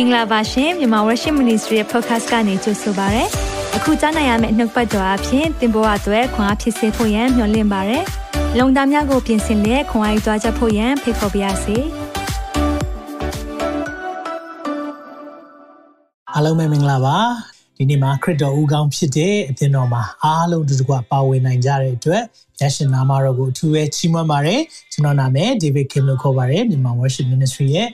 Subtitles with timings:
[0.00, 3.24] င်္ဂလာပါရှင်မြန်မာ Worship Ministry ရဲ့ podcast ကနေကြိုဆိုပါရစေ။
[3.76, 7.98] အခုကြားနိုင်ရမယ့်နှုတ်ပတ်တော်အဖြစ်သင်ပေါ်အပ်ွယ်ခွန်အားဖြစ်စေဖို့ယံမျှဝင့်ပါရစေ။
[8.58, 11.76] လုံတာများကိုပြင်ဆင်လက်ခွန်အားယူကြားချက်ဖို့ယံဖိတ်ခေါ်ပါရစေ။
[16.32, 17.16] အားလုံးပဲမင်္ဂလာပါ။
[17.76, 22.22] ဒီနေ့မှာခရစ်တော်ဦးကောင်းဖြစ်တဲ့အပြင်တော်မှာအားလုံးတူတူကပါဝင်နိုင်ကြတဲ့အတွက်
[22.60, 24.60] ရရှင်နာမတော်ကိုအထူးပဲချီးမွမ်းပါတယ်။
[24.92, 27.88] ကျွန်တော်နာမည် David Kim လို့ခေါ်ပါတယ်မြန်မာ Worship Ministry ရဲ့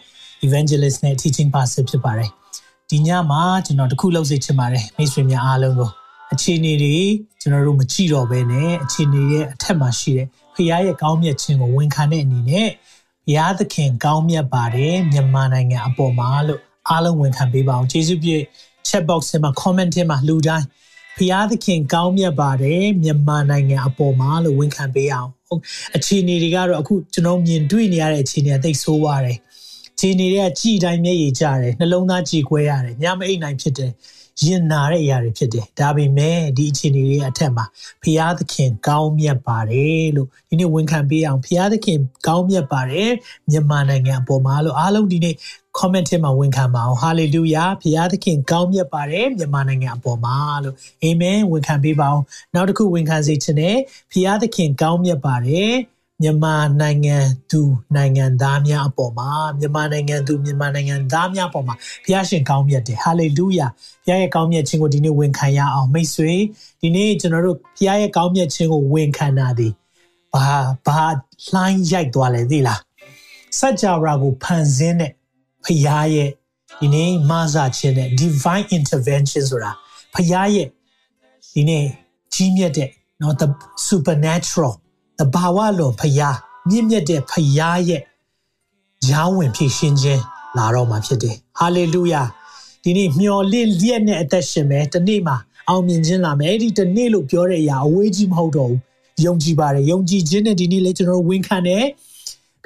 [0.47, 2.31] Evangelist နဲ့ Teaching Pastor ဖြစ်ပါတယ်။
[2.91, 5.91] ဒီညမှာကျွန်တော်တခုလုပ်စေချင်ပါတယ်မိတ်ဆွေများအားလုံးကို
[6.33, 6.97] အခြေအနေတွေ
[7.41, 12.69] ကျွန်တော်တို့မကြည့်တော့ဘဲနဲ့အခြေအနေရဲ့အထက်မှာရှိတဲ့ဖခင်ရဲ့ကောင်းမြတ်ခြင်းကိုဝန်ခံတဲ့အနေနဲ့
[13.27, 18.37] ဘုရားသခင်ကောင်းမြတ်ပါတယ်မြန်မာနိုင်ငံအပေါ်မှာလို့အားလုံးဝန်ခံပေးပါအောင်ကျေးဇူးပြု
[18.89, 20.67] chat box မှာ comment ထဲမှာလူတိုင်း
[21.17, 25.63] ဖျားသခင်ကောင်းမြတ်ပါတယ်မြန်မာနိုင်ငံအပေါ်မှာလို့ဝန်ခံပေးအောင်ဟုတ်
[25.97, 29.37] အခြေအနေတွေကတော့အခုကျွန်တော်မြင်တွေ့နေရတဲ့အခြေအနေအသိဆိုးပါတယ်
[30.05, 33.93] ခြေနေတွေကကြည်တိုင်းမျက်ရည်ကျတယ်နှလုံးသားကြည်ခွဲရတယ်ညမအိတ်နိုင်ဖြစ်တယ်
[34.43, 37.65] ရင်နာတဲ့အရာတွေဖြစ်တယ်ဒါပေမဲ့ဒီအခြေအနေတွေအထက်မှာ
[38.03, 43.11] ဖျားသခင်ကောင်းမြတ်ပါတယ်လို့ဒီနေ့ဝန်ခံပေးအောင်ဖျားသခင်ကောင်းမြတ်ပါတယ်
[43.51, 45.35] မြန်မာနိုင်ငံအပေါ်မှာလို့အားလုံးဒီနေ့
[45.79, 52.25] comment ထဲမှာဝန်ခံပါအောင် hallelujah ဖျားသခင်ကောင်းမြတ်ပါတယ်မြန်မာနိုင်ငံအပေါ်မှာလို့ amen ဝန်ခံပေးပါအောင်
[52.55, 53.79] နောက်တစ်ခုဝန်ခံစေချင်တယ်
[54.13, 55.75] ဖျားသခင်ကောင်းမြတ်ပါတယ်
[56.23, 57.17] မြန်မာနိုင်ငံ
[57.51, 57.61] သူ
[57.97, 63.67] နိုင်ငံသားများအပေါ်မှာမြန်မာနိုင်ငံသူမြန်မာနိုင်ငံသားများအပေါ်မှာဘုရားရှင်ကောင်းမြတ်တယ်ဟာလေလုယာ
[64.07, 66.33] ဘုရားရဲ့ကောင်းမြတ်ခြင်းကိုဒီနေ့ဝန်ခံရအောင်မိတ်ဆွေ
[66.83, 69.69] ဒီနေ့ကျွန်တော်တို့ဘုရားရဲ့ကောင်းမြတ်ခြင်းကိုဝန်ခံတာဒီ
[70.35, 70.49] ဘာ
[70.87, 71.07] ဘာ
[71.49, 72.81] လှိုင်းရိုက်သွားလဲသိလား
[73.59, 75.13] စัจ java ကိုဖန်ဆင်းတဲ့
[75.65, 76.31] ဘုရားရဲ့
[76.81, 79.71] ဒီနေ့မဆာခြင်းတဲ့ divine intervention ဆိုတာ
[80.15, 80.67] ဘုရားရဲ့
[81.55, 81.85] ဒီနေ့
[82.35, 82.89] ကြီးမြတ်တဲ့
[83.21, 83.47] နော် the
[83.89, 84.75] supernatural
[85.19, 86.37] တဘာဝလွန်ဖျား
[86.69, 88.03] မြင့်မြတ်တဲ့ဖျားရဲ့
[89.11, 90.23] ရောင်းဝင်ဖြစ်ရှင်းခြင်း
[90.57, 92.23] လာတော့မှာဖြစ်တယ်ဟာလေလုယာ
[92.83, 95.37] ဒီနေ့မျော်လင့်လျက်နဲ့အသက်ရှင်မယ်ဒီနေ့မှာ
[95.69, 98.81] အောင်မြင်ခြင်းလာမယ်အဲ့ဒီဒီနေ့လို့ပြောတဲ့အရာအဝေးကြီးမဟုတ်တော့ဘူး
[99.25, 101.85] ယုံကြည်ပါတယ်ယုံကြည်ခြင်းနဲ့ဒီနေ့လေကျွန်တော်ဝန်ခံတယ်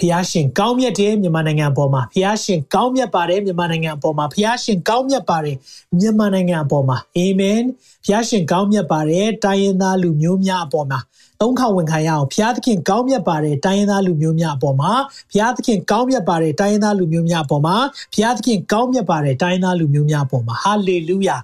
[0.00, 5.56] ဖျားရှင်ကောင်းမြတ်တယ်မြန်မာနိုင်ငံအပေါ်မှာဖျားရှင်ကောင်းမြတ်ပါတယ်မြန်မာနိုင်ငံအပေါ်မှာဖျားရှင်ကောင်းမြတ်ပါတယ်
[5.98, 7.60] မြန်မာနိုင်ငံအပေါ်မှာအာမင်
[8.06, 10.98] ဖျားရှင်ကောင်းမြတ်ပါတယ်တိုင်းရင်းသားလူမျိုးများအပေါ်မှာ
[11.40, 14.92] သုံးခေါဝန်ခံရအောင်ဘုရားသခင်ကောင်းမြတ်ပါတယ်တိုင်းရင်းသားလူမျိုးများအပေါ်မှာ
[15.30, 17.76] ဘုရားသခင်ကောင်းမြတ်ပါတယ်တိုင်းရင်းသားလူမျိုးများအပေါ်မှာ
[18.12, 21.36] ဘုရားသခင်ကောင်းမြတ်ပါတယ်တိုင်းရင်းသားလူမျိုးများအပေါ်မှာဟာလေလုယာ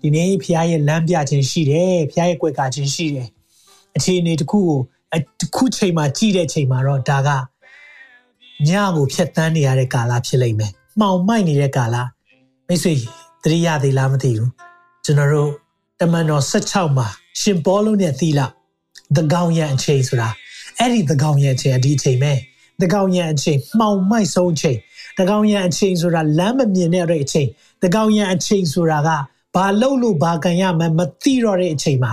[0.00, 3.28] ဒီနေ့ဘုရားရဲ့လမ်းပြခြင်းရှိတယ်ဘုရားရဲ့ကြွယ်ကာခြင်းရှိတယ်
[3.96, 4.78] အခြေအနေတစ်ခုကို
[5.40, 7.51] တစ်ခုချိန်မှာကြည့်တဲ့ချိန်မှာတော့ဒါက
[8.68, 11.96] ညကိုဖြတ်တန်းနေရတဲ့ကာလဖြစ်လိမ့်မယ်မှောင်မိုက်နေတဲ့ကာလ
[12.68, 12.94] မိတ်ဆွေ
[13.42, 14.50] သတိရသေးလားမသိဘူး
[15.04, 15.50] ကျွန်တော်တို့
[16.00, 17.08] တမန်တော်16မှာ
[17.40, 18.40] ရှင်ပေါလုံးနဲ့သီလ
[19.16, 20.28] သကောင်ရံအချိန်ဆိုတာ
[20.78, 22.32] အဲ့ဒီသကောင်ရံအချိန်အဒီအချိန်ပဲ
[22.80, 24.78] သကောင်ရံအချိန်မှောင်မိုက်ဆုံးအချိန်
[25.18, 27.48] သကောင်ရံအချိန်ဆိုတာလမ်းမမြင်တဲ့အချိန်
[27.82, 29.10] သကောင်ရံအချိန်ဆိုတာက
[29.54, 32.12] ဘာလုပ်လို့ဘာကန်ရမှမသိတော့တဲ့အချိန်မှာ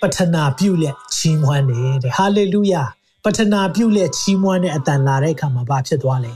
[0.00, 2.82] ပထနာပြုလက်ချီးမွမ်းတယ်တဲ့ဟာလေလုယာ
[3.28, 6.32] ပထနာပြုလက်ချီးမွမ်းတဲ့အတန်လာတဲ့အခါမှာဘာဖြစ်သွားလဲ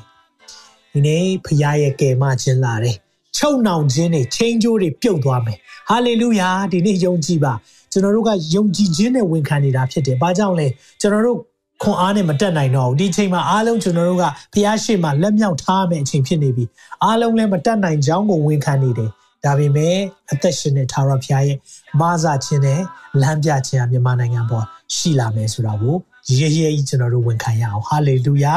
[0.93, 2.97] ဒီနေ့ဖခင်ရဲ့ကယ်မခြင်းလာတယ်
[3.37, 5.59] ချုပ်နှောင်ခြင်းတွေချင်းကျိုးတွေပြုတ်သွားမယ်
[5.89, 7.53] ဟာလေလုယာဒီနေ့ယုံကြည်ပါ
[7.93, 10.67] ကျွန်တော်တို့ကယုံကြည်ခြင်းနဲ့ဝန်ခံနေတာဖြစ်တယ်။ဘာကြောင့်လဲ
[11.01, 11.39] ကျွန်တော်တို့
[11.83, 14.25] ခွန်အားနဲ့မတက်နိုင်တော့ဘူးဒီအချိန်မှာအားလုံးကျွန်တော်တို့က
[14.55, 16.65] ဖျားရှိမှလက်မြောက်ထားမယ့်အချိန်ဖြစ်နေပြီ
[17.05, 19.11] အားလုံးလည်းမတက်နိုင်ကြောင်းကိုဝန်ခံနေတယ်
[19.45, 19.97] ဒါပေမဲ့
[20.33, 21.59] အသက်ရှင်တဲ့သာရဖျားရဲ့
[22.01, 22.81] မဆာခြင်းနဲ့
[23.23, 24.65] လမ်းပြခြင်းအမြန်မာနိုင်ငံပေါ်
[24.97, 25.97] ရှိလာမယ်ဆိုတာကို
[26.29, 28.55] ရေရဲကြီးကျွန်တော်တို့ဝန်ခံရအောင်ဟာလေလုယာ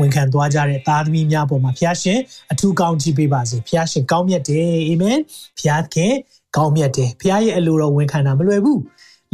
[0.00, 2.18] ဝန်ခံသွားကြတဲ့သားသမီးများပေါ်မှာဖျားရှင်
[2.52, 5.18] အထူးကောင်းချီးပေးပါစေဖျားရှင်ကောင်းမြတ်တယ်အာမင်
[5.58, 6.12] ဖျားခင်
[6.56, 8.82] ကောင်းမြတ်တယ်ဖခင်ရဲ့အလိုတော်ဝန်ခံတာမလွယ်ဘူး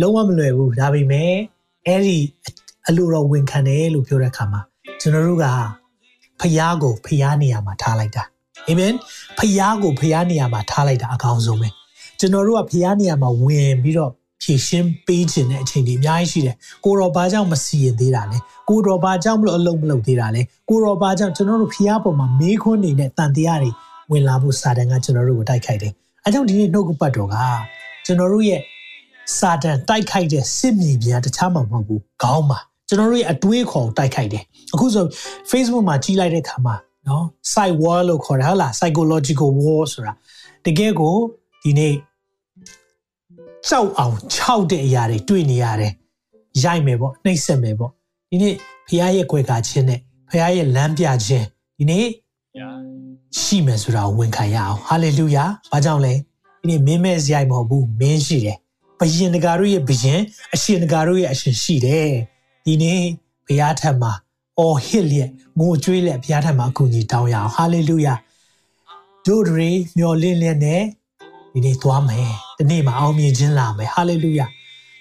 [0.01, 1.33] လုံးဝမလွယ်ဘူးဒါပေမဲ့
[1.87, 2.19] အဲ့ဒီ
[2.89, 4.61] အလိုတော်ဝန်ခံတယ်လို့ပြောတဲ့အခါမှာ
[5.01, 5.47] ကျွန်တော်တို့က
[6.41, 8.25] ဖခင်ကိုဖခင်နေရာမှာထားလိုက်တာ
[8.69, 8.95] အာမင်
[9.39, 11.69] ဖခင်ကိုဖခင်နေရာမှာထားလိုက်တာအကောင်းဆုံးပဲ
[12.21, 18.39] ကျွန်တော်တို့ကဖခင်နေရာမှာဝင်ပြီးတော့ ဖြည့်ရှင်းပေးခြင်းတဲ့အချိန်တွေအများကြီးရှိတယ်ကိုတော်ဘာကြောင့်မစီရင်သေးတာလဲ
[18.69, 23.71] ကိုတော်ဘာကြောင့်မလို့အလုံးမလုပ်သေးတာလဲကိုတော်ဘာကြောင့်ကျွန်တော်တို့ဖျားပေါ်မှာမေးခွန်းနေနဲ့တန်တရားတွေ
[24.11, 25.93] ဝင်လာဖို့စာတန်ကကျွန်တော်တို့ကိုတိုက်ခိုက်တယ်
[26.25, 27.37] အဲကြောင့်ဒီနေ့နှုတ်ကပတ်တော်က
[28.07, 28.61] ကျွန်တော်တို့ရဲ့
[29.39, 32.59] စာတန်တိုက်ခိုက်တဲ့စစ်မြေပြင်တခြားမှမဟုတ်ဘူးခေါင်းမှာ
[32.89, 34.43] ကျွန်တော်တို့ရဲ့အတွေးခေါ်တိုက်ခိုက်တယ်
[34.75, 35.05] အခုဆို
[35.51, 36.75] Facebook မှာကြီးလိုက်တဲ့ခါမှာ
[37.09, 40.13] နော် site war လို့ခေါ်တယ်ဟုတ်လား psychological war ဆိုတာ
[40.67, 41.17] တကယ်ကို
[41.63, 41.95] ဒီနေ့
[43.69, 45.93] ကြောက်အောင်ခြောက်တဲ့အရာတွေတွေ့နေရတယ်
[46.65, 47.91] ရိုက်မယ်ပေါ့နှိပ်စက်မယ်ပေါ့
[48.31, 48.55] ဒီနေ့
[48.87, 51.47] ဖခင်ရဲ့ကြွယ်ကာခြင်းနဲ့ဖခင်ရဲ့လမ်းပြခြင်း
[51.79, 52.07] ဒီနေ့
[53.41, 56.15] ရှိမယ်ဆိုတာကိုဝန်ခံရအောင်ဟာလေလုယာဘာကြောင့်လဲ
[56.61, 58.57] ဒီနေ့မင်းမဲ့စရိုက်မဟုတ်ဘူးမင်းရှိတယ်
[59.01, 60.21] ဘယင်တကာတို့ရဲ့ဘယင်
[60.55, 62.11] အရှင်တကာတို့ရဲ့အရှင်ရှိတယ်
[62.65, 63.01] ဒီနေ့
[63.47, 64.13] ဘုရားထံမှာ
[64.59, 68.15] အော်ဟစ်လျက်ငိုကြွေးလျက်ဘုရားထံမှာအကူအညီတောင်းရအောင်ဟာလေလုယာ
[69.27, 69.69] ဒတို့တွေ
[69.99, 70.83] မျော်လင့်လျက်နဲ့
[71.53, 74.47] ဒီနေ့သွားမယ် ဒီနေ့မှာအောင်မြင်ခြင်းလာမယ်ဟာလေလုယာ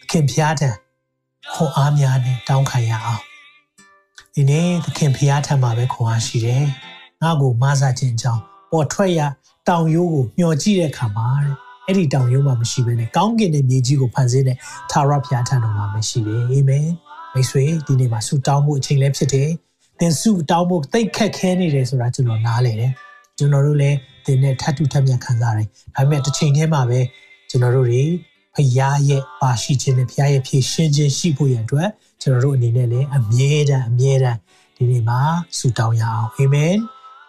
[0.02, 0.70] သခင်ဖျားထံ
[1.54, 3.22] ခွန်အားများနဲ့တောင်းခံရအောင်
[4.36, 6.64] ဒီနေ့သခင်ဖျားထံမှာပဲခွန်အားရှိတယ်
[7.22, 8.42] ငါ့ကိုမဆာခြင်းကြောင့်
[8.72, 9.20] ပေါ်ထွက်ရ
[9.68, 11.28] တောင်ရိုးကိုမျောကြည့်တဲ့အခါမှာ
[11.86, 14.58] အဲ့ဒီတောင်ရိုးမှာမရှိဘဲနဲ့ကောင်းကင်တဲ့မြေကြီးကိုဖန်ဆင်းတဲ့
[14.92, 16.88] သာရဖျားထံတော်မှာမရှိတယ်အာမင်
[17.34, 19.50] မိတ်ဆွေဒီနေ့မှာဆုတောင်းမှုအချိန်လည်းဖြစ်တယ်
[20.00, 22.92] သင်ဆုတောင်းဖို့တိတ်ခက်ခဲနေတယ်ဆိုတာကျွန်တော်နားလည်တယ်
[23.38, 27.00] ကျွန်တော်တို့လည်းသင်နဲ့ထပ်တူထပ်မြတ်ခံစားတယ်ဒါပေမဲ့တစ်ချိန်တည်းမှာပဲ
[27.51, 28.05] ကျွန်တော်တို့တွေ
[28.55, 31.89] ဖရားရဲ့ပါရှိခြင်းနဲ့ဖရားရဲ့ဖြည့်ရှင်းခြင်းရှိဖို့ရန်အတွက်
[32.23, 34.39] ကျွန်တော်တို့အနေနဲ့လည်းအမြဲတမ်းအမြဲတမ်း
[34.77, 35.21] ဒီနေ့မှာ
[35.59, 36.75] ဆုတောင်းရအောင်အာမင်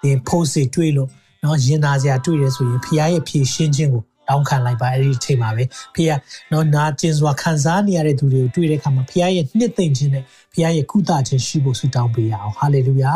[0.02, 1.10] သင်ဖို့စီတွေ့လို့
[1.42, 5.64] เนาะရင်သားစရာတွေ့ရဆိုရင်ဖရားရဲ့ဖြည့်ရှင်းခြင်းကိုတောင်းခံလိုက်ပါအဲ့ဒီအချိန်မှာပဲ
[5.96, 6.20] ဖခင်
[6.52, 13.14] နော်နာကျင်စွာခံစားနေရတဲ့သူတွေကိုတွေ့တဲ့အခါမှာဖခင်ရဲ့နှစ်သိမ့်ခြင်းနဲ့ဖခင်ရဲ့ကုသခြင်းရှိဖို့ဆုတောင်းပေးရအောင်ဟာလေလုယာ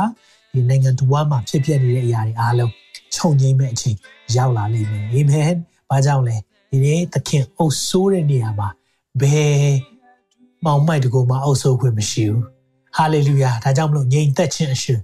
[0.53, 2.71] ဒီနိုင်ငံတော်မှာဖြစ်ပျက်နေတဲ့အရာတွေအားလုံး
[3.15, 3.97] ခြုံငိမ့်မဲ့အချိန်
[4.35, 5.53] ရောက်လာလိမ့်မယ်အာမင်။
[5.89, 6.35] ဘာကြောင့်လဲ
[6.74, 8.68] ဒီနေ့သခင်အုပ်ဆိုးတဲ့နေရာမှာ
[9.20, 9.74] ဘယ်
[10.64, 12.42] မောင်မိုက်တကူမှအုပ်ဆိုးခွင့်မရှိဘူး။
[12.96, 15.00] ဟာလေလုယာဒါကြောင့်မလို့ငြိမ်သက်ခြင်းအရှင်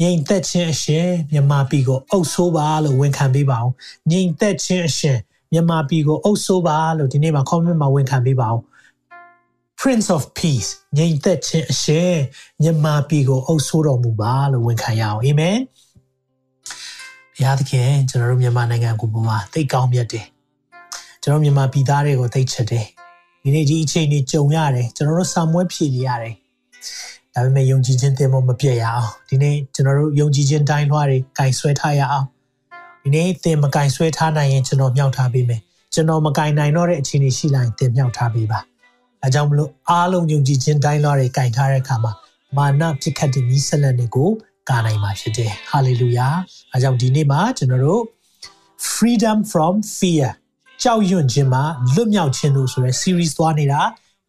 [0.00, 3.74] ငြိမ်သက်ခြင်းအရှင်မြမပြီကိုအုပ်ဆိုးပါလို့ဝန်ခံပေးပါအောင်
[4.10, 5.18] ငြိမ်သက်ခြင်းအရှင်
[5.52, 8.60] မြန်မာပြည်ကိုအုပ်ဆိုးပါလို့ဒီနေ့မှာ comment မှာဝန်ခံပေးပါဦး
[9.80, 12.14] Prince of Peace ငြိမ်သက်ခြင်းအရှင်
[12.62, 15.58] မြန်မာပြည်ကိုအုပ်ဆိုးတော်မူပါလို့ဝန်ခံရအောင်အာမင်
[17.34, 20.26] ဘုရားသခင်ကျွန်တော်တို့မြန်မာနိုင်ငံကိုပုံမှာသိကောင်းမြတ်တယ်
[21.22, 22.86] ကျွန်တော်မြန်မာပြည်သားတွေကိုသိချစ်တယ်
[23.42, 26.34] ဒီနေ့ဒီအချိန်ကြီးကြုံရတယ်ကျွန်တော်တို့စာမွေးဖြည့်နေရတယ်
[27.34, 32.26] ဒါပေမဲ့ယုံကြည်ခြင်းတင်ဖို့မပြည့်ရအောင်ဒီနေ့ကျွန်တော်တို့ယုံကြည်ခြင်းတိုင်းလွှားတွေကင်ဆွဲထားရအောင်
[33.02, 35.60] ဒီနေ့သင်မကင်ဆွဲထားနိုင်ရင်ကျွန်တော်မြောက်ထားပေးမယ်
[35.94, 38.58] ကျွန်တော်မကင်နိုင်တော့တဲ့အခြေအနေရှိလာရင်သင်မြောက်ထားပေးပါ
[39.22, 42.12] အဲကြောင့်မလို့အားလုံးယုံကြည်ခြင်းတိုင်းလွှာတွေကင်ထားတဲ့အခါမှာ
[42.56, 44.30] မာနဖြစ်ခတ်တဲ့ဤဆက်လက်တွေကို
[44.68, 46.28] ကာနိုင်မှာဖြစ်တယ်ဟာလေလုယာ
[46.72, 48.02] အဲကြောင့်ဒီနေ့မှာကျွန်တော်တို့
[48.92, 50.28] freedom from fear
[50.82, 51.62] ကြောက်ရွံ့ခြင်းမှာ
[51.94, 53.80] လွတ်မြောက်ခြင်းလို့ဆိုရဲ series သွားနေတာ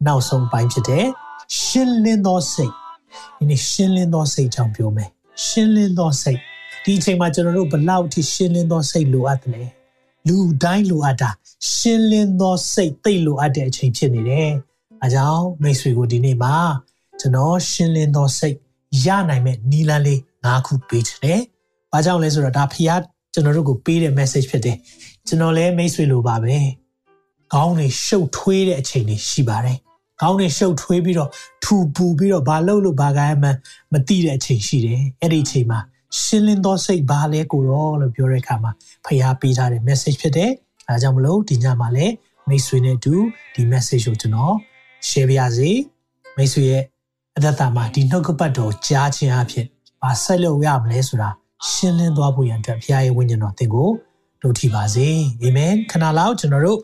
[0.06, 1.06] နောက်ဆုံးပိုင်းဖြစ်တယ်
[1.60, 2.72] ရှင်းလင်းသောစိတ်
[3.38, 5.08] ဒီနေ့ရှင်းလင်းသောစိတ်ကြောင့်ပြောမယ်
[5.46, 6.38] ရှင်းလင်းသောစိတ်
[6.84, 9.68] ဒီအချိန်မှာကျွန်တော်တို့ဘလောက်ထိရှင်းလင်းသောစိတ်လိုအပ်တယ်
[10.28, 11.30] လူတိုင်းလိုအပ်တာ
[11.74, 14.50] ရှင်းလင်းသောစိတ်သိလိုအပ်တဲ့အချိန်ဖြစ်နေတယ်။
[15.02, 16.54] အဲကြောင့်မိတ်ဆွေကိုဒီနေ့မှာ
[17.20, 18.56] ကျွန်တော်ရှင်းလင်းသောစိတ်
[19.06, 21.40] ရနိုင်မဲ့နီလန်းလေး၅ခုပေးချင်တယ်။
[21.92, 23.00] ဘာကြောင့်လဲဆိုတော့ဒါဖခင်
[23.32, 24.76] ကျွန်တော်တို့ကိုပေးတဲ့ message ဖြစ်တယ်။
[25.26, 26.56] ကျွန်တော်လည်းမိတ်ဆွေလိုပါပဲ။
[27.52, 29.76] ခေါင်းတွေရှုပ်ထွေးတဲ့အချိန်တွေရှိပါတယ်။
[30.20, 31.30] ခေါင်းတွေရှုပ်ထွေးပြီးတော့
[31.64, 33.50] ထူပူပြီးတော့ဘာလုပ်လို့ဘာကိုင်းမှ
[33.92, 35.78] မသိတဲ့အချိန်ရှိတယ်။အဲ့ဒီအချိန်မှာ
[36.20, 38.70] ရှင်းလင်းသောစိတ်ဘာလဲကိုရောလို့ပြောတဲ့အခါမှာ
[39.04, 40.50] ဖျားပေးထားတဲ့ message ဖြစ်တယ်။
[40.88, 42.14] အဲဒါကြောင့်မလို့ဒီညမှာလည်း
[42.48, 43.14] မိတ်ဆွေနဲ့အတူ
[43.54, 44.54] ဒီ message ကိုကျွန်တော်
[45.08, 45.70] share ပြရစီ။
[46.36, 46.82] မိတ်ဆွေရဲ့
[47.36, 49.66] အသက်တာမှာဒီနှုတ်ကပတ်တော်ကြားခြင်းအဖြစ်
[50.02, 51.30] ဘာဆက်လုပ်ရမလဲဆိုတာ
[51.70, 53.88] ရှင်းလင်းသွားဖို့ရန်အတွက်ဖျားရဲ့ဝိညာဉ်တော်သင်ကို
[54.42, 55.08] တို့ထီပါစေ။
[55.42, 56.80] အာမင်။ခဏလောက်ကျွန်တော်တို့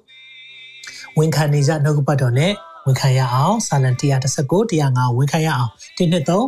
[1.19, 2.53] ဝန်ခံနေကြနှုတ်ကပတ်တော်နဲ့
[2.87, 6.47] ဝန်ခံရအောင်စာလံ139 105ဝန်ခံရအောင်ဒီနှစ်သုံး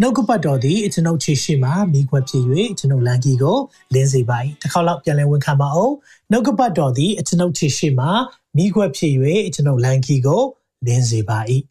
[0.00, 2.44] နှုတ်ကပတ်တော်သည်ကျွန်ုပ်ခြေရှိမှမိခွက်ဖြစ်၍
[2.78, 3.58] ကျွန်ုပ်လန်ကြီးကို
[3.94, 5.94] လင်းစေပါ၏တစ်ခေါက်လောက်ပြန်လည်ဝန်ခံပါအောင်
[6.30, 8.06] နှုတ်ကပတ်တော်သည်ကျွန်ုပ်ခြေရှိမှ
[8.56, 9.12] မိခွက်ဖြစ်၍
[9.54, 10.42] ကျွန်ုပ်လန်ကြီးကို
[10.86, 11.38] လင်းစေပါ၏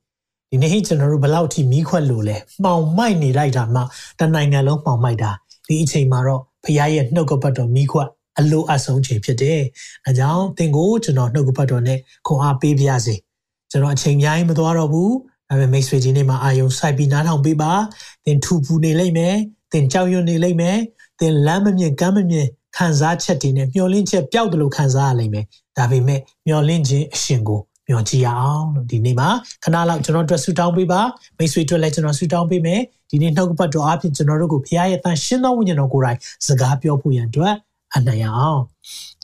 [0.50, 3.82] ဒီနေ့ကျွန်တော်တို့ဘလောက်ထိမိခွက်လို့လဲမှောင်မိုက်နေလိုက်တာမှ
[4.20, 5.32] တနိုင်ငံလုံးမှောင်မိုက်တာ
[5.68, 8.10] ဒီအချိန်မှာတော့ဖခင်ရဲ့နှုတ်ကပတ်တော်မိခွက်
[8.40, 9.60] အလိုအဆုံးချိန်ဖြစ်တယ်။
[10.08, 13.16] အဲကြောင့်သင်ကိုကျွန်တော်နှုတ်ကပတ်တော်နဲ့ခွန်အားပေးပါရစေ။
[13.72, 15.14] ကျွန်တော်အချိန်များရင်မသွားတော့ဘူး
[15.50, 17.72] ဒါပေမဲ့မိတ်ဆွေကြီးနေမှာအာယုံစိုက်ပြီးနားထောင်ပေးပါ
[18.26, 19.36] သင်ထူပူနေလိမ့်မယ်
[19.72, 20.78] သင်ကြောက်ရွံ့နေလိမ့်မယ်
[21.20, 22.48] သင်လမ်းမမြင်ကမ်းမမြင်
[22.78, 25.46] ခံစားချက်တွေနဲ့မျောလင့်ချက်ပျောက်တယ်လို့ခံစားရလိမ့်မယ်
[25.78, 29.30] ဒါပေမဲ့မျောလင့်ခြင်းအရှင်ကိုမျှော်ကြည့်ရအောင်လို့ဒီနေ့မှာ
[29.64, 31.02] ခဏလောက်ကျွန်တော်တို့ဆူတောင်းပေးပါ
[31.38, 37.54] မိတ်ဆွေတို့လည်းကျွန်တော်ဆူတောင်းပေးမယ်ဒီနေ့နှုတ်ကပတ်တော်အဖြစ်ကျွန်တော်တို့ကိုဖခင်ရဲ့တန်ရှင်းသောဝိညာဉ်တော်ကိုယ်တိုင်စကားပြောဖို့ရန်အတွက်
[37.96, 38.62] အနိုင်အောင်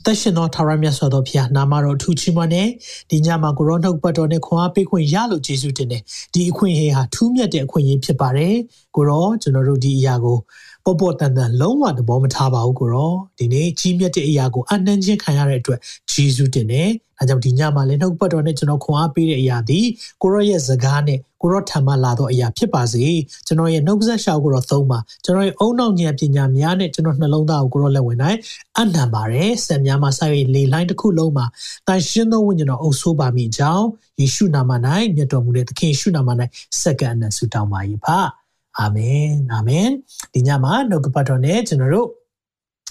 [0.04, 2.68] သက်ရှင်သောထာဝရမြတ်စွာသောဘုရားနာမတော်ထူးချီးမွမ်းတဲ့
[3.10, 6.02] ဒီညမှာကိုရောနှုတ်ပတ်တော်နဲ့ခွန်အားပေးခွင့်ရလို့ယေရှုတင်တယ်
[6.34, 8.54] ဒီအခွင့်အရေးဟာထူးမြတ်တဲ့အခွင့်အရေးဖြစ်ပါတယ်
[8.96, 10.38] ကိုရောကျွန်တော်တို့ဒီအရာကို
[10.88, 15.78] ပေါ်ပေါ်တန်တန်လုံးဝသဘောမထားပါဘူးကိုရောဒီနေ့ကြီးမြတ်တဲ့အရာကိုအနှံ့ချင်းခံရတဲ့အတွက်
[16.12, 19.80] ယေရှုတင်တယ်။ဒါကြောင့်ဒီညမှာလည်းနှုတ်ပတ်တော်နဲ့ကျွန်တော်ခွန်အားပေးတဲ့အရာဒီ
[20.22, 23.04] ကိုရောရဲ့စကားနဲ့ကိုရောထံမှလာတော့အရာဖြစ်ပါစေ။
[23.46, 28.38] ကျွန်တော်ရဲ့နှုတ်ဆက်ရှောက်ကိုတော့သုံးပါ။ကျွန်တော်ရဲ့အုံနောက်ဉာဏ်ပညာများနဲ့ကျွန်တော်နှလုံးသားကိုကိုရောလက်ဝင်နိုင်
[28.78, 31.46] အနံပါတယ်။ဆက်များမှာဆက်၍လေလိုင်းတစ်ခုလုံးမှာ
[31.88, 33.86] တန်ရှင်းသောဝိညာဉ်တော်အုပ်ဆိုးပါမိကြောင်း
[34.20, 34.72] ယေရှုနာမ၌
[35.16, 36.30] မြတ်တော်မူတဲ့သခင်ယေရှုနာမ၌
[36.82, 38.18] စက္ကန့်နဲ့ဆုတောင်းပါ၏ပါ။
[38.80, 39.88] အာမင်အာမင်
[40.32, 42.08] ဒီညမှာနှုတ်ကပတ်တော်နဲ့ကျွန်တော်တို့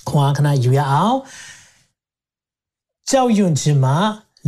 [0.10, 1.18] ခွန်အားခဏယူရအောင်
[3.10, 3.96] ကြောက်ရွံ့ခြင်းမှာ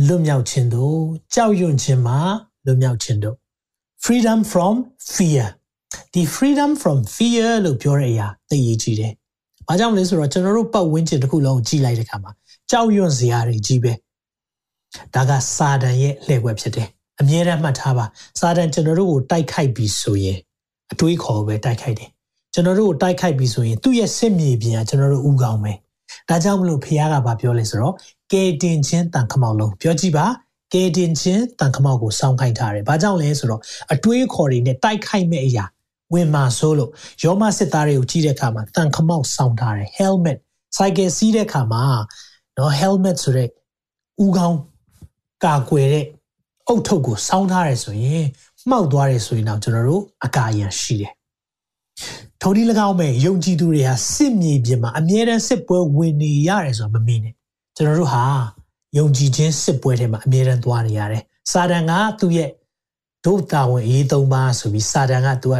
[0.06, 0.98] လွတ်မြောက်ခြင်းတို့
[1.34, 2.18] ကြောက်ရွံ့ခြင်းမှာ
[2.66, 3.36] လွတ်မြောက်ခြင်းတို့
[4.04, 4.74] freedom from
[5.14, 5.46] fear
[6.14, 9.12] ဒီ freedom from fear လို့ပြောတဲ့အရာသိရေးကြည့်တယ်။
[9.68, 12.32] ဘဘာကြောင့်လဲဆိုတော့ကျွန်တော်တို့ပတ်ဝန်းကျင်တစ်ခုလုံးကိုကြည့်လိုက်တဲ့အခါမှာ
[12.70, 13.92] ကြောက်ရွံ့စရာတွေကြီးပဲ
[15.14, 16.88] ဒါကစာတန်ရဲ့လှည့်ွက်ဖြစ်တယ်
[17.20, 18.04] အမြဲတမ်းမှတ်ထားပါ
[18.40, 20.38] စာတန်ကျွန်တော်တို့ကိုတိုက်ခိုက်ပြီးဆိုရင်
[20.92, 22.10] အတွေးခေါ်ပဲတိုက်ခိုက်တယ်
[22.54, 25.72] ကျွန်တော်တို့ကိုတိုက်ခိုက်ပြီးဆိုရင်သူ့ရဲ့စစ်မြေပြင်ကကျွန်တော်တို့ဥကောင်းပဲ
[26.28, 27.94] ဒါကြောင့်မလို့ဖခင်ကဘာပြောလဲဆိုတော့
[28.32, 30.26] ကဲတင်ချင်းတန်ခမောက်လုံးပြောကြည့်ပါ
[30.74, 33.60] ကဲတင်ချင်းတန်ခမောက်ကိုစောင်းခိုင်းထားတယ်ဘာကြောင့်လဲဆိုတော့
[33.92, 35.64] အတွေးခေါ်တွေနဲ့တိုက်ခိုက်မဲ့အရာ
[36.12, 36.90] ဝင်မှာဆိုလို့
[37.22, 40.38] ယောမစစ်သားတွေကိုကြည့်တဲ့အခါမှာတန်ခမောက်စောင်းထားတယ် helmet
[40.76, 41.82] စိုက်ကယ်စီးတဲ့အခါမှာ
[42.56, 43.48] နော် helmet ဆိုတဲ့
[44.24, 44.58] ဥကောင်း
[45.44, 46.06] ကာကွယ်တဲ့
[46.68, 48.24] အုတ်ထုပ်ကိုစောင်းထားတယ်ဆိုရင်
[48.68, 51.12] မှောက်သွားတယ်ဆိုရင်တော့ကျွန်တော်တို့အကာအရန်ရှိတယ်။
[52.40, 57.34] ထိုဒီ၎င်းမဲ့ယုံကြည်သူတွေဟာစစ်မြေပြင်မှာအမြဲတမ်းစစ်ပွဲဝင်နေရတယ်ဆိုတာမမင်းနဲ့
[57.76, 58.24] ကျွန်တော်တို့ဟာ
[58.98, 62.50] ယုံကြည်ခြင်းစစ်ပွဲထဲမှာအမြဲတမ်းသွားနေရတယ်။စာတန်ကသူ့ရဲ့
[63.24, 65.56] ဒုတာဝန်အရေးသုံးပါဆိုပြီးစာတန်ကသူက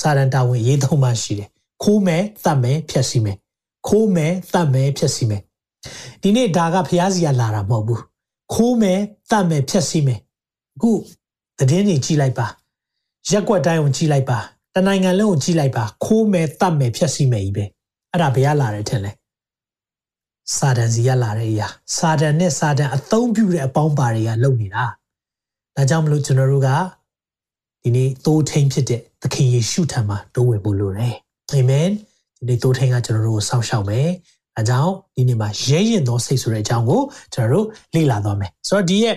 [0.00, 1.48] စာတန်တာဝန်အရေးသုံးပါရှိတယ်။
[1.82, 3.36] ခိုးမယ်၊တတ်မယ်၊ဖျက်ဆီးမယ်။
[3.88, 5.42] ခိုးမယ်၊တတ်မယ်၊ဖျက်ဆီးမယ်။
[6.22, 8.00] ဒီနေ့ဒါကဖျားစီကလာတာမဟုတ်ဘူး။
[8.54, 8.98] ခိုးမယ်၊
[9.30, 10.18] တတ်မယ်၊ဖျက်ဆီးမယ်။
[10.76, 10.90] အခု
[11.58, 12.46] သတင်းတွေကြည့်လိုက်ပါ
[13.30, 14.38] ရက်ွက်တိုင်းကိုကြည့်လိုက်ပါ
[14.74, 17.64] တနိုင်ငံလုံးကိုကြည့်လိုက်ပါခိုးမယ်တတ်မယ်ဖြတ်စီမယ်ကြီးပဲ
[18.12, 19.12] အဲ့ဒါဘယ်ရလာတယ်ထင်လဲ
[20.56, 24.84] စာတန်စီရလာတဲ့အရာစာတန်နဲ့စာတန်အသုံးပြုတဲ့အပေါင်းပါတွေကလုပ်နေတာ
[25.76, 26.68] ဒါကြောင့်မလို့ကျွန်တော်တို့က
[27.82, 31.14] ဒီနေ့သိုးထိန်ဖြစ်တဲ့သခင်ယေရှုထံမှာတိုးဝင်ဖို့လိုတယ်
[31.50, 31.88] အာမင်
[32.38, 34.08] ဒီနေ့သိုးထိန်ကကျွန်တော်တို့ကိုစောင့်ရှောက်မယ်
[34.56, 37.02] အဲကြောင့်ဒီနေ့မှာရဲရင်သောစိတ်ဆိုတဲ့အကြောင်းကို
[37.34, 39.16] ကျွန်တော်တို့လေ့လာသွားမယ်ဆိုတော့ဒီရဲ့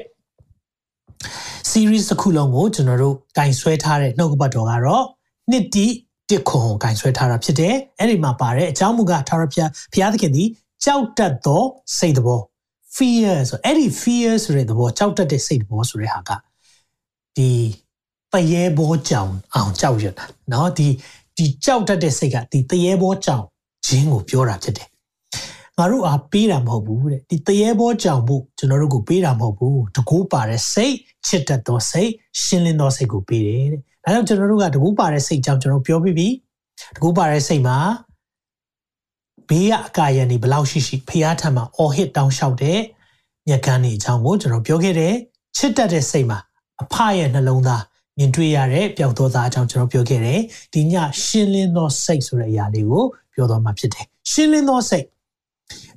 [1.71, 5.05] series တစ်ခုလုံးကိုကျွန်တော်တို့ကင်ဆွဲထားတဲ့နှုတ်ကပတ်တော်ကတော့
[5.50, 5.87] နှစ်တိ
[6.31, 10.49] တစ်ခွန်ကိုင်ဆွဲထားတာဖြစ်တယ်အဲ့ဒီမှာပါတဲ့အကြောင်းမူကားထာဝရဘုရားဘုရားသခင်သည်
[10.85, 11.62] ကြောက်တတ်သော
[11.99, 12.43] စိတ်တော်
[12.97, 16.31] fear ဆိုအဲ့ဒီ fear ဆိုတဲ့သဘောကြောက်တတ်တဲ့စိတ်တော်ဆိုတဲ့ဟာက
[17.37, 17.50] ဒီ
[18.33, 20.89] တရေဘောကြောင်အောင်ကြောက်ရတာเนาะဒီ
[21.37, 23.45] ဒီကြောက်တတ်တဲ့စိတ်ကဒီတရေဘောကြောင်
[23.87, 24.89] ခြင်းကိုပြောတာဖြစ်တယ်
[25.79, 30.96] ငါတို့အားပေးတာမဟုတ်ဘူးတဲ့ဒီတရေဘောကြောင်ဖို့ကျွန်တော်တို့ကိုပေးတာမဟုတ်ဘူးတကူပါတဲ့စိတ်
[31.27, 36.27] ချစ်တတ်သောစိတ်ရှင်းလင်းသောစိတ်ကိုပေးတယ်တဲ့ဒါကြောင့်ကျွန်တော်တို့ကတကူပါတဲ့စိတ်ကြောင့်ကျွန်တော်ပြောပြီးပြီ
[36.96, 37.77] တကူပါတဲ့စိတ်မှာ
[39.50, 42.79] ဘေးကအကာရန်ဒီဘလောက်ရှိရှိဖျားထံမှာအော်ဟစ်တောင်းလျှောက်တဲ့
[43.48, 45.15] မြက်ကန်းနေအကြောင်းကိုကျွန်တော်ပြောခဲ့တယ်
[45.58, 46.39] ချစ်တတ်တဲ့စိတ်မှာ
[46.82, 47.84] အဖရဲ့နှလုံးသား
[48.17, 50.39] မြင်တွေ့ရတဲ့ပျောက်သောသားအကြောင်းကျွန်တော်ပြောခဲ့တယ်
[50.74, 53.03] ဒီညရှင်းလင်းသောစိတ်ဆိုတဲ့အရာလေးကို
[53.34, 55.05] ပြောတော့မှာဖြစ်တယ်ရှင်းလင်းသောစိတ်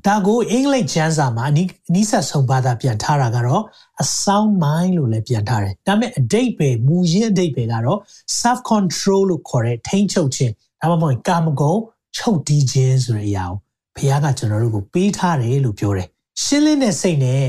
[0.07, 1.55] ဒါကိုအင်္ဂလိပ်ကျမ်းစာမှာအ
[1.95, 3.62] နီးဆက်ဆုံးဘာသာပြန်ထားတာကတော့
[4.02, 7.99] a sound mind လို့လည်းပြန်ထားတယ်။ဒါပေမဲ့အတိတ်ပဲမူရင်းအတိတ်ပဲကတော့
[8.40, 11.81] self control လို့ခေါ်တဲ့ထိန်းချုပ်ခြင်းဒါမှမဟုတ်ကာမဂုဏ်
[12.17, 13.59] ချုပ်တီးခြင်းဆိုတဲ့အရာကို
[13.97, 16.09] ဘုရားကကျွန်တော်တို့ကိုပေးထားတယ်လို့ပြောတယ်။
[16.43, 17.45] ရှင်းလင်းတဲ့စိတ်နဲ့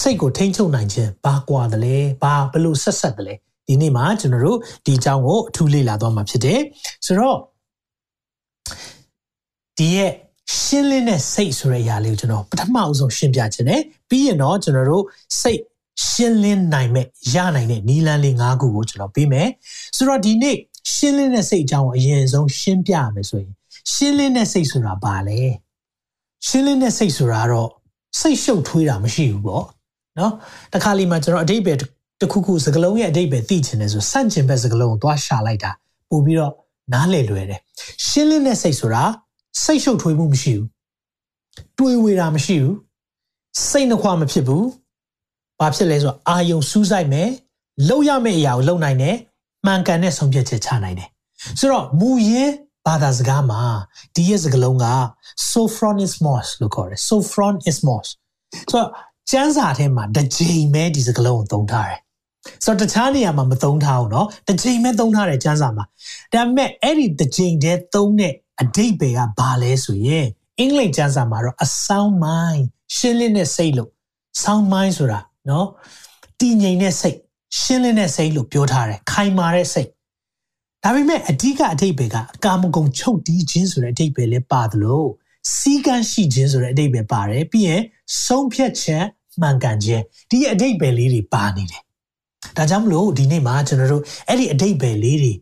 [0.00, 3.34] စိတ်ကိုထိန်းချုပ်နိုင်ခြင်းဘာကွာတယ်လဲဘာဘလို့ဆက်ဆက်တယ်လဲ
[3.66, 6.60] ဒီနေ့မှာကျွန်တော်တို့ဒီအကြောင်းကိုအထူးလေ့လာသွားမှာဖြစ်တယ်။
[7.06, 7.38] ဆိုတော့
[9.78, 10.12] ဒီရဲ့
[10.60, 15.04] ရှင်းလင်းတဲ့စိတ်ဆိုတဲ့အရာလေးကိုကျွန်တော်ပထမအဆုံးရှင်းပြခြင်းနဲ့ပြီးရင်တော့ကျွန်တော်တို့
[15.40, 15.60] စိတ်
[16.08, 19.48] ရှင်းလင်းနိုင်မဲ့ရနိုင်တဲ့နီလန်းလေး၅ခုကိုကျွန်တော်ပြီးမယ်
[19.96, 20.56] ဆိုတော့ဒီနေ့
[20.94, 23.52] ရှင်းလင်းတဲ့စိတ်အကြောင်းကိုအရင်ဆုံးရှင်းပြရမယ်ဆိုရင်
[23.92, 25.40] ရှင်းလင်းတဲ့စိတ်ဆိုတာဘာလဲ
[26.46, 27.70] ရှင်းလင်းတဲ့စိတ်ဆိုတာတော့
[28.20, 29.64] စိတ်ရှုပ်ထွေးတာမရှိဘူးပေါ့
[30.18, 30.32] နော်
[30.74, 31.74] တခါလီမှာကျွန်တော်အတိတ်ပဲ
[32.20, 35.70] တခုခုစကလုံးရဲ့အတိတ်ပဲသိချင်တယ်ဆိုစန့်ကျင်ဘက်စကလုံးကိုသွားရှာလိုက်တာ
[36.10, 36.52] ပို့ပြီးတော့
[36.92, 37.60] နားလည်လွယ်တယ်
[38.06, 39.04] ရှင်းလင်းတဲ့စိတ်ဆိုတာ
[39.63, 40.67] စိတ်ရှုပ်ထွေးမှုမရှိဘူး
[41.77, 42.75] တွေးဝေတာမရှိဘူး
[43.69, 44.67] စိတ်နှခွမဖြစ်ဘူး
[45.59, 47.29] ဘာဖြစ်လဲဆိုတော့အာယုံစူးစိုက်မယ်
[47.87, 49.15] လှုပ်ရမယ့်အရာကိုလှုပ်နိုင်တယ်
[49.65, 51.09] မှန်ကန်တဲ့ဆုံးဖြတ်ချက်ချနိုင်တယ်
[51.59, 52.53] ဆိုတော့မူရင်း
[52.85, 53.61] ဘာသာစကားမှာ
[54.15, 54.85] ဒီရဲ့စကားလုံးက
[55.51, 58.07] sophronismos လို့ခေါ်တယ် sophronismos
[58.71, 58.89] ဆိုတော့
[59.31, 61.99] ကျမ်းစာထဲမှာတစ်ချိန်ပဲဒီစကားလုံးကိုသုံးထားတယ်
[62.65, 65.85] ဆိုတော့တခြားနေရာမှာမသုံးထားဘူးเนาะတစ်ချိန်ပဲသုံးထားတယ်ကျမ်းစာမှာ
[66.33, 70.26] ဒါပေမဲ့အဲ့ဒီတစ်ချိန်တည်းသုံးတဲ့ အဓိပ္ပာယ်ကဘာလဲဆိုရင်
[70.58, 72.62] အင်္ဂလိပ်ကျမ်းစာမှာတော့ a sound mind
[72.96, 73.90] ရှင်းလင်းတဲ့စိတ်လို့
[74.42, 75.18] sound mind ဆိုတာ
[75.50, 75.68] နော်
[76.40, 77.18] တည်ငြိမ်တဲ့စိတ်
[77.60, 79.88] ရှင်းလင်းတဲ့စိတ်လို့ပြောထားတယ်ခိုင်မာတဲ့စိတ်
[80.84, 85.08] ဒါပေမဲ့အဓိကအဓိပ္ပာယ်ကအကာမဂုဏ်ချုပ်တီးခြင်းဆိုတဲ့အဓိပ္ပာယ်လည်းပါတယ်လို့
[85.56, 87.82] စီကံရှိခြင်းဆိုတဲ့အဓိပ္ပာယ်ပါတယ်ပြီးရင်
[88.24, 89.04] ဆုံးဖြတ်ချက်
[89.40, 91.82] မှန်ကန်ခြင်းဒီအဓိပ္ပာယ်လေးတွေပါနေတယ်
[92.56, 95.32] ဒါကြောင့်မလို့ဒီနေ့မှာကျွန်တော်တို့အဲ့ဒီအဓိပ္ပာယ်လေးတွေ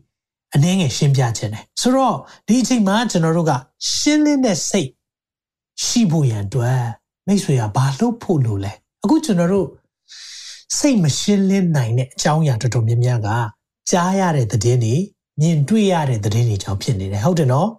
[0.53, 2.15] အနည်းငယ်ရှင်းပြခြင်းတယ်ဆိုတော့
[2.47, 3.51] ဒီအချိန်မှာကျွန်တော်တို့က
[3.95, 4.89] ရှင်းလင်းတဲ့စိတ်
[5.85, 6.81] ရှိဖို့ရန်အတွက်
[7.27, 9.67] မိတ်ဆွေကဘာလုပ်ဖို့လို့လဲအခုကျွန်တော်တို့
[10.77, 13.29] စိတ်မရှင်းလင်းနိုင်တဲ့အကြောင်းအရာတော်တော်များများက
[13.91, 14.95] ကြားရတဲ့သတင်းတွေ
[15.39, 17.69] မြင်တွေ့ရတဲ့သတင်းတွေကြောင့်ဖြစ်နေတယ်ဟုတ်တယ်နော်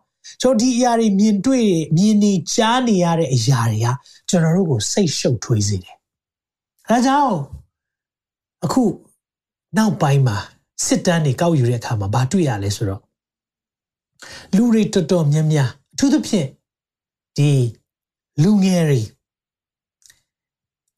[0.41, 3.87] ကျွန်တော်ဒီအရာတွေမြင်တွေ့မြင်နေကြားနေရတဲ့အရာတွေက
[4.29, 5.97] ကျွန်တော်တို့ကိုစိတ်ရှုပ်ထွေးစေတယ်
[6.89, 7.37] အဲဒါကြောင့်
[8.65, 8.83] အခု
[9.77, 10.37] နောက်ပိုင်းမှာ
[10.87, 13.01] စစ်တမ်းတွေကောက်ယူတဲ့အခါမှာဘာတွေ့ရလဲဆိုတော့
[14.57, 16.49] လူတွေတော်တော်များများအထူးသဖြင့်
[17.37, 17.51] ဒီ
[18.43, 19.03] လူငယ်တွေ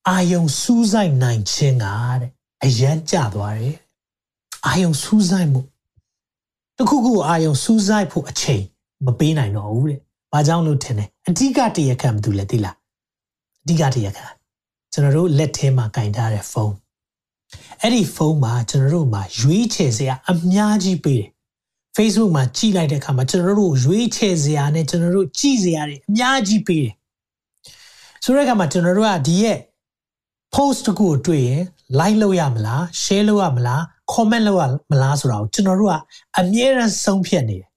[0.08, 1.86] အာယုံစူးစိုက်နိုင်ခြင်းက
[2.20, 2.30] တဲ့
[2.64, 3.76] အရန်ကြသွားတယ်
[4.66, 5.62] အာယုံစူးစိုက်မှု
[6.78, 8.62] တခုခုအာယုံစူးစိုက်ဖို့အချိန်
[9.06, 10.00] မပေးနိုင်တော့ဘူးတဲ့။
[10.32, 12.76] ဘာကြောင့်လို့ထင်လဲ။အဓိကတရခံမသူလဲသိလား။
[13.62, 14.26] အဓိကတရခံ
[14.92, 16.74] ကျွန်တော်တို့လက်ထဲမှာကင်ထားတဲ့ဖုန်း
[17.82, 21.28] အဲ့ဒီဖုန်းမှာကျွန်တော်တို့မှာရွေးချယ်စရာအများကြီးပေးတယ်
[21.96, 26.94] Facebook မှာကြည့်လိုက်တဲ့အခါမှာကျွန်တော်တို့ရွေးချယ်စရာနဲ့ကျွန်တော်တို့ကြည့်စရာတွေအများကြီးပေးတယ်
[28.24, 29.58] ဆိုတဲ့အခါမှာကျွန်တော်တို့ကဒီရဲ့
[30.54, 31.62] post တခုကိုတွေ့ရင်
[31.98, 33.82] like လုပ်ရမလား share လုပ်ရမလား
[34.12, 35.94] comment လုပ်ရမလားဆိုတာကိုကျွန်တော်တို့က
[36.38, 37.68] အမြဲတမ်းဆုံးဖြတ်နေတယ်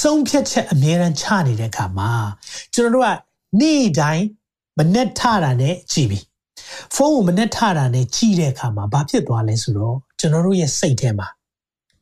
[0.00, 2.10] ဆုံးဖြတ်ချက်အမြဲတမ်းချနေတဲ့အခါမှာ
[2.74, 3.10] ကျွန်တော်တို့က
[3.60, 4.24] နေ့တိုင်း
[4.78, 6.18] မနဲ့ထတာနဲ့ကြည့်ပြီ
[6.95, 11.27] ဖုန်းကိုမနဲ့ထတာနဲ့ကြည့်တဲ့အခါမှာဘာဖြစ်သွားလဲဆိုတော့ကျွန်တော်တို့ရဲ့စိတ်ထဲမှာ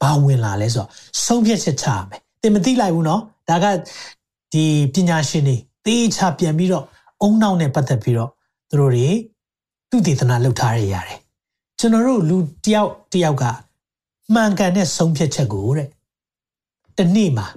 [0.02, 0.90] ဘာဝင်လာလဲဆိုတော့
[1.26, 3.66] ဆုံးဖြတ်ချက်ချရမယ်တင်မသိလိုက်ဘူးเนาะဒါက
[4.54, 5.56] ဒီပညာရှင်တွေ
[5.86, 6.86] သေချာပြန်ပြီးတော့
[7.22, 8.32] အုံနောက်နဲ့ပတ်သက်ပြီးတော့
[8.70, 9.08] သူတို့တွေ
[9.90, 11.20] သူတည်တနာလှုပ်ထားရရတယ်
[11.80, 13.44] ကျွန်တော်တို့လူတယောက်တယောက်က
[14.34, 15.88] မှန်ကန်တဲ့ဆုံးဖြတ်ချက်ကိုတဲ့
[16.98, 17.48] တနေ့မှာ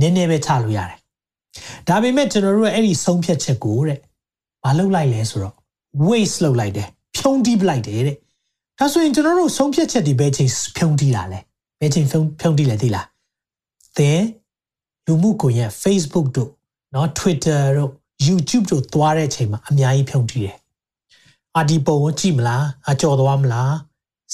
[0.00, 0.98] နည်းနည်းပဲချလို့ရတယ်
[1.88, 3.98] ဒါပေမဲ့ကျွန်တော်တို့ရဲ့အဲ့ဒီဆုံးဖြတ်ချက်ကိုတဲ့
[4.64, 5.54] မလုပ်လိုက်လဲဆိုတော့
[6.08, 8.16] waste လုပ်လိုက်တယ်ဖြုံးတီးပလိုက်တယ်တဲ့
[8.78, 11.40] ဒါဆိုရင်ကျွန်တော်တို့ဆုံးဖြတ်ချက်ဒီဘယ်ချိန်ဖြုံးတီးတာလဲ
[11.80, 13.06] ဘယ်ချိန်ဖြုံးဖြုံးတီးလဲသိလား
[13.98, 14.20] သင်
[15.06, 16.50] လူမှုကွန်ရက် Facebook တို့
[16.92, 17.90] เนาะ Twitter တို့
[18.26, 20.56] YouTube တို့သွားတဲ့ချိန်မှာအများကြီးဖြုံးတီးတယ်
[21.56, 23.72] အာဒီပုံကိုကြည့်မလားအကြော်သွားမလား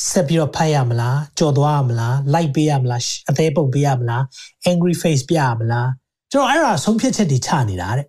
[0.08, 4.22] ဆက်ပြီးတော့ဖတ်ရမလားကြော်သွားရမလား like ပေးရမလားအသေးပုံပေးရမလား
[4.70, 5.88] angry face ပြရမလား
[6.32, 8.06] ကျွန်တော်အဲ့ဒါဆုံးဖြတ်ချက်တွေချနေတာတဲ့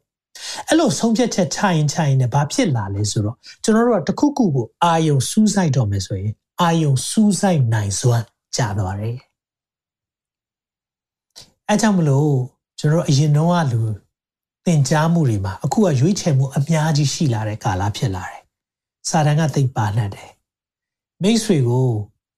[0.69, 8.25] အဲ့လိုဆုံးဖြတ်ချက်ချရင်ချရင်လည်းဘာဖြစ်လာလဲဆိုတော့ကျွန်တော်တို့ကတခုခုကိုအာယုံစူးစိုက်တော့မယ်ဆိုရင်အာယုံစူးစိုက်နိုင်စွမ်း
[8.57, 9.19] ကြာသွားတယ်
[11.69, 12.31] အဲကြောင့်မလို့
[12.79, 13.81] ကျွန်တော်တို့အရင်တော့ကလူ
[14.67, 18.43] သင်ကြားမှုတွေမှာအခုကရွေးချယ်မှုအများကြီးရှိလာတဲ့ကာလဖြစ်လာတယ်
[19.09, 20.31] စာတန်ကသိပ်ပါနှံ့တယ်
[21.23, 21.89] မိတ်ဆွေကို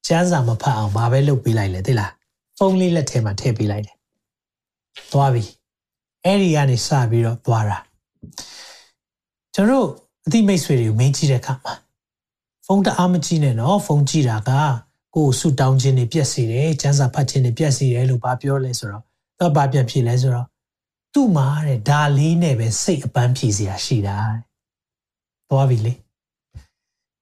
[0.07, 2.13] ကျန်းစာမဖတ်အောင်မပဲလုပ်ပေးလိုက်လေသိလား
[2.59, 3.97] ဖုန်းလေးလက်ထဲမှာထည့်ပေးလိုက်တယ်
[5.13, 5.43] သွားပြီ
[6.25, 7.79] အဲ့ဒီကနေစပြီးတော့သွားတာ
[9.55, 9.89] ကျွန်တော်
[10.27, 11.75] အသိမိတ်ဆွေတွေကိုမင်းကြည့်တဲ့အခါမှာ
[12.67, 14.51] ဖုန်းတအားမကြည့်နဲ့နော်ဖုန်းကြည့်တာက
[15.15, 19.03] ကိုယ်ဆူတောင်းခြင်းတွေပြက်စီတယ်ကျန်းစာဖတ်ခြင်းတွေပြက်စီတယ်လို့ဘာပြောလဲဆိုတော့
[19.41, 20.47] တော့ဘာပြန်ဖြစ်လဲဆိုတော့
[21.15, 24.41] သူ့မှာတဲ့ဒါလေးနဲ့ပဲစိတ်အပန်းဖြေစရာရှိတာတဲ့
[25.49, 25.95] သွားပြီလေ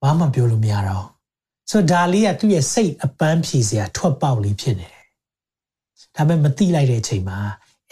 [0.03, 1.07] ဘာမှပြောလို့မရတော့
[1.71, 5.07] ဆိုတော့ဒါလေးကသူ့ရဲ့စိတ်အပန်းဖြေစရာထွက်ပေါက်လေးဖြစ်နေတယ်
[6.17, 7.39] ဒါပေမဲ့မသိလိုက်တဲ့အချိန်မှာ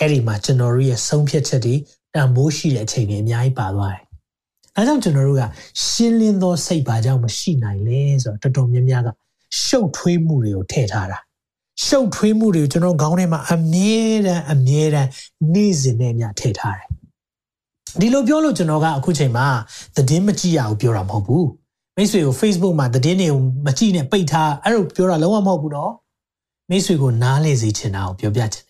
[0.01, 1.75] အဲ့ဒီမှာကျွန်တော်တို့ရဲ့ဆုံးဖြတ်ချက်တွေ
[2.15, 4.03] တန်ဖိုးရှိတဲ့အချိန်တွေအများကြီးပါသွားတယ်။
[4.77, 5.43] ဒါကြောင့်ကျွန်တော်တို့က
[5.87, 9.09] ရှင်းလင်းသောစိတ်ပါကြောင့်မရှိနိုင်လဲဆိုတော့တော်တော်များများက
[9.65, 11.19] ရှုပ်ထွေးမှုတွေကိုထည့်ထားတာ။
[11.85, 15.09] ရှုပ်ထွေးမှုတွေကိုကျွန်တော်ခေါင်းထဲမှာအမြဲတမ်းအမြဲတမ်း
[15.55, 16.89] နေ့စဉ်နဲ့ညထည့်ထားတယ်။
[18.01, 19.47] ဒီလိုပြောလို့ကျွန်တော်ကအခုချိန်မှာ
[19.97, 21.45] သတင်းမကြည့်ရဘူးပြောတာမဟုတ်ဘူး။
[21.97, 25.93] မိတ်ဆွေကို Facebook မှာသတင်းတွေကိုမကြည့်နဲ့ပိတ်ထားအဲ့လိုပြောတာလုံးဝမဟုတ်ဘူးနော်။
[26.71, 28.70] မိတ်ဆွေကိုနားလေစေချင်တာကိုပြောပြချင်တ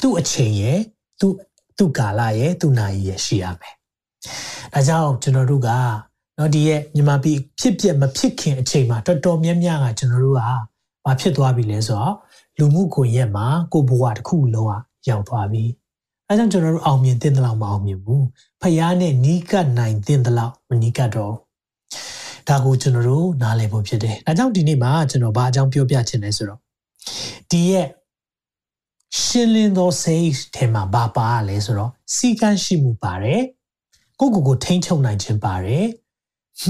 [0.00, 0.78] သူ့အချိန်ရယ်
[1.20, 1.32] သူ့
[1.78, 3.74] သူ့ကာလရယ်သူ့နာရီရယ်ရှိရမယ်။
[4.72, 5.70] ဒါကြောင့်ကျွန်တော်တို့က
[6.38, 10.42] နော်ဒီရဲ့မြန်မာပြည်ဖြစ်ပြမဖြစ်ခင်အချိန်မှာတော်တော်များများကကျွန်တော်တို့က
[11.06, 12.14] မဖြစ်သွားပြီလဲဆိုတော့
[12.58, 15.64] လူမှုကွန်ရက်မှာကိုဘဝတစ်ခုလုံးကရောက်သွားပြီ။
[16.28, 18.22] အဲကြောင့်ကျွန်တော်တို့အောင်မြင်တဲ့တလောက်မအောင်မြင်ဘူး။
[18.62, 21.34] ဖယားနဲ့နီးကပ်နိုင်တဲ့တလောက်မနီးကပ်တော့
[22.48, 26.60] ဒါကိုကျွန်တော်တို့နားလည်ဖို့ဖြစ်တယ်။ဒါကြောင့်ဒီနေ့မှာကျွန်တော်ဘာအကြောင်းပြောပြချင်လဲဆိုတော့
[27.50, 27.86] ဒီရဲ့
[29.22, 33.42] ရှင်းလင်းသောစိတ်ထဲမှာဘာပါလဲဆိုတော့စီကန်းရှိမှုပါတယ်
[34.20, 35.86] ကိုကိုကိုထိန်းချုပ်နိုင်ခြင်းပါတယ်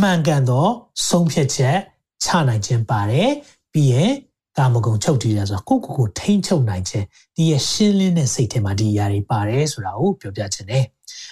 [0.00, 0.66] မှန်ကန်သော
[1.08, 1.78] ဆုံးဖြတ်ချက်
[2.24, 3.30] ချနိုင်ခြင်းပါတယ်
[3.72, 4.12] ပြီးရင်
[4.58, 7.04] ကာမဂုဏ်ချုပ်တည်ရဆိုတော့ကိုကိုကိုထိန်းချုပ်နိုင်ခြင်း
[7.36, 10.84] ဒီရဲ့ရှင်းလင်းတဲ့စိတ်ထဲမှာဒီအရာတွေပါတယ်ဆိုတာကိုပြောပြခြင်းတယ်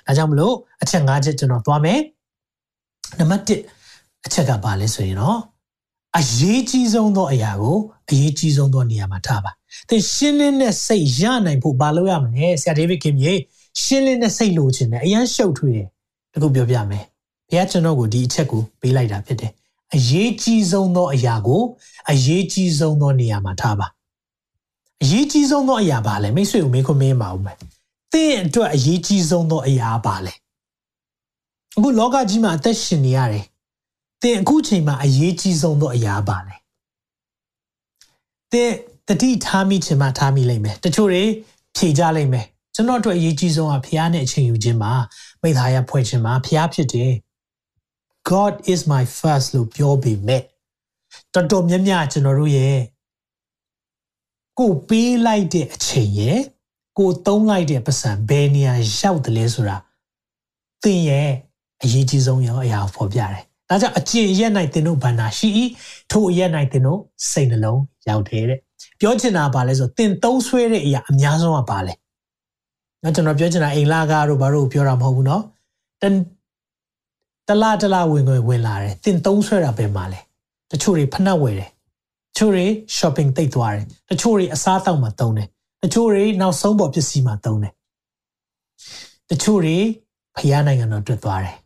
[0.06, 2.00] ဒါကြောင့်မလို့အချက်၅ချက်ကျွန်တော်သွားမယ်
[3.18, 5.38] နံပါတ်1အချက်ကဘာလဲဆိုရင်တော့
[6.18, 7.76] အရေးကြီးဆုံးသောအရာကို
[8.10, 9.50] အရေးကြီးဆုံးသောနေရာမှာထားပါ
[9.88, 13.38] သင်ရှင်းလင်းတဲ့စိတ်ရနိုင်ဖို့ဘာလုပ်ရမလဲဆရာဒေးဗစ်ခင်ကြီး
[13.82, 15.88] ရှင်းလင်းတဲ့စိတ်လိုချင်တယ်အရန်ရှုပ်ထွေးတယ်
[16.32, 17.04] တခုပြောပြမယ်
[17.48, 19.52] ဘုရားကျွန်တော်ကိုဒီအချက်ကိုပေးလိုက်တာဖြစ်တယ်
[19.94, 21.62] အရေးကြီးဆုံးသောအရာကို
[22.10, 23.86] အရေးကြီးဆုံးသောနေရာမှာထားပါ
[25.02, 27.56] အရေးကြီးဆုံးသောအရာပါလဲမိတ်ဆွေကိုမေးခွန်းမေးပါဦးမယ်
[28.12, 30.32] သင်အတွက်အရေးကြီးဆုံးသောအရာပါလဲ
[31.76, 33.44] အခုလောကကြီးမှာအသက်ရှင်နေရတယ်
[34.24, 36.56] သင်အခုချိန်မှာအရေးကြီးဆုံးသောအရာပါလဲ
[38.52, 38.72] သင်
[39.08, 41.22] တတိထားမိချင်မှထားမိလိမ့်မယ်တချို့တွေ
[41.76, 44.92] ဖြေကြလိမ့်မယ်ကျွန်တော်တို့အရေးကြီးဆုံးကဖះနဲ့အချိန်ယူခြင်းမှာ
[45.42, 47.12] မိသားရဖွဲ့ခြင်းမှာဖះဖြစ်တယ်
[48.30, 50.42] God is my first လို့ပြောပြီးမဲ့
[51.34, 52.78] တော်တော်များများကျွန်တော်တို့ရဲ့
[54.58, 56.38] ကိုပေးလိုက်တဲ့အချိန်ရဲ့
[56.98, 59.76] ကိုသုံးလိုက်တဲ့ပတ်စံဘယ်နေရာရောက်တယ်လဲဆိုတာ
[60.82, 61.30] သင်ရဲ့
[61.82, 65.48] အရေးကြီးဆုံးရောအရာကိုဖော်ပြတယ်။ ဒါကြောင့်အကျင့်ရက်၌သင်တို့ဘန္နာရှိ၏
[66.10, 67.00] ထို့အရက်၌သင်တို့
[67.30, 68.58] စိတ်နှလုံးရောက်တယ်တဲ့။
[69.00, 71.92] ပြောချင်တာပါလဲဆိုသင်သုံးဆွဲတဲ့အရာအများဆုံးကပါလဲ။
[73.02, 75.42] နော်ကျွန်တော်ပြောချင်တာအိမ်လာကားတို့ဘာလို့ပြောတာမဟုတ်ဘူးနော်။
[76.02, 76.04] တ
[77.48, 80.20] တလားတလားဝင်ဝင်ဝင်လာတယ်။သင်သုံးဆွဲတာပဲမှာလဲ။
[80.70, 81.70] တချို့တွေဖနှက်ဝယ်တယ်။
[82.34, 82.64] တချို့တွေ
[82.96, 85.48] shopping တိတ်သွားတယ်။တချို့တွေအစားအသောက်မှာသုံးတယ်။
[85.82, 87.72] တချို့တွေနောက်ဆုံးပေါ်ပစ္စည်းမှာသုံးတယ်။
[89.30, 89.76] တချို့တွေ
[90.36, 91.56] ဖျားနိုင်ငံတော်တွေ့သွားတယ်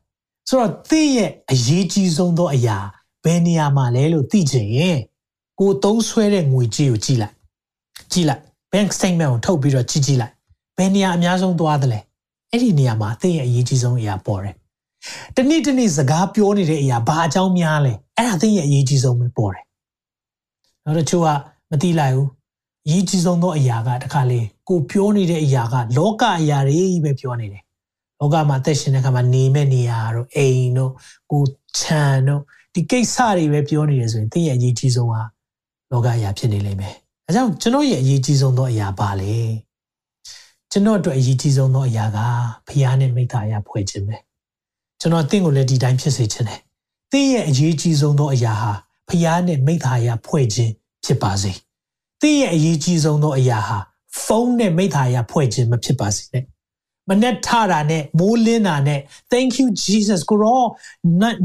[0.49, 2.79] ဆိုတော့သင်ရဲ့အရေးကြီးဆုံးသောအရာ
[3.25, 4.99] ဘယ်နေရာမှာလဲလို့သိချင်ရင်
[5.61, 7.35] ကိုသုံးဆွဲတဲ့ငွေကြေးကိုကြည့်လိုက်
[8.13, 10.35] ကြည့်လိုက် bank statement ကိုထုတ်ပြီးတော့ကြည့်ကြည့်လိုက်
[10.77, 11.99] ဘယ်နေရာအများဆုံးသွားသလဲ
[12.51, 14.55] အဲ့ဒီနေရာမှာသင်ရဲ့အရေးကြီးဆုံးအရာပေါ်တယ်
[15.37, 19.65] တနေ့တနေ့စကားပြောနေတဲ့အရာဘာအကြောင်းများလဲအဲ့ဒါသင်ရဲ့အရေးကြီးဆုံးပဲပေါ်တယ်
[20.85, 21.29] နောက်တစ်ချို့က
[21.71, 22.29] မသိလိုက်ဘူး
[22.87, 27.63] အရေးကြီးဆုံးသောအရာကတခါလေကိုပြောနေတဲ့အရာကလောကအရာတွေပဲပြောနေတယ်
[28.21, 30.93] လောကမှာအသက်ရှင်တဲ့အခါမှာနေမဲ့နေရာတို့အိမ်တို့
[31.33, 31.43] ကို
[31.79, 32.43] ချမ်းတို့
[32.75, 35.23] ဒီကိစ္စတွေပဲပြောနေတယ်ဆိုရင်သင်ရဲ့အရေးကြီးဆုံးဟာ
[35.93, 36.95] လောကအရာဖြစ်နေလိမ့်မယ်။
[37.27, 39.35] အဲကြောင့်ကျွန်တော်ရဲ့အရေးကြီးဆုံးသောအရာပါလေ။
[40.71, 42.19] ကျွန်တော်အတွက်အရေးကြီးဆုံးသောအရာက
[42.67, 44.17] ဖခင်နဲ့မိသားအရာဖွဲ့ခြင်းပဲ။
[45.01, 46.61] ကျွန်တော်သင်ကိုလည်းဒီတိုင်းဖြစ်စေချင်တယ်။
[47.13, 48.73] သင်ရဲ့အရေးကြီးဆုံးသောအရာဟာ
[49.09, 50.73] ဖခင်နဲ့မိသားအရာဖွဲ့ခြင်း
[51.05, 51.53] ဖြစ်ပါစေ။
[52.23, 53.79] သင်ရဲ့အရေးကြီးဆုံးသောအရာဟာ
[54.23, 56.45] ဖုန်းနဲ့မိသားအရာဖွဲ့ခြင်းမဖြစ်ပါစေနဲ့။
[57.09, 59.01] မနဲ့ထတာနဲ့မိုးလင်းတာနဲ့
[59.33, 60.63] thank you jesus ကိုရော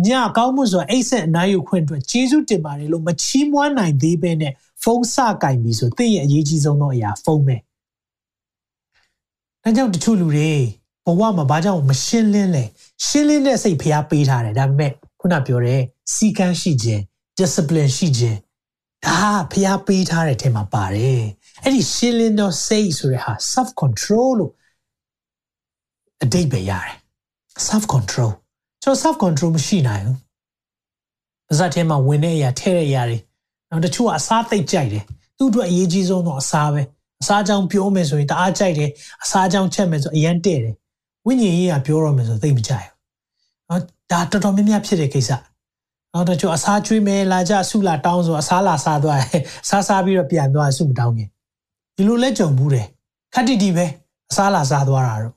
[0.07, 7.57] ညကောင်းမှုဆိုအိတ်ဆက်အနားယူခွင့်အတွက်ယေရှုတင်ပါတယ်လို့မချီးမွမ်းနိုင်သေးပဲနဲ့ဖုန်းစကင်ပြီဆိုသင်ရဲ့အရေးကြီးဆုံးသောအရာဖုန်းပဲ။
[9.63, 10.51] ဒါကြောင့်တချို့လူတွေ
[11.05, 12.63] ဘဝမှာဘာကြောင့်မရှင်းလင်းလဲ
[13.05, 15.81] ရှင်းလင်းတဲ့စိတ်ဖျားပေးထားတယ်ဒါပေမဲ့ခုနပြောတဲ့
[16.13, 17.01] စီကန်းရှိခြင်း
[17.39, 18.37] discipline ရှိခြင်း
[19.05, 21.21] ဒါဖျားပေးထားတဲ့အထက်မှာပါတယ်။
[21.63, 24.53] အဲ့ဒီရှင်းလင်းသောစိတ်ဆိုတဲ့ဟာ self control လို့
[26.23, 26.93] အတိတ်ပဲရတယ်
[27.67, 28.31] self control
[28.83, 30.17] ကျွန်တော် self control မရှိနိုင်ဘူး
[31.47, 33.17] ပါဇက်ထဲမှာဝင်တဲ့အရာထဲတဲ့အရာတွေ
[33.69, 35.03] နောက်တချို့ကအစားသိပ်ကြိုက်တယ်
[35.37, 36.81] သူ့အတွက်အရေးကြီးဆုံးတော့အစားပဲ
[37.21, 38.89] အစားကြောင်ပြောမယ်ဆိုရင်တအားကြိုက်တယ်
[39.23, 40.75] အစားကြောင်ချက်မယ်ဆိုအရန်တဲ့တယ်
[41.25, 42.93] ဝိညာဉ်ရေးကပြောရမယ်ဆိုသိပ်မကြိုက်ဘူး
[43.69, 43.81] နော်
[44.11, 45.31] ဒါတော်တော်များများဖြစ်တဲ့ကိစ္စ
[46.13, 51.29] နောက်တချို့အစားကျွေးမယ်လာကြဆုလာတောင်းဆိုအစားလာစားသွားတယ်စားစားပြီးတော့ပြန်သွားဆုမတောင်းခင်
[51.95, 52.87] ဒီလိုလဲကြုံဘူးတယ်
[53.33, 53.85] ခက်တီတီပဲ
[54.31, 55.33] အစားလာစားသွားတာတော့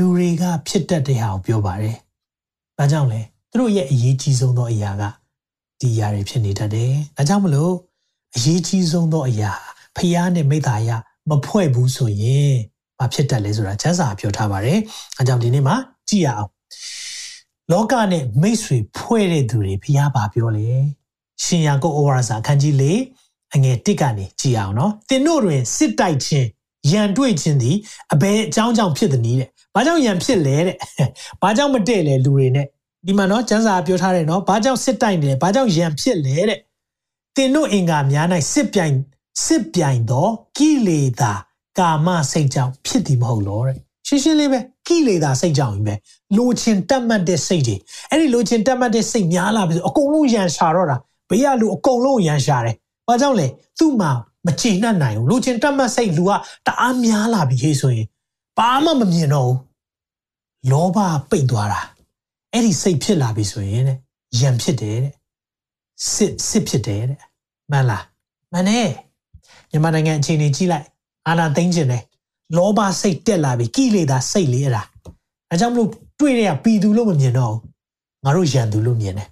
[0.00, 1.96] လူတွေကဖြစ်တတ်တဲ့ဟာကိုပြောပါတယ်။
[2.78, 5.02] ဒါကြောင့်လေသူတို့ရဲ့အရေးကြီးဆုံးသောအရာက
[5.80, 7.72] ဒီအရာတွေဖြစ်နေတတ်တယ်။ဒါကြောင့်မလို့
[8.36, 9.52] အရေးကြီးဆုံးသောအရာ
[9.96, 10.90] ဖျားနဲ့မိသားရ
[11.28, 12.54] မဖွဲ့ဘူးဆိုရင်
[12.98, 14.78] မဖြစ်တတ်လဲဆိုတာကျမ်းစာပြောထားပါတယ်။
[15.18, 15.76] အဲကြောင့်ဒီနေ့မှာ
[16.08, 16.50] ကြည့်ရအောင်။
[17.72, 20.68] လောကနဲ့မိတ်ဆွေဖွဲ့တဲ့သူတွေဖျားပါပြောလေ။
[21.44, 22.84] ရှင်ယာကုတ်ဩဝါဒစာအခန်းကြီး၄
[23.54, 26.48] အငယ်၁ကနေကြည့်အောင်နော်။သင်တို့တွင်စစ်တိုက်ခြင်း
[26.92, 27.76] ရန်တွေ့ခြင်းသည်
[28.12, 30.76] အဘယ်အကြောင်းကြောင့်ဖြစ်သည်နည်းတဲ့။ဘာကြောင့်ရန်ဖြစ်လဲတဲ့။
[31.42, 32.66] ဘာကြောင့်မတည့်လဲလူတွေနဲ့
[33.06, 36.58] ဒီမှာနော်ကျမ်းစာပြောထားတယ်နော်။ဘာကြောင့်စစ်တိုက်နေလဲ။ဘာကြောင့်ရန်ဖြစ်လဲတဲ့။
[37.36, 38.94] သင်တို့အင်္ဂါများ၌စစ်ပြိုင်
[39.44, 41.32] စစ်ပြိုင်သောကိလေသာ
[41.78, 45.94] ကာမစိတ်ကြောင့်ဖြစ်သည်မဟုတ်လောတဲ့။ရှင်းရှင်းလေးပဲကိလေသာစိတ်ကြောင့်ပဲ
[46.36, 47.76] လိုချင်တတ်မှတ်တဲ့စိတ်တွေ
[48.10, 50.96] အဲ့ဒီလိုချင်တတ်မှတ်တဲ့စိတ်များလာပြီဆိုအကုန်လုံးရန်ရှာတော့တာ
[51.30, 52.74] ဘေးကလူအကုန်လုံးရန်ရှာတယ်။
[53.08, 53.46] ဘာကြောင့်လဲ
[53.78, 54.10] သူ့မှာ
[54.46, 56.32] မချေနှံ့နိုင်ဘူးလူချင်းတတ်မှတ်စိတ်လူက
[56.66, 58.06] တအားများလာပြီဟေးဆိုရင်
[58.58, 59.58] ဘာမှမမြင်တော့ဘူး
[60.70, 60.98] လောဘ
[61.30, 61.80] ပိတ်သွားတာ
[62.52, 63.98] အဲ့ဒီစိတ်ဖြစ်လာပြီဆိုရင်တဲ့
[64.40, 65.14] ယံဖြစ်တယ်တဲ့
[66.12, 67.18] စစ်စစ်ဖြစ်တယ်တဲ့
[67.70, 68.04] မှန်လား
[68.52, 68.90] မှန်တယ်
[69.70, 70.86] မြန်မာနိုင်ငံအခြေအနေကြည့်လိုက်
[71.28, 72.04] အာနာသိမ့်ခြင်းတယ်
[72.56, 74.82] လောဘစိတ်တက်လာပြီကိလေသာစိတ်လေးအဲ့ဒါ
[75.50, 77.60] အဲကြောင့်မလို့တွေ့တဲ့ကပီသူလို့မမြင်တော့ဘူး
[78.24, 79.28] ငါတို့ယံသူလို့မြင်တယ်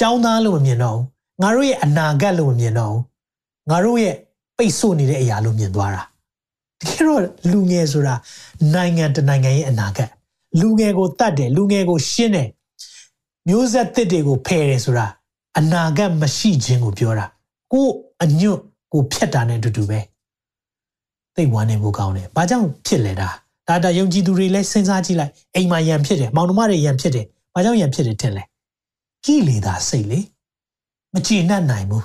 [0.00, 1.04] ចောင်းသားလို့မမြင်တော့ဘူး
[1.42, 3.02] ငါတို့ရဲ့အနာဂတ်လို့မမြင်တော့ဘူး
[3.70, 4.16] ငါတို့ရဲ့
[4.60, 6.02] ပိတ်ဆို့နေတဲ့အရာလို့မြင်သွားတာ
[6.80, 8.14] တကယ်တော့လူငယ်ဆိုတာ
[8.74, 10.10] နိုင်ငံတနိုင်ငံရဲ့အနာဂတ်
[10.60, 12.48] လူငယ်ကိုတတ်တယ်လူငယ်ကိုရှင်းတယ်
[13.48, 15.06] မျိုးဆက်သစ်တွေကိုဖယ်တယ်ဆိုတာ
[15.58, 17.26] အနာဂတ်မရှိခြင်းကိုပြောတာ
[17.72, 17.86] ကို
[18.22, 18.60] အညွတ်
[18.92, 19.98] ကိုဖြတ်တာနဲ့အတူတူပဲ
[21.34, 23.28] သိဝမ်းနေဖို့ကောင်းတယ်ဘာကြောင့်ဖြစ်လဲဒါ
[23.68, 28.42] ဒါတာယုံကြည်သူတွေလည်းစဉ်းစားကြည့်လိုက်အိမ်မှာယံဖြစ်တယ်မောင်နှမတွေယံဖြစ်တယ်ဘာကြောင့်ယံဖြစ်တယ်ထင်လဲ
[29.24, 30.20] ကိလေသာစိတ်လေ
[31.14, 32.04] မကြည်နှံ့နိုင်ဘူး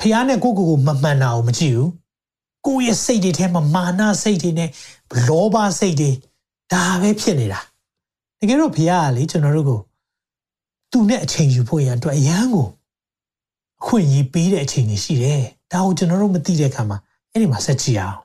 [0.00, 1.90] ဖះနဲ့ကိုကိုကိုမမှန်တာကိုမကြည့်ဘူး
[2.66, 4.70] ကိုယ့်ရဲ့စိတ်တွေထဲမှာမာနစိတ်တွေနဲ့
[5.26, 6.10] လောဘစိတ်တွေ
[6.72, 7.60] ဒါပဲဖြစ်နေတာ
[8.38, 9.80] တကယ်တော့ဖះကလေကျွန်တော်တို့ကို
[10.90, 12.66] သူနဲ့အချိန်ယူဖို့ရန်အတွက်အရန်ကို
[13.80, 16.98] အခွင့်အရေးပေးတဲ့အချိန်တွေရှိတယ်ဒါကိုကျွန်တော်တို့မသိတဲ့အခါမှာ
[17.30, 18.18] အဲ့ဒီမှာဆက်ကြည့်အောင်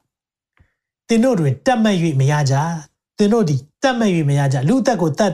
[1.08, 2.56] တင်တို့တွင်တတ်မှတ်၍မရကြ
[3.18, 5.34] တင်တို့ဒီတတ်မှတ်၍မရကြလူသက်ကိုတတ်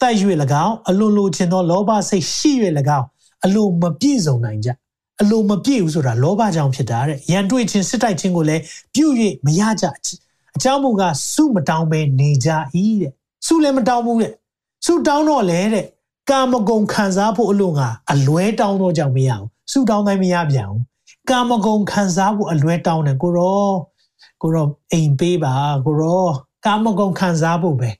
[0.00, 0.14] တတ်၍၎
[0.64, 2.52] င်းအလိုလိုချင်သောလောဘစိတ်ရှိ၍၎
[2.98, 3.06] င်း
[3.44, 4.68] အလိုမပြည့်စုံနိုင်ကြ
[5.20, 8.62] အလိုမပြည့်ဘူးဆိုတာလောဘကြောင့်ဖြစ်တာတဲ့ရန်တွေ့ခြင်းစစ်တိုက်ခြင်းကိုလည်း
[8.94, 9.06] ပြု၍
[9.46, 9.84] မရကြ
[10.56, 12.50] အကြောင်းမူကားစုမတောင်းပဲနေကြ၏
[13.02, 13.12] တဲ့
[13.46, 14.32] စုလည်းမတောင်းဘူးတဲ့
[14.84, 15.86] စုတောင်းတော့လေတဲ့
[16.30, 20.82] ကာမဂုဏ်ခံစားဖို့အလို့ငါအလွဲတောင်းတော့ကြောင့်မရအောင်စုတောင်းတိုင်းမရပြန်ဘူး
[21.30, 23.70] ကာမဂုဏ်ခံစားဖို့အလွဲတောင်းတယ်ကိုရော
[24.42, 25.54] ကိုရောအိမ်ပေးပါ
[25.86, 26.24] ကိုရော
[26.66, 27.90] ကာမဂုဏ်ခံစားဖို့ပဲ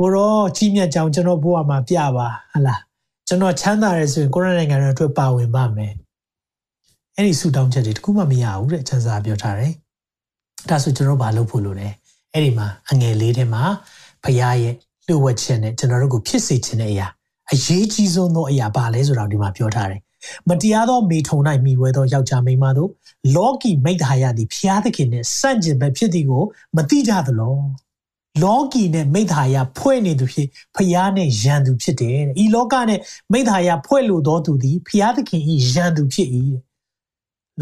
[0.00, 2.80] ကိုရောကြီးမြတ်ကြောင်ကျွန်တော်ဘဝမှာပြပါဟလား
[3.28, 5.92] ကျွန်တော်ချမ်းသာရဲဆိုရင်ကိုရနိုင်ငံရဲ့အတွက်ပါဝင်ပါမယ်
[7.18, 9.72] အဲ့ဒီဆူတောင်းချက်တွေတခုမှမရဘူးတဲ့ချမ်းသာပြောထားတယ်
[10.68, 11.88] ဒါဆိုကျွန်တော်ဘာလုပ်ဖို့လိုလဲ
[12.32, 13.62] အဲ့ဒီမှာအငယ်လေးထဲမှာ
[14.24, 14.74] ဖရားရဲ့
[15.06, 17.06] လှုပ်ဝက်ခြင်းနဲ့ကျွန်တော်တို့ကိုဖြစ်စေခြင်းတဲ့အရာ
[17.52, 20.00] အရေးကြီးဆုံးသောအရာပါလဲဆိုတော့ဒီမှာပြောထားတယ်
[20.48, 22.90] မတရားသောမိထုံ၌မိဝဲသောယောက်ျားမိန်းမတို့
[23.36, 26.44] လောကီမိတ္တဟာယသည်ဖျားသခင်နှင့်စန့်ကျင်ဘက်ဖြစ်သည်ကို
[26.76, 27.56] မသိကြသလော
[28.42, 33.00] လောကီနဲ့မိတ္တဟာယဖွဲ့နေသူဖြစ်ဖျားနဲ့ယံသူဖြစ်တယ်တဲ့ဤလောကနဲ့
[33.32, 36.65] မိတ္တဟာယဖွဲ့လို့သောသူသည်ဖျားသခင်ဤယံသူဖြစ်၏တဲ့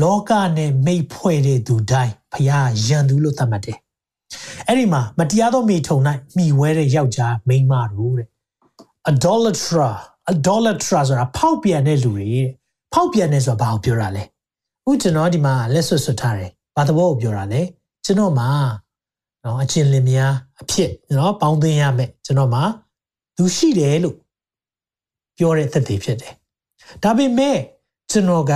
[0.02, 3.78] လောကနဲ့မိတ်ဖွဲ့တဲ့သူတိုင်းဖျားယံသူလို့သတ်မှတ်တယ်
[4.66, 5.98] အဲ့ဒီမှာမတရားသောမိထုံ၌
[6.36, 8.28] မိဝဲတဲ့ယောက်ျားမိန်းမတို့တဲ့
[9.10, 9.90] idolatra
[10.32, 12.48] idolatra ဆိုတာဖောက်ပြန်တဲ့လူတွေတဲ့
[12.92, 14.24] ဖောက်ပြန်တဲ့ဆိုတာဘာကိုပြောတာလဲ
[14.90, 17.60] ဥကျွန်တော်ဒီမှာလက်ဆွတ်ဆွတ်ထားတယ်ဘာသဘောကိုပြောတာလဲ
[18.04, 18.50] ကျွန်တော်မှာ
[19.44, 22.62] နော်အချင်းလင်များအဖြစ်နော်ပေါင်းသိမ်းရမယ်ကျွန်တော်မှာ
[23.36, 24.16] သူရှိတယ်လို့
[25.36, 26.34] ပြောတဲ့သက်သေဖြစ်တယ်
[27.02, 27.58] ဒါပေမဲ့
[28.10, 28.54] ကျွန်တော်က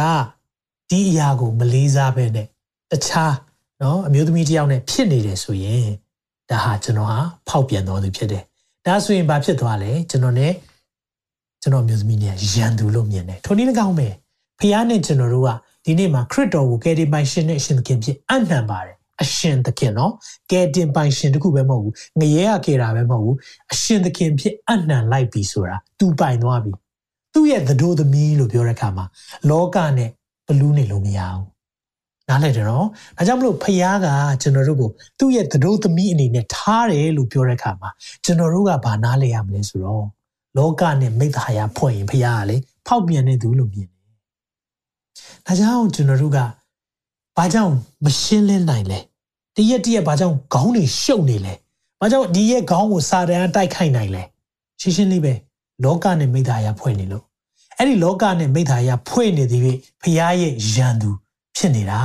[0.89, 2.47] ဒီအရာကိုမလေးစားဘဲနဲ့
[2.91, 3.35] တခြား
[3.81, 5.87] နော်အမျိုးသမီးတယောက်နဲ့ဖြစ်နေတယ်ဆိုရင်
[6.49, 8.43] ဒါဟာကျွန်တော်ဟာဖောက်ပြန်တော်သူဖြစ်တယ်
[8.85, 10.47] ဒါဆိုရင်ဘာဖြစ်သွားလဲကျွန်တော် ਨੇ
[11.61, 14.07] ကျွန်တော်မျိုးသမီးเนี่ยရန်သူလို့မြင်တယ်ထိုနည်း၎င်းပဲ
[14.59, 15.49] ဖះနဲ့ကျွန်တော်တို့က
[15.85, 20.13] ဒီနေ့မှာခရစ်တော်ကိုကယ်တင်ပိုင်ရှင်နဲ့အရှင်သခင်ဖြစ်အနှံပါတယ်အရှင်သခင်နော်
[20.51, 23.37] ကယ်တင်ပိုင်ရှင်တခုပဲမဟုတ်ဘူးငရဲရကေတာပဲမဟုတ်ဘူး
[23.73, 26.71] အရှင်သခင်ဖြစ်အနှံလိုက်ပြီဆိုတာသူပိုင်သွားပြီ
[27.33, 29.05] သူ့ရဲ့သတို့သမီးလို့ပြောတဲ့အခါမှာ
[29.49, 30.09] လောကနဲ့
[30.48, 31.44] ဘလူးနေလို့မရဘူး
[32.28, 34.06] နားလည်တယ်နော်ဒါကြောင့်မလို့ဖះက
[34.42, 37.90] ကျွန်တော်တို့ကိုသူ့ရဲ့သတို့သမီးအနေနဲ့ထားတယ်လို့ပြောတဲ့အခါမှာ
[38.24, 40.04] ကျွန်တော်တို့ကဘာနားလည်ရမလဲဆိုတော့
[40.56, 42.56] လောကနဲ့မိသားရဖွဲ့ရင်ဖះကလေ
[42.86, 44.00] ဖောက်ပြန်နေသူလို့မြင်တယ်
[45.46, 46.38] ဒါကြောင့်ကျွန်တော်တို့က
[47.36, 47.72] ဘာကြောင့်
[48.04, 48.98] မရှင်းလင်းနိုင်လဲ
[49.56, 51.54] တရက်တရက်ဘာကြောင့်ခေါင်းတွေရှုပ်နေလဲ
[52.00, 54.22] ဘာကြောင့်ဒီရဲ့ခေါင်းကိုစာတန်တိုက်ခိုက်နိုင်လဲ
[54.80, 55.34] ရှင်းရှင်းလေးပဲ
[55.84, 57.24] လောကနဲ့မိသားရဖွဲ့နေလို့
[57.78, 59.62] အဲ့ဒီလောကနဲ့မိသားရဖွဲ့နေသည်
[60.02, 61.10] ဖះရဲ့ရန်သူ
[61.56, 62.00] ဖြစ်နေတာ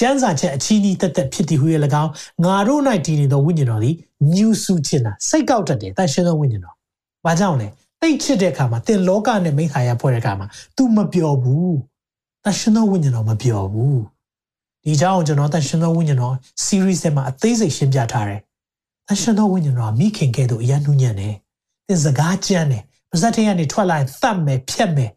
[0.00, 2.12] ကျမ်းစာချက်အချီးနှီးတက်တက်ဖြစ်တည်ဟူရဲ့၎င်း
[2.44, 3.94] ငါတို့၌တည်နေသောဝိညာဉ်တော်သည်
[4.34, 6.74] ညူဆူခြင်းတာစိတ်ကောက်တတ်တယ်တန်ရှင်းသောဝိညာဉ်တော်။
[7.24, 7.68] ဘာကြောင့်လဲ
[8.00, 11.70] တိတ်ချစ်တဲ့အခါမှာသင်လောကနဲ့မိခါရဖွဲ့တဲ့အခါမှာ तू မပျော်ဘူး။
[12.44, 13.96] တန်ရှင်းသောဝိညာဉ်တော်မပျော်ဘူး။
[14.84, 18.40] ဒီကြောင့်ကျွန်တော်တန်ရှင်းသောဝိညာဉ်တော် series ထဲမှာအသေးစိတ်ရှင်းပြထားတယ်။
[19.06, 21.34] တန်ရှင်းသောဝိညာဉ်တော်မိခင်ကဲ့သို့အရန်နှူးညံ့တယ်။
[21.86, 22.82] သင်စကားကြမ်းတယ်။
[23.14, 25.10] ပါဇက်ထဲကနေထွက်လာရင်သတ်မယ်ဖြတ်မယ်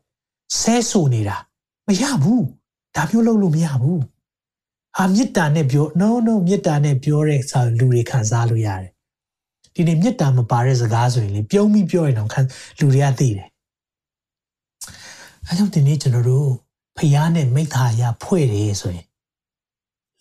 [0.59, 1.37] ဆဲဆူနေတာ
[1.87, 2.41] မရဘူး။
[2.95, 3.99] ဒါမျိုးလုပ်လို့မရဘူး။
[4.97, 8.91] အာမေတ္တာနဲ့ပြော no no မေတ္တာနဲ့ပြောတဲ့စာလူတွေခံစားလို့ရတယ်
[9.73, 12.39] ဒီနေ့မေတ္တာမပါတဲ့စကားဆိုရင်လေပြုံးပြီးပြောရင်တော့ခံ
[12.79, 13.49] လူတွေကသိတယ်
[15.45, 16.49] အဲကြောင့်ဒီနေ့ကျွန်တော်တို့
[16.97, 19.05] ဖျားနဲ့မိသားရဖွဲ့တယ်ဆိုရင်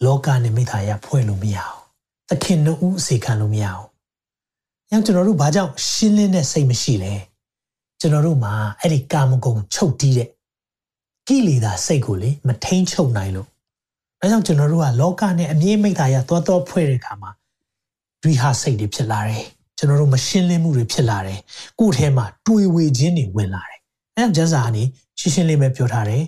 [0.04, 1.78] လောကနဲ့မိသားရဖွဲ့လို့မရအောင်
[2.28, 3.86] သခင်တို့ဦးအစီခံလို့မရအောင်။
[4.90, 7.14] ညကျွန်တော်တို့ဘာကြောင့်ရှင်းလင်းတဲ့စိတ်မရှိလဲ။
[8.00, 10.28] ကျွန်တော်တို့မှာအဲ့ဒီကာမဂုဏ်ချုပ်တီးတဲ့
[11.28, 13.48] ကိလေသာစိတ်ကိုလေမထိန်ချုပ်နိုင်လို့။
[14.20, 17.30] ဒါကြောင့်ကျွန်တော်တို့ကလောကနဲ့အမြင့်မိသားရသွားသွားဖွဲ့တဲ့အခါမှာ
[18.22, 19.44] တွေးဟာစိတ်တွေဖြစ်လာတယ်
[19.78, 21.38] ကျွန်တော်တို့မရှင်းလင်းမှုတွေဖြစ်လာတယ်
[21.80, 23.78] ကိုယ်ထဲမှာတွေးဝေခြင်းတွေဝင်လာတယ်
[24.16, 24.82] အဲဒါကျမ်းစာကနေ
[25.18, 26.22] ရှင်းရှင်းလေးပဲပြောထားတယ်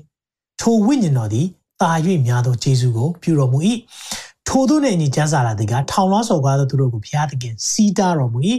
[0.61, 1.47] ထိုဝိညာဉ်တော်သည်
[1.83, 1.93] တာ၍
[2.27, 3.59] များသောဂျေဇုကိုပြုတော်မူ၏
[4.49, 8.39] ထိုတို့နဲ့အညီကျမ်းစာလာသည်ကထောင်လွှားစော်ကားသောသူတို့ကိုဘုရားသခင်စီးတားတော်မူ၏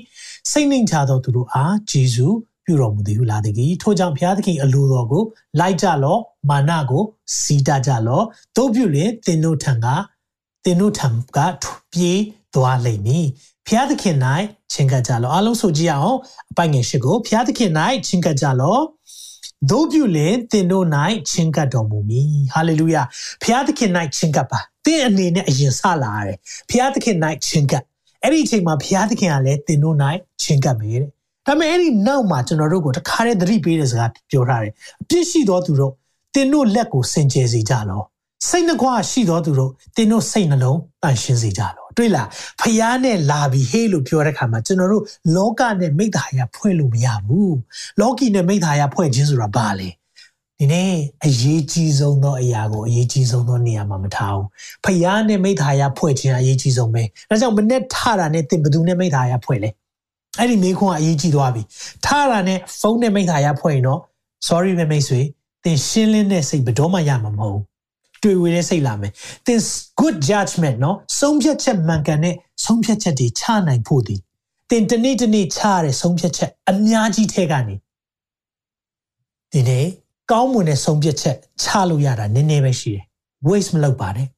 [0.51, 2.27] စိတ်နှိမ်ချသောသူတို့အားဂျေဇု
[2.69, 5.23] ပြုတော်မူသည်ဟုလာသည်ထိုကြောင့်ဘုရားသခင်အလိုတော်ကို
[5.59, 7.03] လိုက်ကြလော့မာနကို
[7.41, 9.87] စီးတားကြလော့တို့ပြုလင်သင်တို့ထံက
[10.65, 11.37] သင်တို့ထံက
[11.93, 12.21] ပြေး
[12.55, 13.25] သွားလိမ့်မည်
[13.67, 14.17] ဖျားသခင်၌
[14.71, 16.17] ချင်းကပ်ကြလောအားလုံးဆိုကြည့်အောင်
[16.51, 17.71] အပိုင်ငယ်ရှိကိုဖျားသခင်၌
[18.07, 18.77] ချင်းကပ်ကြလော
[19.69, 20.85] တို့ပြုလင်သင်တို့၌
[21.31, 23.01] ချင်းကပ်တော်မူမည်ဟာလေလုယာ
[23.43, 26.37] ဖျားသခင်၌ချင်းကပ်ပါသင်အနေနဲ့အရင်ဆလာရတယ်
[26.69, 27.83] ဖျားသခင်၌ချင်းကပ်
[28.23, 29.95] အဲ့ဒီအချိန်မှာဖျားသခင်ကလည်းသင်တို့၌
[30.43, 35.93] ချင်းကပ်မယ်တဲ့ ဒါပေမဲ့အဲ့ဒီနောက်မှာကျွန်တော်တို့ကိုတခါတည်းသတိပေးတဲ့စကားပြောထားတယ်အပြစ်ရှိသောသူတို့
[36.33, 38.01] သင်တို့လက်ကိုစင်ကြယ်စေကြလော
[38.47, 42.27] စိတ်နှကွာရှိသောသူတို့သင်တို့စိတ်နှလုံးတန်ရှင်းစေကြလောတွေ့လား
[42.61, 45.03] ဖျားနဲ့လာပြီးဟေးလို့ပြောတဲ့ခါမှာကျွန်တော်တို့
[45.35, 47.57] လောကနဲ့မိသားရဖွဲ့လို့မရဘူး
[48.01, 49.89] လောကီနဲ့မိသားရဖွဲ့ခြင်းဆိုတာဘာလဲ
[50.59, 50.93] ဒီနေ့
[51.25, 54.47] အရေးကြီးဆုံးသောအရာကိုအရေးကြီးဆုံးသောနေရာမှာမထားဘူး
[54.85, 59.69] ဖျားနဲ့မိသားရဖွဲ့ခြင်းအရေးကြီးဆုံးပဲဒါကြောင့်မနဲ့ထတာနဲ့တင်ဘသူနဲ့မိသားရဖွဲ့လဲ
[60.38, 61.62] အဲ့ဒီမိခွန်းကအရေးကြီးသွားပြီ
[62.04, 64.00] ထတာနဲ့ဖုန်းနဲ့မိသားရဖွဲ့ရင်တော့
[64.48, 65.20] sorry ပဲမိတ်ဆွေ
[65.64, 67.60] သင်ရှင်းလင်းတဲ့စိတ်ဘယ်တော့မှရမှာမဟုတ်
[68.22, 69.12] တွေ့ဝေတဲ့စိတ်လာမယ်
[69.46, 69.60] သင်
[70.00, 74.16] good judgment เนาะဆုံးဖြတ်ချက်မှန်ကန်တဲ့ဆုံးဖြတ်ချက်တွေချနိုင်ဖို့ဒီ
[74.70, 77.76] သင်တနေ့တနေ့ချရတဲ့ဆုံးဖြတ်ချက်အများကြီးထဲကနေ
[79.52, 79.86] ဒီနေ့
[80.30, 83.04] ကောင်းမွန်တဲ့ဆုံးဖြတ်ချက်ချလို့ရတာနည်းနည်းပဲရှိတယ်
[83.48, 84.28] waste မလုပ်ပါနဲ့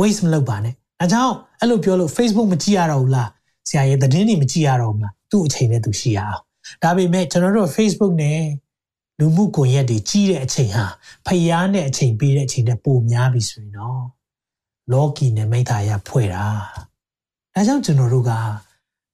[0.00, 3.41] waste မလုပ်ပါနဲ့အဲကြောင့်အဲ့လိုပြောလို့ Facebook မကြည့်ရတော့ဘူးလားဆ
[3.77, 6.41] ရာရဲ့သတင်းတွေမကြည့်ရတော့ဘူးလားသူ့အချိန်နဲ့သူရှိရအောင်
[6.83, 8.41] ဒါပေမဲ့ကျွန်တော်တို့ Facebook နဲ့
[9.19, 10.85] လူမှုကွန်ရက်တွေကြီးတဲ့အချိန်ဟာ
[11.25, 14.03] ဖျားနဲ့အချိန်ပေးတဲ့အချိန်နဲ့ပိုများပြီဆိုရင်တော့
[14.91, 16.45] လောကီနဲ့မိသားရဖွဲ့တာ
[17.53, 18.31] ဒါကြောင့်ကျွန်တော်တို့က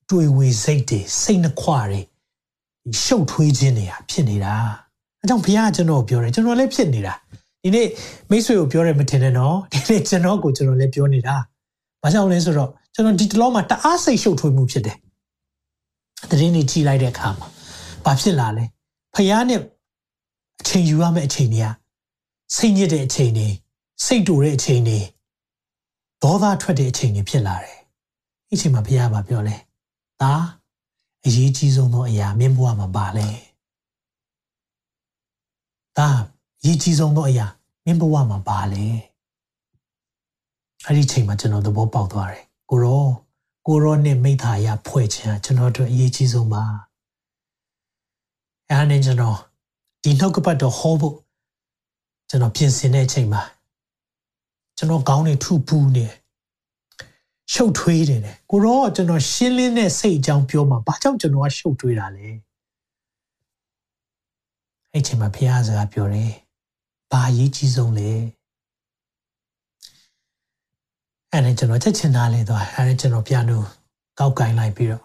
[0.10, 2.02] တွေ့ဝေစိတ်တွေစိတ်နှခွတွေ
[2.84, 4.56] ဒီရှုပ်ထွေးခြင်းတွေဟာဖြစ်နေတာ
[5.22, 7.14] အဲကြောင့်ဘုရားကကျွန်တော်ပြောတယ်ကျွန်တော်လည်းဖြစ်နေတာ
[7.64, 7.88] ဒီနေ့
[8.30, 11.36] မိတ်ဆွေကိုပြောရမထင်နဲ့နော်ဒီနေ့ကျွန်တော်ကိုကျွန်တော်လည်းပြောနေတာ
[12.02, 14.98] ဘာကြောင့်လဲဆိုတော့ ကျွန်တော်ဒီတလောမှာတအားစိတ်ရှုပ်ထွေးမှုဖြစ်တယ်
[16.30, 17.48] တရင်ကြီးကြီးလိုက်တဲ့အခါမှာ
[18.06, 18.66] ဘာဖြစ်လာလဲ
[19.14, 19.62] ဖះနဲ့
[20.62, 21.70] အချိန်ယူရမယ့်အချိန်တွေက
[22.56, 23.48] စိတ်ညစ်တဲ့အချိန်တွေ
[24.06, 25.00] စိတ်တူတဲ့အချိန်တွေ
[26.24, 27.78] ဒေါသထွက်တဲ့အချိန်တွေဖြစ်လာတယ်။
[28.48, 29.56] ဒီအချိန်မှာဘုရားကပြောလဲ။
[30.22, 30.34] ဒါ
[31.26, 33.28] အရေးကြီးဆုံးသောအရာမင်းဘဝမှာပါလဲ။
[35.98, 36.10] ဒါ
[36.62, 37.46] အရေးကြီးဆုံးသောအရာ
[37.86, 38.86] မင်းဘဝမှာပါလဲ။
[40.86, 43.06] အဲ့ဒီအချိန်မှာကျွန်တော်သဘောပေါက်သွားတယ်။ ကိုရော
[43.68, 46.64] ကိုရောနဲ့မိသားရဖွဲ့ခြင်းကျွန်တော်တို့အရေးကြီးဆုံးပါ။
[48.70, 49.38] အဲ့ဒါနဲ့ကျွန်တော်
[50.04, 51.16] ဒီနှုတ်ကပတ်တော်ဟောဖို့
[52.30, 53.42] ကျွန်တော်ပြင်ဆင်တဲ့အချိန်မှာ
[54.78, 56.06] ကျွန်တော်ခေါင်းတွေထုပူနေ
[57.54, 62.28] ရှုပ်ထွေးနေတယ်ကိုရောကျွန်တော်ရှင်းလင်းတဲ့စိတ်အကြောင်းပြောမှာဘာကြောင့်ကျွန်တော်ကရှုပ်ထွေးတာလဲ
[64.92, 66.32] အဲ့ချိန်မှာဘုရားစကားပြောတယ်
[67.12, 68.12] ဘာအရေးကြီးဆုံးလဲ
[71.34, 73.66] အဲ့ဒါကျွန်တော်ချက်ချင်တာလေတော့အဲ့ဒါကျွန်တော်ပြန်လို့
[74.20, 75.04] ကောက်ကင်လိုက်ပြီးတော့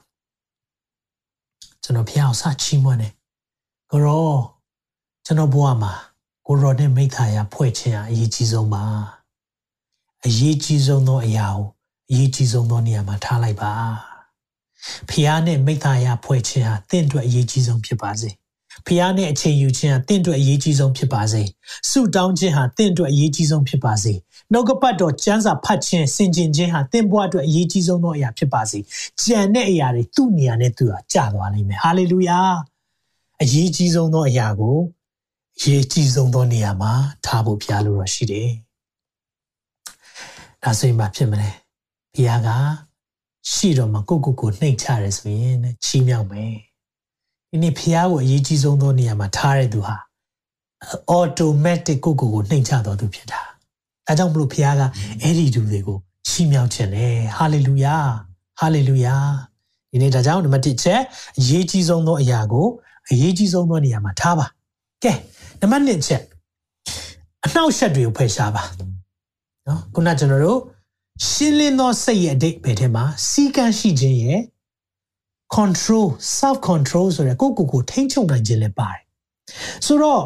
[1.83, 3.13] ကျွန်တော်ဘုရားကိုစချီးမွမ်းတယ်
[3.91, 4.29] ကိုရော
[5.25, 5.93] ကျွန်တော်ဘဝမှာ
[6.47, 8.85] ကိုရောနဲ့မိသားရဖွဲ့ခြင်းအရေးကြီးဆုံးပါ
[10.27, 11.65] အရေးကြီးဆုံးသောအရာကို
[12.11, 13.73] အရေးကြီးဆုံးသောနေရာမှာထားလိုက်ပါ
[15.11, 18.31] ဖះနဲ့မိသားရဖွဲ့ခြင်းဟာတင့်အတွက်အရေးကြီးဆုံးဖြစ်ပါစေ
[18.87, 21.43] ဖះနဲ့အချိန်ယူခြင်းဟာတင့်အတွက်အရေးကြီးဆုံးဖြစ်ပါစေ
[21.91, 24.13] ဆုတောင်းခြင်းဟာတင့်အတွက်အရေးကြီးဆုံးဖြစ်ပါစေ
[24.53, 28.79] နှုတ်ကပတ်တော်ကျမ်းစာဖတ်ခြင်းစင်ကြင်ခြင်းဟာတင့်ဘဝအတွက်အရေးကြီးဆုံးသောအရာဖြစ်ပါစေ
[29.23, 32.41] ကြံတဲ့အရာတွေသူ့နေရာနဲ့သူ့ဟာကြာသွားလိမ့်မယ်ဟာလေလုယာ
[33.43, 34.79] အရေးကြီးဆုံးသောအရာကို
[35.63, 36.93] ရေးကြီးဆုံးသောနေရာမှာ
[37.25, 38.49] ထားဖို့ဘုရားလိုတော့ရှိတယ်။
[40.63, 41.51] ဒါဆိုရင်ဘာဖြစ်မလဲ။
[42.15, 42.49] ဘုရားက
[43.53, 46.53] ရှိတော့မှကိုကိုကိုနှိတ်ချရဲဆိုရင်ချီးမြှောက်မယ်။
[47.51, 49.97] ဒီနေ့ဘုရားကိုအရေးကြီးဆုံးသောနေရာမှာထားတဲ့သူဟာ
[51.19, 53.41] automatic ကိုကိုကိုနှိမ်ချတော်သူဖြစ်တာ။
[54.09, 54.83] အဲကြောင့်မလို့ဘုရားက
[55.23, 57.07] အဲ့ဒီသူတွေကိုချီးမြှောက်ခြင်းလေ။
[57.39, 58.05] hallelujah
[58.61, 59.25] hallelujah
[59.91, 61.01] ဒီနေ့ဒါကြောင့်နံပါတ်1ချက်
[61.39, 62.67] အရေးကြီးဆုံးသောအရာကို
[63.11, 64.47] အရေးကြီးဆုံးသောနေရာမှာထားပါ။
[65.05, 65.13] ကဲ
[65.61, 66.23] နံပါတ်1ချက်
[67.45, 68.63] အနှောက်အယှက်တွေကိုဖယ်ရှားပါ
[69.67, 70.61] နော်ခုနကျွန်တော်တို့
[71.29, 74.41] ရှင်းလင်းသောစိတ်ရဲ့အတိတ်ဘယ်ထဲမှာစီကံရှိခြင်းရဲ့
[75.57, 76.07] control
[76.39, 79.03] self control ဆိုရယ်ကိုကိုကိုထိန်းချုပ်နိုင်ခြင်းလည်းပါတယ်
[79.87, 80.23] ဆိုတော့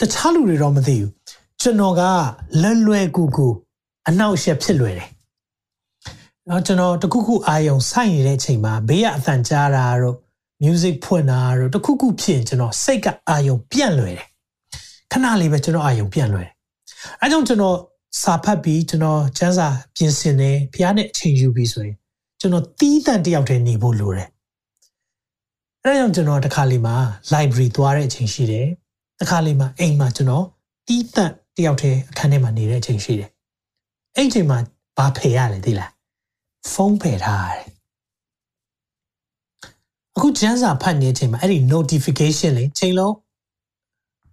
[0.00, 1.10] တခြားလူတွေတော့မသိဘူး
[1.60, 2.02] ကျွန်တော်က
[2.62, 3.48] လွယ်လွယ်ကူကူ
[4.08, 5.10] အနှောက်အယှက်ဖြစ်လွယ်တယ်
[6.48, 10.16] နော်ကျွန်တော်တခုခုအာယုံစိုက်နေတဲ့အချိန်မှာဘေးကအသံကြားတာတော့
[10.62, 14.28] music ဖွင့်တာတော့တခုခုဖြစ်ကျွန်တော်စိတ်ကအာယုံပြန့်လွယ်တယ်
[15.12, 16.52] ခဏလေးပဲကျွန်တော်အာယုံပြန့်လွယ်တယ်
[17.20, 17.76] အဲကြောင့်ကျွန်တော်
[18.22, 21.96] စာဖတ်ပြီးကျွန်တော်ကျမ်းစာပြင်ဆင်တယ်ဖះနဲ့အချိန်ယူပြီးဆိုရင်
[22.40, 24.28] ကျွန်တော်တီးတန့်တယောက်တည်းနေဖို့လိုတယ်
[25.82, 26.96] အဲကြောင့်ကျွန်တော်တခါလေးမှာ
[27.34, 28.66] library သွားတဲ့အချိန်ရှိတယ်
[29.20, 30.44] တခါလေးမှာအိမ်မှာကျွန်တော်
[30.86, 33.30] တီးတန့် တယောက်တည်းအခန်းထဲမှာနေတဲ့အချိန်ရှိတယ်
[34.16, 34.58] အဲ့အချိန်မှာ
[34.98, 35.90] ဘာဖယ်ရလဲသိလား
[36.72, 37.66] ဖုန်းဖယ်ထားရတယ်
[40.16, 43.14] အခုကျန်းစာဖတ်နေတဲ့အချိန်မှာအဲ့ဒီ notification လေချိန်လုံး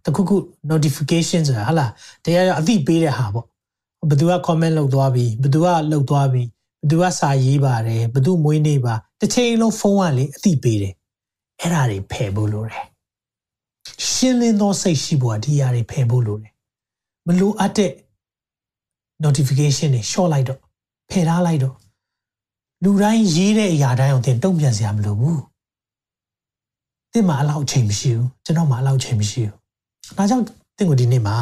[0.05, 0.35] တခုခု
[0.71, 1.91] notification ဆိုတာဟာလား
[2.23, 3.45] တရားရအသိပေးတဲ့ဟာပေါ့
[4.09, 10.93] ဘယ်သူက comment လုပ်သွားပြီဘယ်သူကလုပ်သွားပြီဘယ်သူကစာရေးပါတယ်ဘယ်သူမွေးနေပါတစ်ချိန်လုံးဖုန်းကလေအသိပေးတယ်
[11.59, 12.85] အဲ့ဒါတွေဖယ်ဖို့လိုတယ်
[14.09, 16.52] ရှင်းလင်းသောစိတ်ရှိဖို့ဒီအရာတွေဖယ်ဖို့လိုတယ်
[17.27, 17.91] မလိုအပ်တဲ့
[19.23, 20.59] notification တွေ short လိုက်တော့
[21.09, 21.75] ဖယ်ထားလိုက်တော့
[22.83, 25.41] လူတိုင်းရေးတဲ့အရာတိုင်းအောင်သင်တုံ့ပြန်စရာမလိုဘူး
[27.13, 30.43] တင့်မှာအလောက်ချိန်မရှိဘူးကျွန်တော်မှာအလောက်ချိန်မရှိဘူးဒါကြောင့်
[30.77, 31.37] တင့်ကိုဒီနေ့မှာ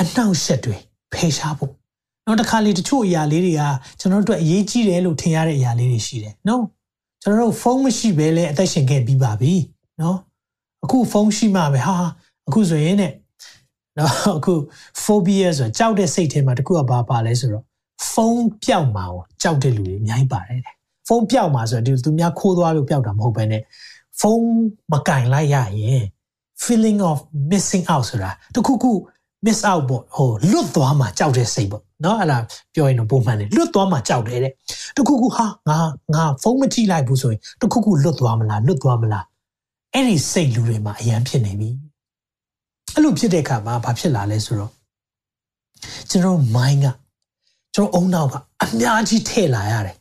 [0.00, 0.76] အနှောက်အယှက်တွေ
[1.12, 1.72] ဖယ်ရှားဖို့
[2.26, 3.62] နောက်တစ်ခါလေတချို့အရာလေးတွေက
[4.00, 6.62] ကျွန်တော်တို့အရေးကြီးတယ်လို့ထင်ရတဲ့အရာလေးတွေရှိတယ်နော်
[7.22, 9.52] ကျွန်တော်တို့ဖုန်းမရှိဘဲလဲအသက်ရှင်ခဲ့ပြီးပါပြီ
[10.00, 10.18] နော်
[10.84, 11.96] အခုဖုန်းရှိမှပဲဟာ
[12.46, 13.08] အခုဆိုရင်ね
[13.98, 14.54] နော်အခု
[15.04, 17.64] phobia ဆိုကြောက်တဲ့စိတ်ထဲမှာတခုကဘာပါလဲဆိုတော့
[18.10, 20.74] ဖုန်းပျောက်မှာကိုကြောက်တဲ့လူတွေအများကြီးပါတယ်တဲ့
[21.08, 23.62] ဖုန်းပျောက်မှာဆိုတော့ဒီသူများခိုးသွားလို့ပျောက်တာမဟုတ်ဘဲနဲ့
[24.20, 24.46] ဖုန်း
[24.92, 26.04] မကင်လိုက်ရရင်
[26.64, 27.18] feeling of
[27.50, 28.92] missing out ဆိုတာတခုခု
[29.46, 32.38] miss out ပေါ့ဟိုလွတ်သွားမှကြောက်တဲ့စိတ်ပေါ့နော်အဲ့ဒါ
[32.74, 34.52] ပြောရင်တော့ပုံမှန်တယ်လွတ်သွားမှကြောက်တယ်တဲ့
[34.96, 35.78] တခုခုဟာငါ
[36.14, 39.24] ငါဖုန်းမကြည့်လိုက်ဘူးဆိုရင်တခုခုလွတ်သွားမလားလွတ်သွားမလား
[39.94, 41.70] အဲ့ဒီစိတ်လူတွေမှာအရန်ဖြစ်နေပြီ
[42.93, 44.71] အဲ့လိုဖြစ်တဲ့အခါမှာဘာဖြစ်လာလဲဆိုတော့
[46.09, 46.87] ကျွန်တော် mind က
[47.75, 49.95] ကျွန်တော်အုံနောက်ကအများကြီးထည့်လာရတယ်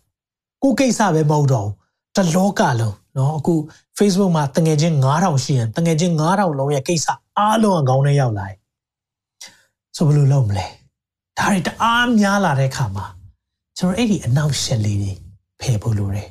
[0.63, 1.69] ကိုကိစ္စပဲမဟုတ်တော့
[2.17, 3.55] တလောကလုံးเนาะအခု
[3.99, 7.07] Facebook မှာတငယ်ချင်း9000ရှိရင်တငယ်ချင်း9000လုံးရဲ့ကိစ္စ
[7.39, 8.59] အားလုံးအကောင်းနဲ့ရောက်လာတယ်
[9.97, 10.67] ဆိုဘယ်လိုလုပ်မလဲ
[11.39, 13.07] ဒါတွေတအားများလာတဲ့အခါမှာ
[13.79, 15.13] ကျွန်တော်အဲ့ဒီအနောက်ရှက်လေးတွေ
[15.61, 16.29] ဖယ်ဖို့လိုတယ်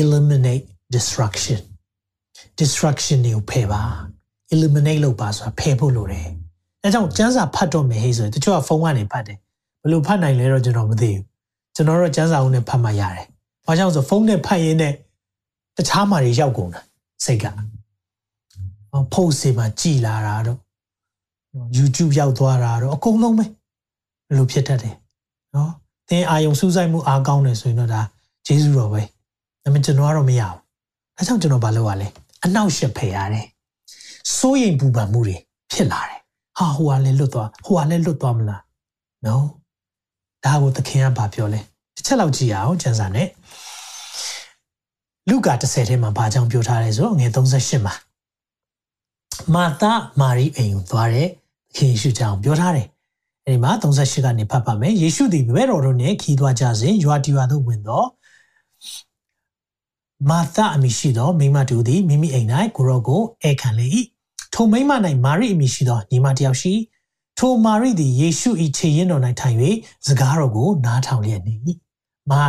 [0.00, 1.60] eliminate destruction
[2.58, 3.82] destruction တွေကိုဖယ်ပါ
[4.53, 6.27] eliminate လုပ်ပါဆိုတာဖယ်ဖို့လိုတယ်
[6.83, 9.37] အဲကြောင့်ကျန်းစာဖတ်တော့မယ်ဟေးဆိုရင်တချို့ကဖုန်းကနေဖတ်တယ်
[9.81, 11.23] ဘယ်လိုဖတ်နိုင်လဲတော့ကျွန်တော်မသိဘူး
[11.75, 13.25] ကျွန်တော်တော့ကျန်းစာဦးနဲ့ဖတ်မှရတယ်
[13.65, 14.93] ဘာကြောင့်ဆိုဖုန်းနဲ့ဖတ်ရင်းနဲ့
[15.77, 16.81] တခြားမှာတွေရောက်ကုန်တာ
[17.25, 17.45] စိတ်က
[19.13, 20.59] ဖုန်းစီမှာကြည်လာတာတော့
[21.77, 23.45] YouTube ရောက်သွားတာတော့အကုန်လုံးပဲ
[24.27, 24.95] ဘယ်လိုဖြစ်တတ်တယ်
[25.55, 25.71] နော်
[26.09, 28.01] သင်အာယုံစူးစိုက်မှုအားကောင်းတယ်ဆိုရင်တော့ဒါ
[28.47, 29.09] ဂျေဇုတော်ပဲဒါ
[29.63, 30.57] ပေမဲ့ကျွန်တော်ကတော့မရဘူး
[31.17, 32.07] အဲကြောင့်ကျွန်တော်ဘာလုပ်ရလဲ
[32.43, 33.45] အနောက်ရှက်ဖယ်ရတယ်
[34.37, 35.37] စိုးရိမ်ပူပန်မှုတွေ
[35.71, 36.19] ဖြစ်လာတယ်
[36.57, 38.61] ဟာဟိုကလည်းလွတ်သွားဟိုကလည်းလွတ်သွားမလား
[39.25, 39.45] နော်
[40.45, 41.59] ဒါကိုသခင်ကဘာပြောလဲ
[41.95, 43.27] တစ်ချက်လောက်ကြည့်ရအောင်ကျန်စာနဲ့
[45.29, 47.93] လူကာ30ထဲမှာဘာကြောင့်ပြောထားလဲဆိုတော့ငွေ38မှာ
[49.55, 51.29] မာသာမာရီအိမ်ကိုသွားတဲ့သ
[51.75, 52.87] ခင်ယေရှုကြောင့်ပြောထားတယ်
[53.45, 58.07] အဲဒီမှာ38ကနေဖတ်ပါမယ်ယေရှုသည်ဘဲတော်တို့နဲ့ခီးသွားကြစဉ်ရွာတီရွာသို့ဝင်တော့
[60.29, 63.87] မာသအမည်ရှိသောမိမတူသည်မိမိအိမ်၌ကိုရောကိုဧခံလေ၏
[64.61, 64.91] ထိုမိမ၌
[65.25, 66.73] မာရိအမည်ရှိသောညီမတစ်ယောက်ရှိ
[67.37, 69.57] ထိုမာရိသည်ယေရှု၏ခြေရင်းတော်၌ထိုင်၍
[70.07, 71.53] စကားတော်ကိုနားထောင်လျက်နေ၏
[72.31, 72.43] မာ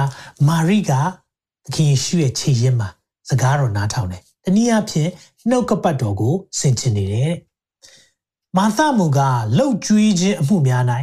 [0.48, 0.92] မာရိက
[1.64, 2.88] သခင်ယေရှုရဲ့ခြေရင်းမှာ
[3.28, 5.11] စကားတော်နားထောင်တယ်တနည်းအားဖြင့်
[5.48, 7.32] နှုတ်ကပတ်တော်ကိုဆင်ခြင်နေတယ်
[8.56, 9.18] မာသမူက
[9.58, 10.82] လှုပ်ကြွေးခြင်းအမှုများ၌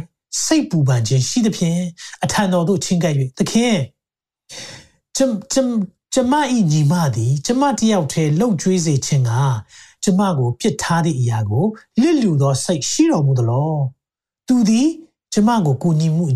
[0.44, 1.80] စိတ်ပူပန်ခြင်းရှိသဖြင့်
[2.24, 3.76] အထံတော်သို့ချင်းကပ်၍သခင်
[5.16, 5.68] ကျမကျမ
[6.14, 9.32] ကျမဤညီမသည် ကျမတယောက်တည်းလှုပ်ကြွေးစေခြင်းက
[10.04, 11.64] ကျမကိုပြစ်ထားသည့်အရာကို
[12.02, 13.70] လစ်လျူသောစိတ်ရှိတော်မူသလော
[14.48, 14.88] သူသည်
[15.32, 16.26] ကျမကိုကူညီမှု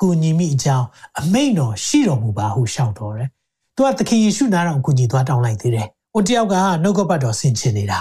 [0.00, 0.86] ကူညီမိအကြောင်း
[1.20, 3.28] အမိန်တော်ရှိတော်မူပါဟုရှောက်တော်တယ်
[3.76, 8.00] သူကသခင်ယေရှုနာတော်ကူညီသွားတောင်းလိုက်သေးတယ်ဟိုတယောက်ကနှုတ်ကပတ်တော်ဆင်ခြင်နေတာ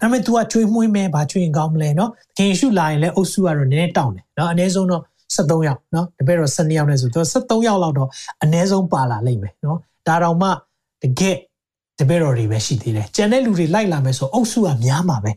[0.00, 5.02] ဒါပေမဲ့ तू ကကြွေးမွှေးမဲဘာကြွေးရင်ကောင်းမလဲနော်သခင်ယေရှုလာရင်လည်းအုပ်စုကတော့နည်းနည်းတောင်းတယ်နော်အနည်းဆုံးတော့
[5.34, 8.08] 73ယောက်နော်တပည့်တော်12ယောက်နဲ့ဆိုတော့73ယောက်လောက်တော့
[8.42, 10.48] အနည်းဆုံးပါလာလိမ့်မယ်နော်ဒါတောင်မှ
[11.02, 11.36] တကယ်
[12.00, 15.32] တပည့်တော်တွေပဲရှိသေးတယ်ကျန်တဲ့လူတွေလိုက်လာမယ်ဆိုအုပ်စုကများမှာပဲ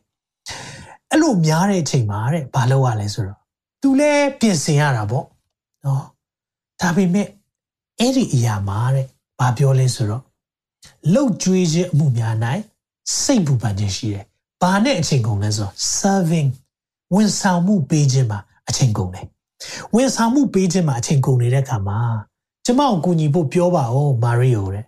[1.10, 3.40] အဲ့လိုများတဲ့အချိန်မှာတဲ့ဘာလုပ်ရလဲဆိုတော့
[3.82, 5.26] तू လဲပြင်ဆင်ရတာပေါ့
[5.86, 6.04] နော်
[6.82, 7.28] ဒါပေမဲ့
[8.00, 9.06] အဲ့ဒီအရာမှာတဲ့
[9.40, 10.24] ဘာပြောလဲဆိုတော့
[11.14, 12.36] လှုပ်ကြွေးခြင်းအမှုများ၌
[13.22, 14.26] စိတ်ပူပန်ခြင်းရှိတယ်
[14.62, 16.50] ဘာနဲ့အချိန်ကုန်လဲဆိုတော့ serving
[17.14, 18.40] ဝန်ဆောင်မှုပေးခြင်းမှာ
[18.70, 19.28] အချိန်ကုန်တယ်
[19.96, 22.00] ဝန်ဆောင်မှုပေးခြင်းမှာအချိန်ကုန်နေတဲ့အခါမှာ
[22.66, 24.86] ကျမကိုကူညီဖို့ပြောပါဦးမာရီယိုတဲ့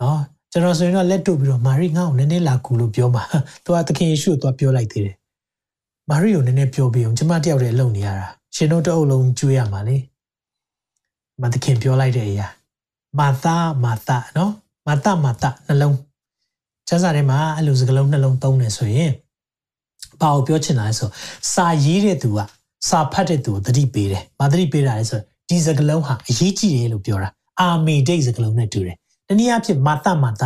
[0.00, 0.20] နော်
[0.52, 3.24] ကျွန်တော်ဆိုရင်တော့လက်တို့ပြီးတော့မာရီငါ့ကိုနည်းနည်းလာကူလို့ပြောမှာ။
[3.64, 5.16] သူကသခင်ယေရှုကိုသွားပြောလိုက်သေးတယ်။
[6.10, 8.26] မာရီယိုနည်းနည်းပြောပြီးအောင်ကျမတယောက်တည်းလုံနေရတာ။
[8.56, 9.96] ရှင်တို့တအုပ်လုံးကျွေးရမှာလေ။
[11.42, 12.48] မသခင်ပြောလိုက်တဲ့အရာ
[13.18, 14.52] မာသာမာသာနော်
[14.86, 15.96] မာတမာတနှလုံး
[16.88, 19.12] ကျမ်းစာထဲမှာအဲ့လိုစကားလုံးနှလုံးသုံးနေဆိုရင်
[20.20, 21.08] ဘာကိုပြောချင်တာလဲဆို
[21.52, 22.40] စာရေးတဲ့သူက
[22.88, 27.28] စာဖတ်တဲ့သူကိုသတိပေးတယ်။မသတိပေးတာလဲဆိုဒီစကားလုံးဟာအရေးကြီးတယ်လို့ပြောတာ။
[27.60, 28.96] အာမေဒိတ်စကားလုံးနဲ့တူတယ်။
[29.28, 30.42] တနည်းအားဖြင့်မာတမာတ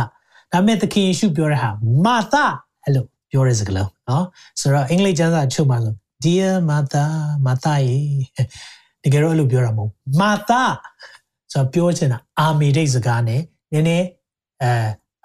[0.51, 1.69] ဒါမဲ့သခင်ယေရှုပြောတဲ့ဟာ
[2.05, 2.35] မာတ
[2.83, 4.25] အဲ့လိုပြောတဲ့စကားလုံးနော်။
[4.59, 7.05] ဆိုတော့အင်္ဂလိပ်ကျမ်းစာချုပ်မှာဆို Dear Martha
[7.45, 7.97] မာတရေ
[9.03, 10.51] တကယ်တော့အဲ့လိုပြောတာမဟုတ်မာတ
[11.51, 14.05] ဆိုတော့ပြောချင်တာအာမေဒိတ်စကားနဲ့နည်းနည်း
[14.61, 14.71] အဲ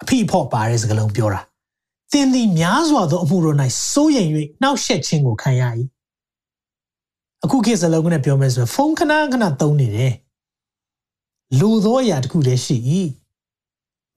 [0.01, 1.41] အဖိအဖော့ပါတဲ့စကားလုံးပြောတာ
[2.11, 3.55] သင်သည်များစွာသောအမှုတို့၌
[3.91, 4.29] စိုးရိမ်၍
[4.61, 5.63] နှောက်ယှက်ခြင်းကိုခံရ၏
[7.43, 10.13] အခုခေတ်စလုံးကနဲ့ပြောမယ်ဆိုရင်ဖုန်းခဏခဏသုံးနေတယ်
[11.59, 12.75] လူသောအရာတစ်ခုတည်းရှိ၏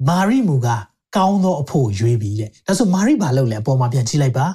[0.09, 0.69] မာရိမူက
[1.17, 4.47] ကောင်းသောအဖို့ရွေးပြီးတဲ့ဒါဆိုမာရိဘာလုပ်လဲအပေါ်မှာပြန်ကြည့်လိုက်ပါ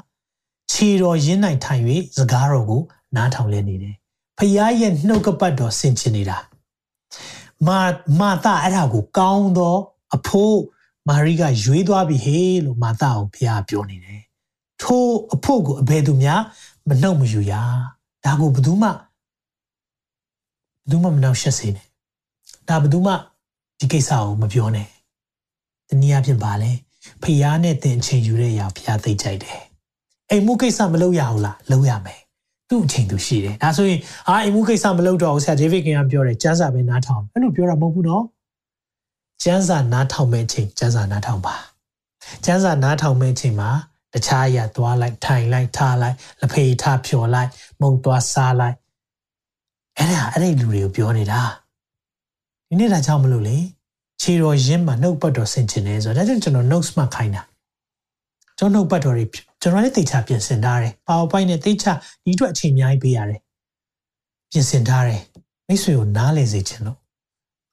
[0.71, 1.83] ခြေတော်ရင်းနိုင်ထိုင်၍
[2.17, 2.81] စကားတော်ကို
[3.15, 3.95] နားထောင်လဲနေတယ်
[4.37, 6.37] ဖခင်ရဲ့နှုတ်ကပတ်တော်ဆင်ခြင်နေတာ
[7.67, 7.79] မာ
[8.19, 9.75] မာတာအဲ့ဒါကိုကောင်းသော
[10.15, 10.61] အဖိုး
[11.07, 14.21] မာရိကရွေးသွားပြီဟေးလို့မာသကိုဘုရားပြောနေတယ်။
[14.81, 16.41] ထိုအဖို့ကိုအဘယ်သူများ
[16.89, 17.53] မနှုတ်မယူရ။
[18.25, 18.97] ဒါကိုဘယ်သူမှဘယ်
[20.89, 21.87] သူမှမနှောက်ရှက်စေနဲ့။
[22.69, 23.13] ဒါဘယ်သူမှ
[23.79, 24.87] ဒီကိစ္စကိုမပြောနဲ့။
[25.89, 26.71] တနည်းအားဖြင့်ပါလေ
[27.23, 29.59] ဖျားနဲ့တင်ချိန်ယူတဲ့အရာဖျားသိကြိုက်တယ်။
[30.31, 32.19] အိမ်မှုကိစ္စမလုပ်ရဘူးလားလုပ်ရမယ်။
[32.69, 38.23] သူ့အချိန်သူရှိတယ်။ဒါဆိုရင်အာအိမ်မှုကိစ္စမလုပ်တော့ဘူးဆရာဒေးဗစ်ကင်ကပြောတယ်ကျန်းစာပဲနားထောင်။အဲ့လိုပြောတာမဟုတ်ဘူးနော်။
[39.43, 41.55] ကျန်းစာနားထောင်မဲ့အချိန်ကျန်းစာနားထောင်ပါ
[42.45, 43.69] ကျန်းစာနားထောင်မဲ့အချိန်မှာ
[44.13, 47.49] တခြားအရာသွားလိုက်ထိုင်လိုက်ထားလိုက်လက်ဖေးထားဖြော်လိုက်
[47.81, 48.75] မုံသွားစားလိုက်
[49.97, 51.41] အဲ့ဒါအဲ့ဒီလူတွေကိုပြောနေတာ
[52.67, 53.57] ဒီနေ့ဒါကြောင့်မလို့လေ
[54.21, 57.43] ခြေတော်ရင်းမှာနှုတ်ပတ်တော်ဆင်ကျင်နေဆိုတော့ဒါကြောင့်ကျွန်တော် notes မှခိုင်းတာ
[58.57, 59.25] ကျွန်တော်နှုတ်ပတ်တော်တွေ
[59.61, 61.85] ကျွန်တော်လည်းသိချပြင်ဆင်ထားတယ် PowerPoint နဲ့သိချ
[62.23, 63.39] ဒီအတွက်အချိန်အများကြီးပေးရတယ်
[64.51, 65.21] ပြင်ဆင်ထားတယ်
[65.67, 66.97] မိတ်ဆွေကိုနားလည်စေချင်လို့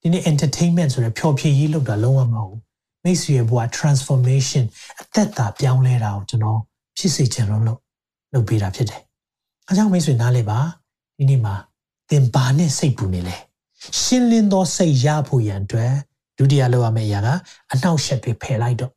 [0.01, 2.61] ဒီနေ့ entertainment ဆိုရယ်ဖျော်ဖြေရေးလုပ်တာလုံးဝမဟုတ်ဘူး
[3.05, 4.65] မိတ်ဆွေရဲ့ဘဝ transformation
[5.01, 6.61] အသက်တာပြောင်းလဲတာကိုကျွန်တော်
[6.99, 9.01] ဖြစ်စေချင်လို့လုပ်ပေးတာဖြစ်တယ်။
[9.69, 10.59] အဲကြောင့်မိတ်ဆွေနားလည်ပါ
[11.17, 11.55] ဒီနေ့မှာ
[12.11, 13.37] သင်ဘာနဲ့စိတ်ပူနေလဲ။
[14.01, 15.93] ရှင်းလင်းသောစိတ်ရဖို့ရန်အတွက်
[16.39, 17.29] ဒုတိယလောက်ရမယ့်အရာက
[17.73, 18.93] အနှောက်ယှက်တွေဖယ်လိုက်တော့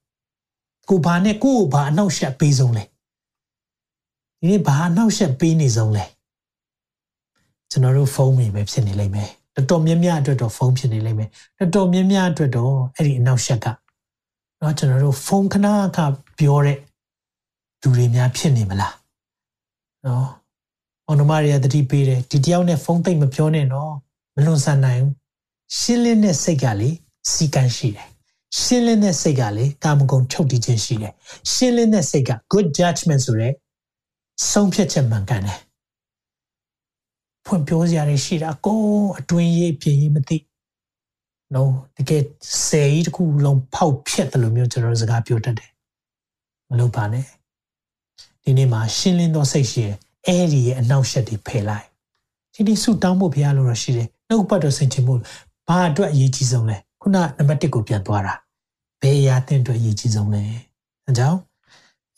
[0.89, 2.83] ကိုဘာနဲ့ကိုကိုဘာအနှောက်ယှက်ပေးဆုံးလဲ
[4.39, 6.05] ဒီနေ့ဘာအနှောက်ယှက်ပေးနေဆုံးလဲ
[7.69, 11.29] ကျွန်တော်တို့ဖုန်းမိပဲဖြစ်နေလိမ့်မယ်တော်တော်များများအတွက်တော့ဖုန်းဖြစ်နေလိမ့်မယ်
[11.59, 13.67] တော်တော်များများအတွက်တော့အဲ့ဒီအနှောက်ယှက်က
[14.61, 16.05] နော်ကျွန်တော်တို့ဖုန်းခဏခါ
[16.39, 16.77] ပြောတဲ့
[17.81, 18.95] လူတွေများဖြစ်နေမလား
[20.05, 20.27] နော်
[21.05, 23.91] အောင်နမရီကတတိပေးတယ်ဒီတယောက်နဲ့ဖုန်းသိမ့်မပြောနဲ့နော်
[24.35, 25.13] မလွန်ဆန်နိုင်ဘူး
[25.77, 26.89] ရှင်းလင်းတဲ့စိတ်ကလေ
[27.31, 28.07] စီကံရှိတယ်
[28.61, 31.13] ရှင်းလင်းတဲ့စိတ်ကလေကာမဂုဏ်ချုပ်တည်ခြင်းရှိတယ်
[31.51, 33.53] ရှင်းလင်းတဲ့စိတ်က good judgment ဆိုတဲ့
[34.51, 35.59] ဆုံးဖြတ်ချက်မှန်ကန်တယ်
[37.45, 38.81] ဖွင့်ပြောစရာတွေရှိတာကို
[39.19, 40.37] အတွင်းရေးပြင်ရေးမသိ
[41.55, 42.23] နော်တကယ်
[42.67, 45.69] ဆယ်ကြီးတစ်ခုလုံးဖောက်ဖြက်တယ်လို့မျိုးကျွန်တော်စကားပြောတတ်တယ်
[46.69, 47.25] မလုပ်ပါနဲ့
[48.43, 49.95] ဒီနေ့မှာရှင်းလင်းသောစိတ်ရှိရဲ့
[50.27, 51.85] အဲ့ဒီရဲ့အနောက်ရှက်တွေဖယ်လိုက်
[52.53, 55.13] ဒီဒီဆူတောင်းဖို့ဘုရားလိုတော့ရှိတယ်နှုတ်ပတ်တော်ဆင်ခြင်မှု
[55.67, 58.33] ဘာအတွက်အရေးကြီးဆုံးလဲ ခုနနံပါတ်1ကိုပြန်သွားတာ
[59.01, 60.43] ဘယ်အရာတင်အတွက်အရေးကြီးဆုံးလဲ
[61.05, 61.39] အဲကြောင့်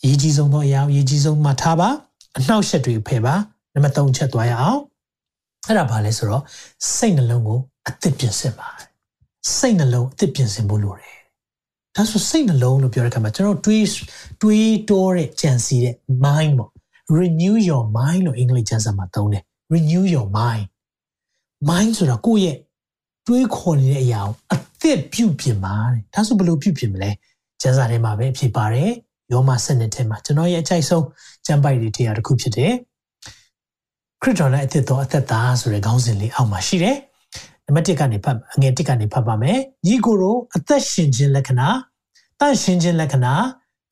[0.01, 1.89] အရေးကြီးဆုံးသောအရာအရေးကြီးဆုံးမှထားပါ
[2.38, 3.35] အနောက်ရှက်တွေဖယ်ပါ
[3.73, 4.81] နံပါတ်3ချက်သွားရအောင်
[5.67, 6.43] အဲ့ဒါဘာလဲဆိုတော့
[6.95, 8.67] စိတ်နှလုံးကိုအသစ်ပြင်ဆင်ပါ
[9.57, 11.17] စိတ်နှလုံးအသစ်ပြင်ဆင်ဖို့လိုတယ်
[11.95, 13.85] ဒါဆိုစိတ်နှလုံးလို့ပြောတဲ့အခါမှာကျွန်တော်တွေး
[14.41, 16.71] တွေးတောတဲ့ကြံစီတဲ့ mind ပေါ့
[17.17, 20.65] renew your mind လို့အင်္ဂလိပ်ကျမ်းစာမှာသုံးတယ် renew your mind
[21.69, 22.57] mind ဆိုတာကိုယ့်ရဲ့
[23.27, 27.11] တွေးခေါ်နေတဲ့အရာကိုအ သစ်ပြုပြင်ပါတဲ့ဒါဆိုဘယ်လိုပြုပြင်မလဲ
[27.61, 28.91] ကျမ်းစာထဲမှာပဲဖြစ်ပါတယ်
[29.32, 31.05] ယောမစနစ်ထဲမှာကျွန်တော်ရဲ့အကြိုက်ဆုံး
[31.45, 32.73] ကျမ်းပိုက်တွေတရားတစ်ခုဖြစ်တယ်
[34.21, 36.97] ခရစ်တော်နဲ့အသစ်တော်အသက်သားဆိုတဲ့ခေါင်းစဉ်လေးအောက်မှာရှိတယ်
[37.65, 41.67] နံပါတ်1ကနေဖတ်အငယ်1ကနေဖတ်ပါမယ်ညီကိုတို့အသက်ရှင်ခြင်းလက္ခဏာ
[42.39, 43.34] တန့်ရှင်ခြင်းလက္ခဏာ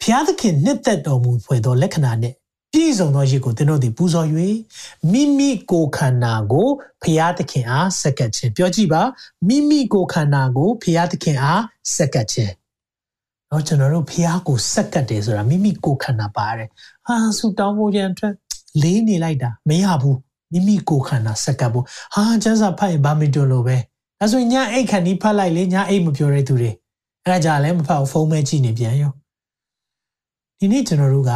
[0.02, 2.34] ဖျားသခင်နှစ်သက်တော်မူဖွယ်သောလက္ခဏာနဲ့
[2.76, 4.28] ပြည့်စုံသောရည်ကိုသင်တို့သည်ပူဇော်၍
[5.12, 6.70] မိမိကိုယ်ခန္ဓာကို
[7.04, 9.02] ဖျားသခင်အားဆက်ကပ်ခြင်းပြောကြည့်ပါ
[9.48, 11.64] မိမိကိုယ်ခန္ဓာကိုဖျားသခင်အား
[11.96, 12.54] ဆက်ကပ်ခြင်း
[13.52, 16.70] တော့ကျွန်တော်တို့ဖျားကိုဆက်ကပ်တယ်ဆိုတာမိမိကိုယ်ခန္ဓာပါတယ်
[17.06, 18.34] ဟာဆူတောင်းဖို့ရန်အတွက်
[18.82, 20.18] လေးနေလိုက်တာမရဘူး
[20.52, 23.78] မိမိကိုယ်ခန္ဓာစက္ကပ်ဖို့ဟာကျန်းစာဖတ်ရင်ဘာမတွလို့ပဲ
[24.20, 26.72] ဒါဆိုညအိတ်ခဏီးဖတ်လိုက်လေညအိတ်မပြောတဲ့သူတွေ
[27.26, 29.14] အဲ့ဒါကြလည်းမဖတ်ဘူးဖုန်းမဲကြည့်နေပြန်ရော
[30.60, 31.34] ဒီနေ့ကျွန်တော်တို့က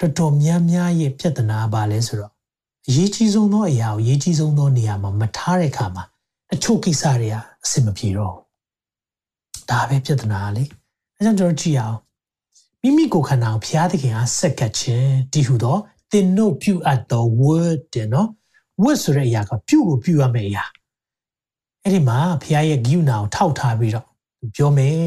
[0.00, 2.32] တော်တော်များများရဲ့ပြဿနာပါလဲဆိုတော့
[2.88, 6.04] အရေးကြီးဆုံးသောအရာကိုအရေးကြီးဆုံးသောနေရာမှာမထားတဲ့အခါမှာ
[6.50, 8.34] တချို့ကိစ္စတွေကအဆင်မပြေတော့
[9.70, 10.64] ဒါပဲပြဿနာလေ
[11.16, 11.98] အဲကြောင့်ကျွန်တော်ကြည့်အောင်
[12.82, 15.76] မိမိကိုယ်ခန္ဓာကိုဘုရားသခင်အားဆက်ကပ်ခြင်းတည်ဟူသော
[16.12, 18.28] သင်တို့ပြုအပ်သော word တဲ့နော်
[18.82, 20.64] ဝတ်ဆိုတဲ့အရာကပြုကိုပြုရမယ့်အရာ
[21.82, 24.06] အဲ့ဒီမှာဖခင်ရဲ့ဂိူနာကိုထောက်ထားပြီးတော့
[24.56, 24.98] ပြောမယ်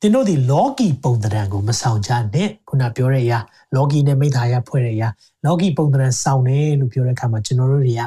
[0.00, 3.38] တဲ့တင်တို့ဒီလောကီပုံသဏ္ဍာန်ကိုမဆောင်ကြနဲ့ခုနပြောတဲ့အရာ
[3.74, 5.08] လောကီနဲ့မိသားရဖွဲ့တဲ့အရာ
[5.44, 8.02] လောကီပုံသဏ္ဍာန်ဆောင်တယ်လို့ပြောတဲ့အခါမှာကျွန်တော်တို့တွေက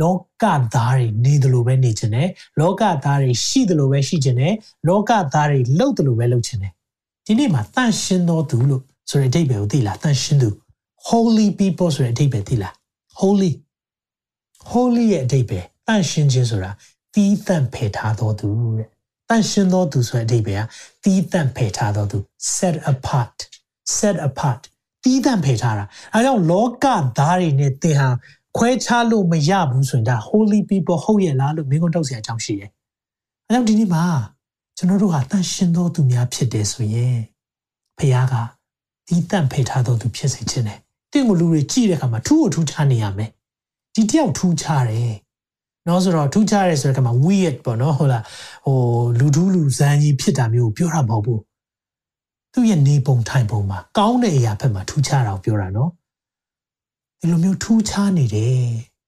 [0.00, 2.28] လောကသားတွေနေတယ်လို့ပဲနေခြင်းနဲ့
[2.60, 4.54] လောကသားတွေရှိတယ်လို့ပဲရှိခြင်းနဲ့
[4.88, 6.72] လောကသားတွေလှုပ်တယ်လို့ပဲလှုပ်ခြင်းနဲ့
[7.26, 10.48] ဒီနေ့မှာတန့်ရှင်းသောသူလို့ဆိုတဲ့အဓိပ္ပာယ်ကိုသိလားတန့်ရှင်းသူ
[11.08, 12.74] holy people ဆိုတဲ့အဓိပ္ပာယ်သိလား
[13.20, 13.52] holy
[14.70, 16.70] holy ရဲ့အဓိပ္ပာယ်တန့်ရှင်းခြင်းဆိုတာ
[17.14, 18.48] တီးတန့်ဖယ်ထားတော်သူ
[18.78, 18.88] တဲ့
[19.28, 20.66] တန့်ရှင်းသောသူဆိုတဲ့အဓိပ္ပာယ်က
[21.04, 22.18] တီးတန့်ဖယ်ထားသောသူ
[22.56, 23.36] set apart
[23.96, 24.60] set apart
[25.04, 26.86] တီးတန့်ဖယ်ထားတာအဲကြောင့်လောက
[27.18, 28.08] သားတွေနဲ့သင်ဟာ
[28.56, 32.70] ခွဲခြားလို့မရဘူးဆိုရင်ဒါ holy people ဟုတ်ရဲ့လားလို့မင်းကတော့ဆရာအကြောင်းရှိတယ်
[33.46, 34.04] အဲကြောင့်ဒီနေ့မှာ
[34.76, 37.16] ကျွန်တော်တို့ဟာတန့်ရှင်းသောသူများဖြစ်တယ်ဆိုရင်
[37.98, 38.34] ဖခင်က
[39.08, 40.78] တီးတန့်ဖယ်ထားသောသူဖြစ်စေခြင်းနဲ့
[41.12, 43.30] တင့်ကိုလူတွေကြည့်တဲ့အခါမှာထူးကိုထူးခြားနေရမယ်
[43.94, 45.12] ဒီတယောက်ထူးခြားတယ်
[45.88, 48.24] နော်ဆိုတော့ထူးခြားတယ်ဆိုတဲ့ကမှာ weird ပေါ့နော်ဟုတ်လား
[48.66, 48.78] ဟို
[49.18, 51.40] လူထူးလူဇန်းကြီးဖြစ်တာမျိုးပြောတာမဟုတ်ဘူး
[52.52, 55.90] သူ့ရဲ့နေပုံထိုင်ပုံမှာကောင်းတဲ့အရာဘက်မှာထူးခြားတာကိုပြောတာနော်
[57.20, 58.58] ဒီလိုမျိုးထူးခြားနေတယ်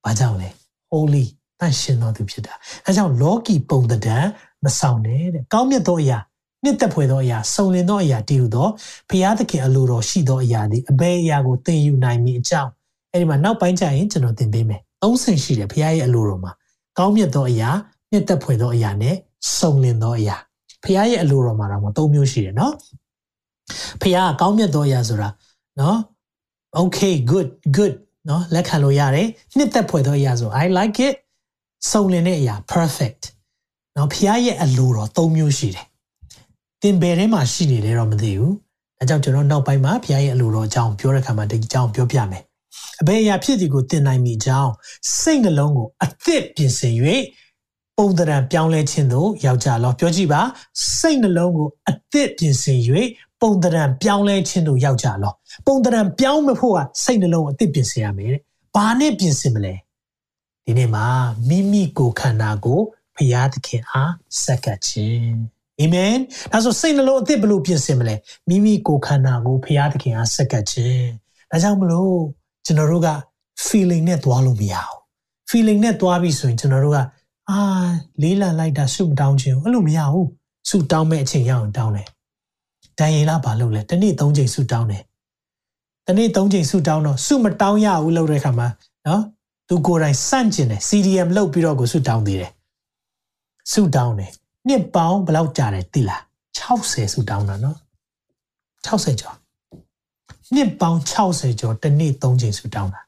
[0.04, 0.48] ဘာကြောင့်လဲ
[0.92, 1.24] holy
[1.60, 2.54] တန်ရှင်တော်သူဖြစ်တာ
[2.86, 4.26] အဲကြောင့်လောကီပုံသဏ္ဍာန်
[4.64, 6.18] မဆောင်နဲ့တဲ့ကောင်းမြတ်သောအရာ
[6.64, 8.68] နှစ်သက်ဖွယ်သောအရာစုံလင်သောအရာတည်ဟူသော
[9.10, 12.70] ဘုရားသခင်အလိုတော်ရှိသောအရာသည်အဘယ်အရာကိုသင်ယူနိုင်မည်အကြောင်း
[13.12, 16.52] အဲ့ဒီမှာနောက်ပိုင်းကျရင်ကျွန်တော်သင်ပေးမယ်သုံးဆင့်ရှိတယ်ဘုရားရဲ့အလိုတော်မှာ
[17.00, 17.70] ကောင်းမြတ်သောအရာ
[18.10, 19.16] နှစ်သက်ဖွယ်သောအရာနဲ့
[19.58, 20.36] စုံလင်သောအရာ
[20.84, 22.74] ဘုရားရဲ့အလိုတော်မှာတော့သုံးမျိုးရှိတယ်နော်
[24.00, 25.28] ဖခင်ကကောင်းမြတ်သောအရာဆိုတာ
[25.80, 25.98] နော်
[26.80, 27.94] okay good good
[28.28, 31.14] နော်လက်ခံလို့ရတယ်နှစ်သက်ဖွယ်သောအရာဆို I like it
[31.90, 33.22] စုံလင်တဲ့အရာ perfect
[33.96, 35.86] နော်ဖခင်ရဲ့အလိုတော်၃မျိုးရှိတယ်
[36.82, 38.54] သင်ဘယ်ထဲမှာရှိနေလဲတော့မသိဘူး
[38.98, 42.42] ဒါကြောင့်ကျွန်တော်နောက်ပိုင်းမှာဖခင်ရဲ့အလိုတော်အကြောင်းပြောတဲ့အခါမှာဒီအကြောင်းပြောပြမယ်
[43.00, 44.72] အဘယ်အရာဖြစ်ဒီကိုသင်နိုင်မိကြောင်း
[45.18, 46.94] စိတ်နှလုံးကိုအသစ်ပြင်ဆင်၍
[47.96, 50.40] ပုံသဏ္ဍာန်ပြောင်းလဲခြင်းသို့ယောက်ျားလောပြောကြည့်ပါ
[50.98, 52.78] စိတ်နှလုံးကိုအသစ်ပြင်ဆင်၍
[53.40, 55.32] ပုံသဏ္ဍာန်ပြောင်းလဲခြင်းသို့ယောက်ျားလော
[55.66, 58.40] ပုံသဏ္ဍာန်ပြောင်းမဖို့ကစိတ်နှလုံးကိုအသစ်ပြင်ဆင်ရမယ်တဲ့
[58.74, 59.74] ဘာနဲ့ပြင်ဆင်မလဲ
[60.64, 61.06] ဒီနေ့မှာ
[61.48, 62.80] မိမိကိုယ်ခန္ဓာကို
[63.16, 64.12] ဖရာသခင်အား
[64.44, 65.34] စက္ကပ်ခြင်း
[65.78, 66.16] အာမင်
[66.52, 68.14] ဒါဆိုစိတ်နှလုံးအသစ်ဘလို့ပြင်ဆင်မလဲ
[68.48, 71.06] မိမိကိုယ်ခန္ဓာကိုဖရာသခင်အားစက္ကပ်ခြင်း
[71.50, 72.16] ဒါကြောင့်မလို့
[72.64, 73.08] ကျွန်တော်တို့က
[73.66, 74.98] feeling နဲ့သွားလို့မရဘူး
[75.50, 76.98] feeling နဲ့သွားပြီဆိုရင်ကျွန်တော်တို့က
[77.50, 77.60] အာ
[78.22, 80.28] လေးလံလိုက်တာဆုမတောင်းခြင်းအဲ့လိုမရဘူး
[80.68, 82.08] ဆုတောင်းမဲ့အချိန်ရအောင်တောင်းတယ်
[82.98, 85.02] ဒန်ယေလဘာလုပ်လဲတနေ့၃ချိန်ဆုတောင်းတယ်
[86.06, 88.68] တနေ့၃ချိန်ဆုတောင်းတော့ဆုမတောင်းရဘူးလို့တဲ့ခါမှာ
[89.06, 89.22] နော်
[89.68, 92.52] သူကိုယ်တိုင်စန့်ကျင်တယ် CDM လုပ်ပြီးတော့ကိုဆုတောင်းသေးတယ်
[93.72, 94.30] ဆုတောင်းတယ်
[94.68, 96.22] နှစ်ပေါင်းဘယ်လောက်ကြာတယ်သိလား
[96.58, 97.78] 60ဆုတောင်းတာနော်
[98.86, 99.36] 60ကျော်
[100.54, 103.00] နှစ်ပေါင်း60ကျော်တနေ့3ချိန်ဆူတောင်းတာ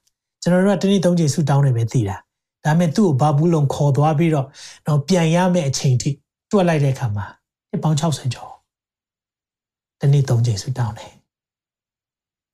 [0.43, 2.17] ကျွန်တော်တို့ကတနေ့3ချိန်ဆူတောင်းနေပဲသိတာ
[2.65, 4.47] ဒါပေမဲ့သူ့ကိုဘာဘူးလုံးခေါ်သွားပြီးတော့
[4.87, 6.11] တော့ပြန်ရမယ့်အချိန်ထိ
[6.51, 7.27] တွက်လိုက်တဲ့အခါမှာ
[7.71, 8.53] နှစ်ပေါင်း60ကျော်
[10.01, 11.13] တနေ့3ချိန်ဆူတောင်းတယ်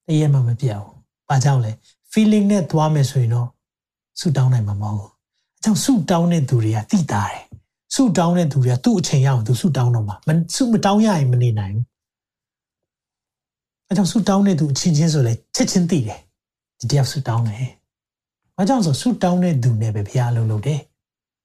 [0.07, 0.95] တရက်မှမပြတ်ဘူး
[1.29, 1.73] ဘာကြောင့်လဲ
[2.13, 3.49] feeling နဲ့သွားမယ်ဆိုရင်တော့
[4.21, 5.11] ဆူတောင်းနိုင်မှာမဟုတ်ဘူး
[5.59, 7.43] အကြောင်းဆူတောင်းတဲ့သူတွေကသိတာတယ်
[7.95, 11.85] ဆူတောင်းတဲ့သူတွေကသူ့အချိန်ရအောင်သူဆူတောင်းတော့မှာမဆူမတောင်းရရင်မနေနိုင်ဘူး
[13.89, 16.21] အဲကြောင့်ဆူတောင်းတဲ့သူအချင်းချင်းဆိုလဲချက်ချင်းသိတယ်
[16.79, 17.67] ဒီတယောက်ဆူတောင်းတယ်။
[18.57, 20.81] ဘာကြောင့်ဆိုဆူတောင်းတဲ့သူနဲ့ပဲဘုရားအလုပ်လုပ်တယ်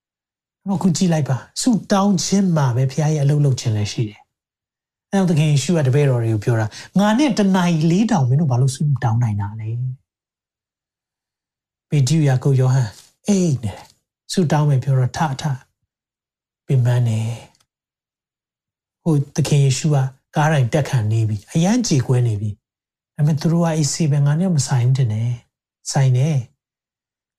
[0.74, 4.20] ။အခုကြည့်လိုက်ပါဆူတောင်းခြင်းမှာပဲဘုရားရဲ့အလုပ်လုပ်ခြင်းလည်းရှိတယ်။
[5.10, 6.66] အဲကြောင့်သခင်ယေရှုကတပည့်တော်တွေကိုပြောတာ
[6.98, 9.68] ငါနဲ့တနာရီလေးတောင်မင်းတို့ဘာလို့ဆူတောင်းနိုင်တာလဲ။
[11.88, 12.90] ပေတရုယာကုပ်ယောဟန်
[13.28, 13.72] အေးနေ
[14.32, 15.42] ဆူတောင်းမယ်ပြောတော့ထထ
[16.66, 17.20] ပင်ပန်းနေ
[19.02, 19.96] ဟိုသခင်ယေရှုက
[20.34, 22.50] ကားတိုင်းတက်ခံနေပြီအရန်ကြေကွဲနေပြီ
[23.16, 25.32] ဒါပေမဲ့သူတို့ကအေးစီပဲငါနဲ့မဆိုင်ဘူးတင်တယ်
[25.92, 26.28] ဆိုင်နေ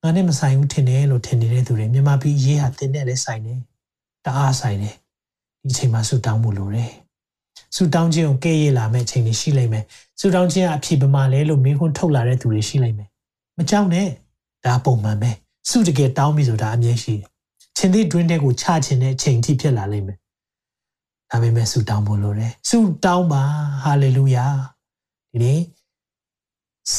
[0.02, 3.54] ငါနဲ့မဆိုင်ဘူးထင်တယ်လို့ထင်နေတဲ့သူတွေမြန်မာပြည်ရေးဟာတင်တဲ့လည်းဆိုင်နေ
[4.24, 4.90] တအားဆိုင်နေ
[5.64, 6.92] ဒီချိန်မှာဆူတောင်းမှုလိုတယ်
[7.76, 9.84] ဆူတောင်းခြင်းကိုကဲ့ရဲ့လာမဲ့အချိန်တွေရှိလိမ့်မယ်
[10.20, 13.08] ဆူတောင်းခြင်းကအဖြစ်ပမာလဲလို့မင်းခွန်းထုတ်လာတဲ့သူတွေရှိလိမ့်မယ်
[13.58, 14.08] မကြောက်နဲ့
[14.64, 15.30] ဒါပုံမှန်ပဲ
[15.70, 17.28] ဆူတကယ်တောင်းပြီဆိုတာအမြဲရှိတယ်
[17.76, 20.18] ချင်းသေးတွင်းတဲ့ကိုချခြင်းတဲ့အချိန်ထိဖြစ်လာလိမ့်မယ်
[21.30, 23.42] ဒါပေမဲ့ဆုတောင်းဖို့လိုတယ်ဆုတောင်းပါ
[23.84, 24.46] ဟာလေလုယာ
[25.32, 25.60] ဒီနေ့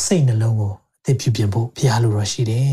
[0.04, 2.72] စိတ်နှလုံးကိုအသစ်ဖြစ်ပြင်ဖို့ဘုရားလိုတော်ရှိတယ်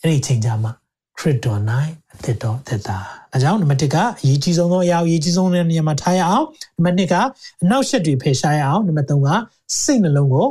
[0.00, 0.72] အဲ့ဒီချိန်ကြမှာ
[1.18, 1.60] ခရစ်တော်၌
[2.14, 2.98] အသစ်တော်သက်တာ
[3.32, 7.14] အဲကြောင့်နံပါတ်1ကအရေးကြီးဆုံးသောအရာအရေးကြီးဆုံးတဲ့နေရာမှာထားရအောင်နံပါတ်2က
[7.62, 9.28] အနောက်ရှက်တွေဖယ်ရှားရအောင်နံပါတ်3က
[9.82, 10.48] စိတ်နှလုံးကို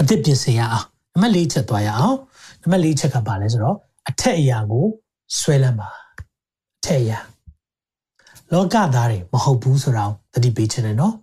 [0.00, 2.16] အသစ်ပြင်ဆင်ရအောင်နံပါတ်4ချက်သွားရအောင်
[2.62, 3.76] နံပါတ်4ချက်ကပါလဲဆိုတော့
[4.08, 4.86] အထက်အရာကို
[5.38, 5.88] ဆွဲလန်းပါ
[6.78, 7.18] အထက်အရာ
[8.52, 11.14] လောကသားတွေမဟုတ်ဘူးဆိုတာကိုသတိပေးခြင်းနဲ့နော်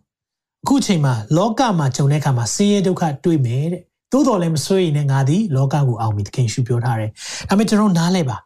[0.63, 7.09] အခုချိန်မှာလောကမှာဂျုံတဲ့အခါမှာဆင်းရဲဒုက္ခတွေ့မယ်တဲ့သို့တော်လည်းမစိုးရိမ်နဲ့ငါသည်လောကကိုအောင်ပြီသခင်ရှုပြောထားတယ်
[7.49, 8.37] ဒါပေမဲ့ကျွန်တော်နားလဲပါ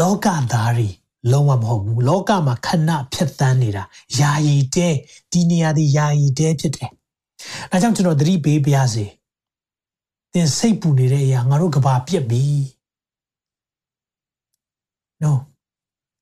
[0.00, 0.88] လောကသားတွေ
[1.32, 3.82] လုံးဝမဟုတ်ဘူးလောကမှာခဏဖြတ်တန်းနေတာ
[4.18, 4.88] ယာယီတဲ
[5.32, 6.90] ဒီနေရာဒီယာယီတဲဖြစ်တယ်
[7.70, 9.04] အဲကြောင့်ကျွန်တော်သတိပေးပါရစေ
[10.32, 12.44] သင်စိတ်ပူနေတဲ့အရာငါတို့ကဘာပြက်ပြီ
[15.22, 15.32] no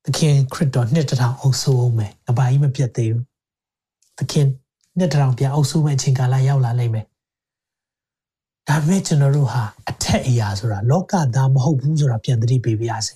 [0.06, 3.24] သခင်ခရစ်တော်နှစ်တထောင်အုပ်ဆိုးအောင်မယ်။အပါကြီးမပြတ်သေးဘူး။
[4.18, 4.46] သခင်
[4.98, 7.06] နှစ်တထောင်ပြန်အုပ်ဆိုးမဲ့အချိန်ကာလရောက်လာလိမ့်မယ်။
[8.68, 13.14] ဒါပေမဲ့ကျွန်တော်တို့ဟာအထက်အရာဆိုတာလောကသားမဟုတ်ဘူးဆိုတာပြန်သတိပေးပါရစေ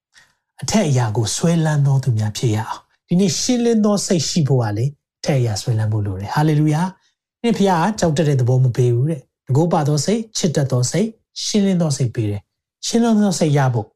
[0.62, 4.86] ။အထက်အရာကိုဆွဲလန်းတော်သူများဖြစ်ရအောင်။ဒီနေ့ရှင်းလင်းသောစိတ်ရှိဖို့ကလေ
[5.18, 6.82] အထက်အရာဆွဲလန်းဖို့လိုတယ်။ဟာလေလုယာ။
[7.42, 11.08] နေ့ဖခင်ကကြောက်တတ်တဲ့သဘောမပေးဘူးတဲ့။တကောပါသောစိတ်ချစ်တတ်သောစိတ်
[11.44, 12.42] ရှင်းလင်းသောစိတ်ပေးတယ်။
[12.86, 13.86] ရှင်းလင်းသောစိတ်ရဖို့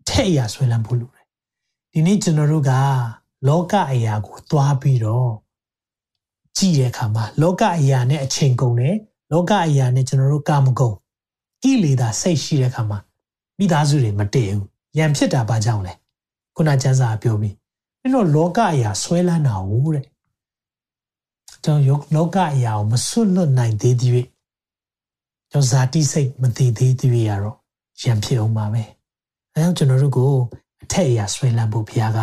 [0.00, 1.19] အထက်အရာဆွဲလန်းဖို့လိုတယ်
[1.92, 2.72] ဒီနေ့ကျွန်တော်တို့က
[3.48, 5.30] လောကအရာကိုသွားပြီးတော့
[6.56, 8.96] ကြည့်တဲ့အခါမှာလောကအရာနဲ့အချိန်ကုန်တယ်
[9.32, 10.96] လောကအရာနဲ့ကျွန်တော်တို့ကာမကုန်
[11.62, 12.98] ကိလေသာစိတ်ရှိတဲ့အခါမှာ
[13.58, 14.66] မိသားစုတွေမတည့်ဘူး
[14.98, 15.92] ရံဖြစ်တာဘာကြောင့်လဲ
[16.56, 17.54] ခုနကျမ်းစာပြောပြီး
[18.00, 20.04] အဲ့တော့လောကအရာဆွဲလန်းတာဟုတ်တဲ့
[21.64, 24.26] ကျွန်တော်လောကအရာကိုမဆွတ်လွတ်နိုင်သေးသေး
[25.50, 27.56] ကျွန်ဇာတိစိတ်မတည်သေးသေးရတော့
[28.02, 28.82] ရံဖြစ်အောင်ပါပဲ
[29.54, 30.32] အဲကြောင့်ကျွန်တော်တို့ကို
[30.82, 32.18] အထက်အရာဆွဲလန်းဖို့ဘုရားက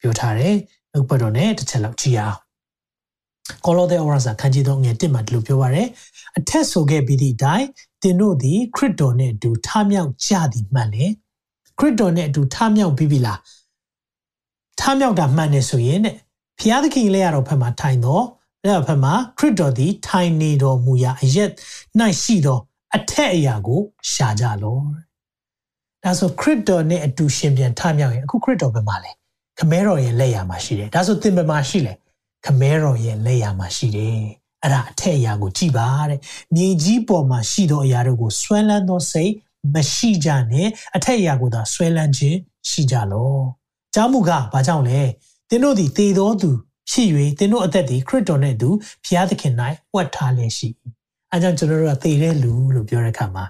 [0.00, 0.54] ပြောထားတယ်။
[0.92, 2.38] နှုတ်ပတ်တော်နဲ့တစ်ချက်လောက်ကြည့်အောင်။
[3.64, 5.88] ကောလောသဲဩဝါစာခန်းကြီးသုံးငယ်1မှာဒီလိုပြောပါရယ်။
[6.38, 7.66] အထက်ဆိုခဲ့ပြီးသည့်အတိုင်း
[8.02, 11.04] သင်တို့သည်ခရစ်တော်နှင့်အတူထမြောက်ကြသည်မှန်လေ။
[11.78, 13.38] ခရစ်တော်နှင့်အတူထမြောက်ပြီးပြီလား။
[14.80, 16.16] ထမြောက်တာမှန်နေဆိုရင်တဲ့
[16.58, 18.24] ဘုရားသခင်လက်ရတော်ဖက်မှာထိုင်တော့
[18.62, 21.50] အဲ့ဒါဖက်မှာခရစ်တော်သည်ထိုင်နေတော်မူရာအရက်၌
[22.22, 22.58] ရှိသော
[22.96, 23.80] အထက်အရာကို
[24.12, 24.78] ရှာကြလော
[26.04, 29.10] ဒါဆိုခရစ်တော်နဲ့အတူရှင်ပြန်ထမြောက်ရင်အခုခရစ်တော်ဘယ်မှာလဲ
[29.58, 31.92] ခမဲတော်ရဲ့လက်ရာမှာရှိတယ်ဒါဆိုသင်ဘယ်မှာရှိလဲ
[32.44, 34.18] ခမဲတော်ရဲ့လက်ရာမှာရှိတယ်
[34.62, 36.20] အဲ့ဒါအထက်အရာကိုကြည်ပါတဲ့
[36.54, 39.32] မြေကြီးပေါ်မှာရှိသောအရာတို့ကိုဆွဲလန်းသောစိတ်
[39.74, 42.38] မရှိကြနဲ့အထက်အရာကိုသာဆွဲလန်းခြင်း
[42.68, 43.34] ရှိကြလော။
[43.94, 45.00] ကြောင်းမူကားဘာကြောင့်လဲ။
[45.48, 46.50] သင်တို့သည်သေသောသူ
[46.90, 48.68] ဖြစ်၍သင်တို့အသက်သည်ခရစ်တော်နှင့်အတူ
[49.04, 49.54] ဘုရားသခင်၌
[49.94, 50.68] ဝတ်ထားလျက်ရှိ၏။
[51.32, 53.44] အဲကြောင့်ကျွန်တော်တို့ကသေတဲ့လူလို့ပြောတဲ့အခါမှာ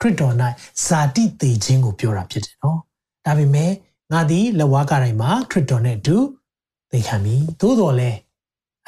[0.00, 0.34] ခရစ်တော်၌
[0.84, 2.78] ဇာတိသေခြင်းကိုပြောတာဖြစ်တယ်နော်။
[3.24, 3.72] ဒါပေမဲ့
[4.12, 6.16] ငါသည်လက်ဝါးကားတိုင်းမှာခရစ်တော်နှင့်အတူ
[6.92, 8.18] သေခံမည်။သို့တော်လည်း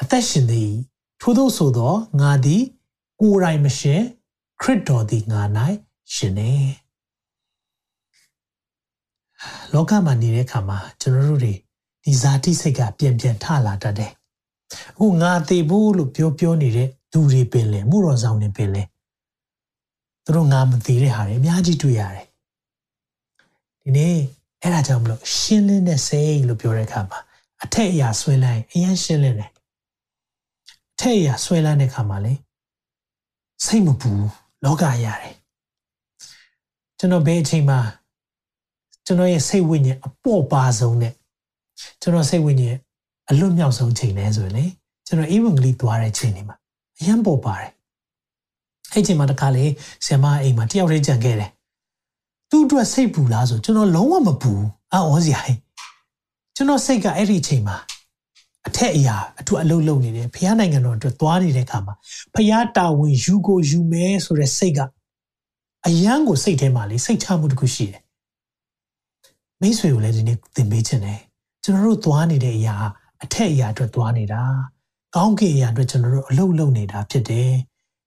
[0.01, 0.71] အသက်ရှင်သည်
[1.21, 2.63] ထို့သောဆိုသောငါသည်
[3.21, 4.01] ကိုယ်တိုင်မရှင်
[4.61, 5.41] ခရစ်တော်သည်ငါ၌
[6.13, 6.51] ရှင်နေ
[9.73, 11.53] လောကမှာနေတဲ့အခါမှာကျွန်တော်တို့တွေ
[12.03, 14.11] ဒီဇာတိစိတ်ကပြန်ပြန်ထလာတတ်တယ်။
[14.95, 18.83] အခုငါသေးဘူးလို့ပြောပြောနေတဲ့သူတွေပင်လေမှုတော်ဆောင်တွေပင်လေ
[20.29, 22.25] သူတို့ငါမသိတဲ့ဟာတွေအများကြီးတွေ့ရတယ်။
[23.81, 24.15] ဒီနေ့
[24.61, 27.19] အဲ့ဒါကြောင့်မလို့ရှင်းလင်းတဲ့စိတ်လို့ပြောတဲ့အခါမှာ
[27.63, 29.51] အထက်အရာဆွဲလိုက်အရင်ရှင်းလင်းတယ်။
[30.93, 32.33] အထက်အရာဆွဲလန်းတဲ့အခါမှာလေ
[33.65, 34.11] စိတ်မပူ
[34.65, 35.35] လောကရတယ်
[36.97, 37.79] ကျွန်တော်ဘယ်အချိန်မှာ
[39.05, 41.13] ကျွန်တော်ရဲ့စိတ်ဝိညာဉ်အပေါ့ပါဆုံးနဲ့
[42.01, 42.77] ကျွန်တော်စိတ်ဝိညာဉ်
[43.29, 44.65] အလွတ်မြောက်ဆုံးချိန်လဲဆိုရင်လေ
[45.07, 46.57] ကျွန်တော်အင်္ဂလိပ်သွားတဲ့ချိန်တွေမှာ
[46.99, 47.71] အရန်ပေါ်ပါတယ်
[48.93, 49.65] အဲ့ချိန်မှာတခါလေ
[50.05, 51.51] ဆရာမအိမ်မှာတယောက်တည်းကြံခဲ့တယ်
[52.49, 54.53] သူ့အတွက်စိတ်ပူလားဆိုကျွန်တော်လုံးဝမပူ
[54.93, 55.41] အော်စရာ
[56.55, 57.77] ကျွန်တော်စိတ်ကအဲ့ဒီချိန်မှာ
[58.67, 61.95] အထက်အရာအထူးအလုပ်လုပ်နေတယ်ဖះနိုင်ငံတော်အတွက်သွားနေတဲ့အခါမှာ
[62.35, 64.79] ဖះတာဝန်ယူကိုယူမဲဆိုတဲ့စိတ်က
[65.87, 68.01] အယံကိုစိတ်ထဲမှာလေစိတ်ချမှုတခုရှိတယ်
[69.61, 71.19] မိတ်ဆွေကိုလည်းဒီနေ့သင်ပေးခြင်းတယ်
[71.63, 72.75] ကျွန်တော်တို့သွားနေတဲ့အရာ
[73.23, 74.41] အထက်အရာအတွက်သွားနေတာ
[75.15, 77.51] ကောင်းကင်အရာအတွက်ကျွန်တော်တို့အလုပ်လုပ်နေတာဖြစ်တယ်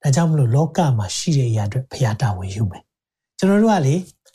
[0.03, 2.83] ဒါကြောင့်မလို့လောကမှာရှိတဲ့အရာအတွက်ဖះတာဝန်ယူမယ်
[3.39, 3.95] ကျွန်တော်တို့ကလေ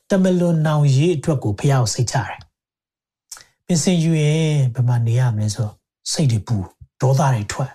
[0.10, 2.40] တမလွန်နောင်ရေးအတွက်ကိုဖះကိုစိတ်ချတယ်
[3.66, 5.70] ပြင်ဆင်ယူရင်ဘယ်မှာနေရမလဲဆို
[6.12, 6.58] စိတ်တွေပူ
[7.02, 7.72] ဒေါသတွေထွက်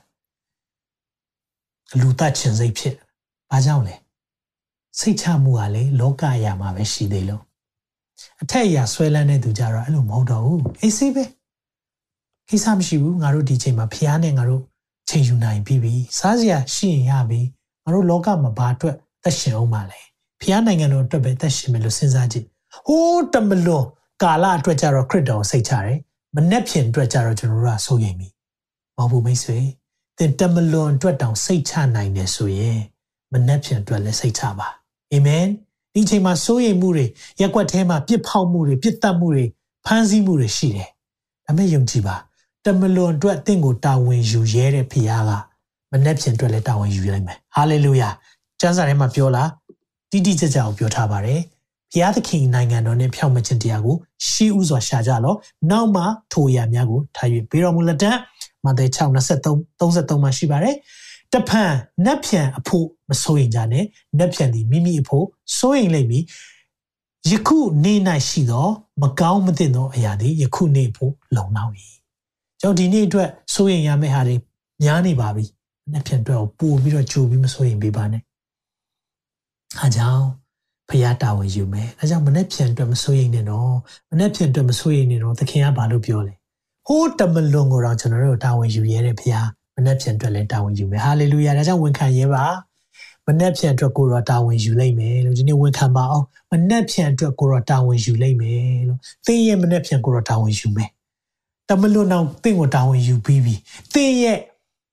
[2.00, 2.96] လူတတ်ချင်စိတ်ဖြစ်
[3.50, 3.94] ဘာကြောင့်လဲ
[4.98, 7.42] စိတ်ချမှုကလေလောကအရာမှာပဲရှိသေးလို့
[8.42, 11.24] အထက်အရာဆွဲလန်းတဲ့သူကြတော့အဲ့လိုမဟုတ်တော့ဘူးအေးဆေးပဲ
[12.48, 14.62] ကိစ္စမရှိဘူးငါတို့ဒီချိန်မှာဖျားနဲ့ငါတို့
[15.08, 17.40] ချိန်ယူနိုင်ပြီပြီစားစရာရှိရင်ရပြီ
[17.84, 20.00] ငါတို့လောကမှာဘာအတွက်သက်ရှင်အောင်ပါလဲ
[20.40, 22.46] ဖျားနိုင်ငံတော်အတွက်ပဲသက်ရှင်မယ်လို့စဉ်းစားကြည့်
[22.86, 23.86] ဟိုးတမလွန်
[24.22, 25.98] ကာလအတွက်ကြတော့ခရစ်တော်စိတ်ချတယ်
[26.34, 28.28] မနှက်ဖြင်အတွက်ကြတော့ကျွန်တော်တို့ကစိုးရိမ်ပြီ
[28.96, 29.58] မဟုတ်ဘူးမိတ်ဆွေ
[30.18, 32.80] သင်တမလွန်အတွက်တောင်စိတ်ချနိုင်တယ်ဆိုရင်
[33.32, 34.68] မနှက်ဖြင်အတွက်လည်းစိတ်ချပါ
[35.12, 35.46] အာမင်
[35.94, 37.06] ဒီချိန်မှာစိုးရိမ်မှုတွေ
[37.40, 39.44] ရက်ွက်ထဲမှာပြစ်ဖောက်မှုတွေပြစ်တတ်မှုတွေ
[39.86, 40.88] ဖမ်းဆီးမှုတွေရှိတယ်
[41.46, 42.16] ဒါပေမဲ့ယုံကြည်ပါ
[42.64, 45.32] တမလွန်အတွက်တင့်ကိုတာဝန်ယူရဲတဲ့ဖခင်က
[45.92, 48.08] မနှက်ဖြင်အတွက်လည်းတာဝန်ယူလိုက်မယ်ဟာလေလုယာ
[48.60, 49.48] ကျမ်းစာထဲမှာပြောလား
[50.10, 51.40] တိတိကျကျကိုပြောထားပါတယ်
[51.92, 53.96] ဘုရားသခင်နိုင်ငံတော်နဲ့ဖြောင့်မခြင်းတရားကို
[54.28, 55.38] ရှေးဥစွာရှာကြလော့
[55.70, 58.10] နောက်မှထိုအရာများကိုထား၍ပေးတော်မူလက်တံ
[58.64, 60.74] မာသဲ6 23 33မှာရှိပါတယ်
[61.32, 61.72] တဖန်
[62.04, 63.84] နတ်ဖြန်အဖို့မစိုးရင်ကြနဲ့
[64.18, 65.26] နတ်ဖြန်သည်မိမိအဖို့
[65.58, 66.24] စိုးရင်လိမ့်မည်
[67.30, 68.66] ယခုနေ့၌ရှိသော
[69.02, 71.72] မကောင်းမသင့်သောအရာသည်ယခုနေ့ဖို့လုံလောက်၏
[72.60, 74.36] ကျွန်တော်ဒီနေ့အတွက်စိုးရင်ရမယ့်ဟာတွေ
[74.82, 75.44] များနေပါပြီ
[75.90, 78.22] နတ်ဖြန်အတွက်ပို့ပြီးတော့ကြိုပြီးမစိုးရင်ပေးပါနဲ့
[79.78, 80.24] အားကြောင့်
[80.88, 83.72] ဖရာတာဝန်ယူမယ်အဲကြောင့်မနေ့ဖြန်အတွက်မစိုးရင်နဲ့တော့
[84.10, 86.34] မနေ့ဖြန်အတွက်မစိုးရင်နဲ့တော့သခင်ကဘာလို့ပြောလဲ
[86.86, 89.40] ဟိုးတမလွန်ကိုတော့ကျွန်တော်တို့တာဝန်ယူရတဲ့ဖရာ
[89.76, 92.44] မနှက်ဖြန်အတွက်လည်းတာဝန်ယူမယ်ဟာလေလုယာဒါကြောင့်ဝန်ခံရဲပါ
[93.26, 100.90] မနှက်ဖြန်အတွက်ကိုတော့တာဝန်ယူလိုက်မယ်လို့ဒီနေ့ဝန်ခံပါအောင်မနှက်ဖြန်အတွက်ကိုတော့တာဝန်ယူလိုက်မယ်လို့သင်ရဲ့မနှက်ဖြန်ကိုတော့တာဝန်ယူမယ်
[101.68, 103.54] တမလွန်အောင်သင်ကိုတာဝန်ယူပြီးပြီ
[103.92, 104.38] သင်ရဲ့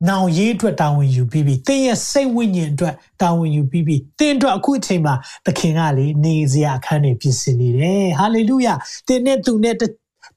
[0.08, 5.14] နောင်ရေးအတွက်တာဝန်ယူပြီးပြီသင်ရဲ့စိတ်ဝိညာဉ်အတွက်တာဝန်ယူပြီးပြီသင်အတွက်အခုအချိန်မှာ
[5.46, 8.74] သခင်ကလေနေစရာအခန်းတွေပြင်ဆင်နေတယ်ဟာလေလုယာ
[9.08, 9.76] သင်နဲ့သူနဲ့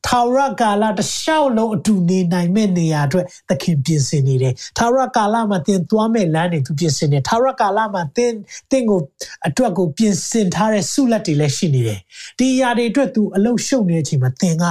[0.07, 8.33] ထာဝရကာလတစ်လျှောက်လုံးအတူနေနိုင်မဲ့နေရာအတွက်သခင်ပြင်ဆင်နေတယ်ထာဝရကာလမှာသင်သွားမဲ့လမ်းတွေသူပြင်ဆင်နေထာဝရကာလမှာသင်
[8.71, 9.01] သင်ကို
[9.47, 12.01] အတွက်ကိုပြင်ဆင်ထားတဲ့ဆုလက်တွေလည်းရှိနေတယ်
[12.39, 14.65] ဒီအရာတွေအတွက်သူအလုရှုပ်နေတဲ့အချိန်မှာသင်က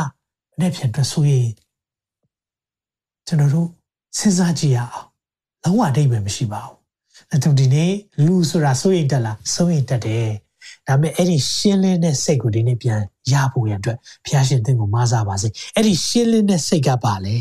[0.60, 1.48] လက်ဖြန်အတွက်ဆိုရင်
[3.28, 3.81] ကျွန်တော်တို့
[4.18, 5.07] စဉ်းစားကြည့်ရအောင်
[5.64, 6.76] လုံးဝအတိတ်ပဲမရှိပါဘူး
[7.32, 7.91] အဲကြောင့်ဒီနေ့
[8.26, 10.30] လူဆိုတာစိုးရိမ်တက်လားစိုးရိမ်တက်တယ်
[10.88, 13.01] ဒါပေမဲ့အဲ့ဒီရှင်းလင်းတဲ့စိတ်ကိုဒီနေ့ပြန်
[13.32, 17.38] ရဖို့ရအတွက်ဘုရားရှင်သင်ကိုမဆာပါစေအဲ့ဒီရှင်းလင်းတဲ့စိတ်ကပါလေ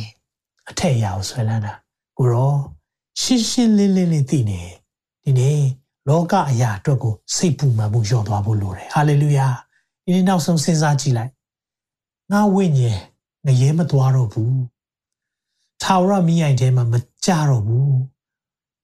[0.71, 1.73] အထက်အရာကိုဆွဲလန်းတာ
[2.19, 2.55] ကိုရော
[3.21, 4.61] ရှင်းရှင်းလင်းလင်းလေးသိနေ
[5.25, 5.61] ဒီနေ့
[6.09, 9.47] လောကအရာအတွက်ကိုစိတ်ပူမှန်မှုလျော့သွားဖို့လိုတယ်ဟာလေလုယာ
[10.05, 11.33] ဒီနေ့နောက်ဆုံးစဉ်းစားကြည့်လိုက်
[12.33, 12.99] ငါဝိညာဉ်
[13.47, 14.55] ငရဲမသွားတော့ဘူး
[15.83, 17.99] ထာဝရမိယိုင်ထဲမှာမကြတော့ဘူး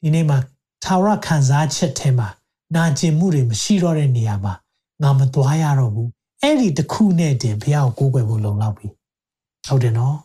[0.02, 0.38] ဒီနေ့မှာ
[0.84, 2.28] ထာဝရခံစားချက်ထဲမှာ
[2.74, 4.54] နာကျင်မှုတွေမရှိတော့တဲ့နေရာမှာ
[5.02, 6.10] ငါမသွားရတော့ဘူး
[6.42, 8.88] အဲ့ဒီတစ်ခုနဲ့တင်ဘုရားကိုကိုးကွယ်ဖို့လုံလောက်ပြီ
[9.68, 10.16] ဟုတ်တယ်နော်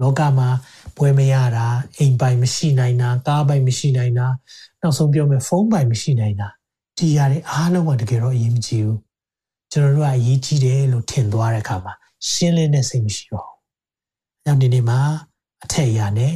[0.00, 0.48] လောကမှာ
[0.96, 1.66] ပွဲမရတာ
[1.98, 4.26] အိမ်ပိုင်မရှိနိုင်တာကားပိုင်မရှိနိုင်တာ
[4.80, 6.48] နောက်ဆုံးပြောမယ်ဖုန်းပိုင်မရှိနိုင်တာ
[6.98, 8.98] ဒီຢာတွေအားလုံးကတကယ်တော့အရေးမကြီးဘူး
[9.72, 11.92] ကျွန်တော်တို့ကအရေးကြီးတယ်လို့ထင်သွားတဲ့အခါမှာ
[12.30, 13.56] ရှင်းလင်းတဲ့စိတ်မရှိတော့ဘူး။
[14.36, 15.00] အဲကြောင့်ဒီနေ့မှာ
[15.64, 16.34] အထက်အရာနဲ့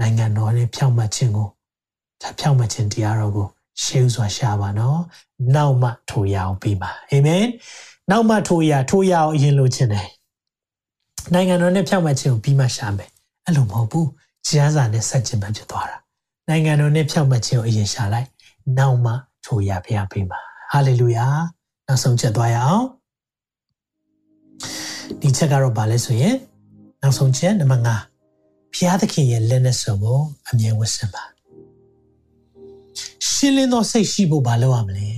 [0.00, 1.48] နိုင်ငံတော်နဲ့ဖြောင့်မတ်ခြင်းကို
[2.22, 3.48] ဒါဖြောင့်မတ်ခြင်းတရားတော်ကို
[3.82, 4.98] ရှေးဥစွာရှာပါနော်။
[5.54, 7.44] နောက်မှထိုရအောင်ပြီးပါ။အာမင်။
[8.10, 10.08] နောက်မှထိုရထိုရအောင်အရင်လိုချင်တယ်။
[11.34, 13.10] နိုင်ငံတော်နဲ့ဖြောင့်မတ်ခြင်းကိုပြီးမှရှာမယ်။
[13.44, 14.06] အဲ့လိုမဟုတ်ဘူး။
[14.46, 15.96] ကျမ်းစာနဲ့ဆက်ခြင်းပဲဖြစ်သွားတာ။
[16.48, 18.28] နိုင်ငံတော်နဲ့ဖြောင့်မတ်ခြင်းကိုအရင်ရှာလိုက်။
[18.78, 19.12] နောက်မှ
[19.44, 20.38] ထိုရဖျားပြီးပါ။
[20.72, 21.26] ဟာလေလုယာ။
[21.86, 22.84] နောက်ဆုံးချက်သွားရအောင်။
[25.20, 26.36] ဒီချက်ကတော့ဗာလဲဆိုရင်
[27.02, 28.15] နောက်ဆုံးချက်နံပါတ်5
[28.76, 30.20] ဘုရားသခင်ရဲ့လက်နဲ့ဆုံကို
[30.50, 31.24] အမြဲဝတ်ဆင်ပါ
[33.30, 35.08] ရှင်းလင်းသောစိတ်ရှိဖို့ဘာလုပ်ရမလဲ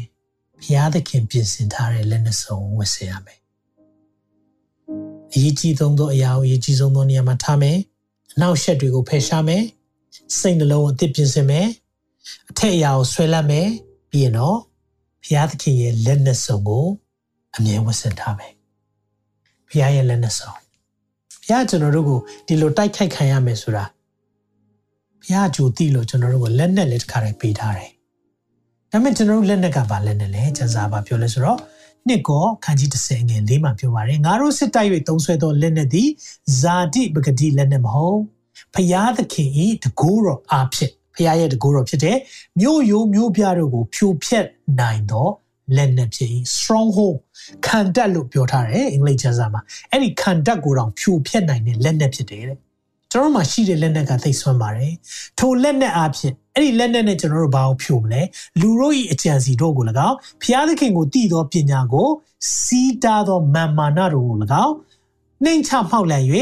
[0.61, 3.41] ဘုရားသခင်ပြင်ဆင်ထားတဲ့လက်နဲ့ဆုံဝတ်ဆင်ရမယ်
[5.33, 7.79] အရေးကြီးဆုံးသောအရာကိုအရေးကြီးဆုံးသောနေရာမှာထားမယ်
[8.35, 9.63] အနောက်ရှက်တွေကိုဖယ်ရှားမယ်
[10.39, 11.67] စိတ်နှလုံးကိုအသစ်ပြင်ဆင်မယ်
[12.51, 13.69] အထက်အရာကိုဆွဲလတ်မယ်
[14.11, 14.59] ပြီးရင်တော့
[15.25, 16.87] ဘုရားသခင်ရဲ့လက်နဲ့ဆုံကို
[17.57, 18.53] အမြဲဝတ်ဆင်ထားမယ်
[19.69, 20.68] ဘုရားရဲ့လက်နဲ့ဆောင်
[21.49, 23.85] ဘုရားကျွန်တော်တို့ကိုဒီလိုတိုက်ခိုက်ခံရမယ်ဆိုတာ
[25.23, 27.91] ဘုရားကြိုသိလို့ကျွန်တော်တို့ကိုလက်နဲ့လက်တစ်ခါတည်းပေးထားတယ်
[28.91, 31.59] ဒါပေမဲ့ကျွန်တော်တို့လက်နဲ့ကပါလက်နဲ့လဲကျန်စာပါပြောလဲဆိုတော့
[32.07, 36.09] နှစ်ကောခန်းကြီး30ငယ်လေးမှာပြောပါတယ်ငါတို့စစ်တိုက်၍သုံးဆွဲသောလက်နဲ့သည်
[36.61, 38.21] ဇာတိပဂတိလက်နဲ့မဟုတ်
[38.75, 42.17] ဖျားသခင်ဤတကိုးတော်အားဖြင့်ဖျားရဲ့တကိုးတော်ဖြစ်တဲ့
[42.61, 44.47] မြို့ရိုးမြို့ပြတို့ကိုဖြိုဖျက်
[44.81, 45.29] နိုင်သော
[45.77, 47.19] လက်နဲ့ဖြစ် stronghold
[47.67, 49.61] ခံတက်လို့ပြောထားတယ်အင်္ဂလိပ်ကျမ်းစာမှာ
[49.91, 52.59] အဲ့ဒီခံတက်ကိုတော့ဖြိုဖျက်နိုင်တဲ့လက်နဲ့ဖြစ်တယ်တဲ့
[53.13, 54.93] ကျွန်တော်တို့မှာရှိတဲ့လက်နက်ကသိဆွမ်းပါတယ်
[55.39, 58.23] ထိုလက်နက်အဖြစ်အဲ့ဒီလက်နက်နဲ့ကျွန်တော်တို့ဘာကိုဖြိုမလဲ
[58.61, 62.09] လူတို့၏အကြံစီတို့ကို၎င်းဖျားသခင်ကိုတည်သောပညာကို
[62.63, 64.75] စီးတားသောမာမာနတို့ကို၎င်း
[65.45, 66.25] နှိမ်ချမှောက်လည်၍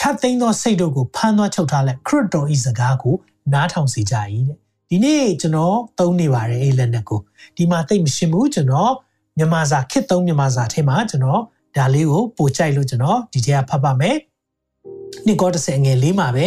[0.00, 3.14] ခတ်သိမ်းသောစိတ်တို့ကိုဖမ်းသွားချုပ်ထားလက်ခရစ်တော်၏စကားကို
[3.52, 4.14] နားထောင်စေကြ၏
[4.48, 4.61] တဲ့
[4.94, 7.20] ဒီနေ့ကျွန်တော်သုံးနေပါတယ်အဲ့လက်နက်ကို
[7.56, 8.92] ဒီမှာသိမရှင်းဘူးကျွန်တော်
[9.38, 11.40] မြန်မာစာခစ်သုံးမြန်မာစာထဲမှာကျွန်တော်
[11.76, 14.16] ဒါလေးကိုပို့ကြိုက်လို့ကျွန်တော်ဒီထဲကဖတ်ပါမယ်
[15.26, 16.46] နှစ်ကော30ငယ်လေးမှာပဲ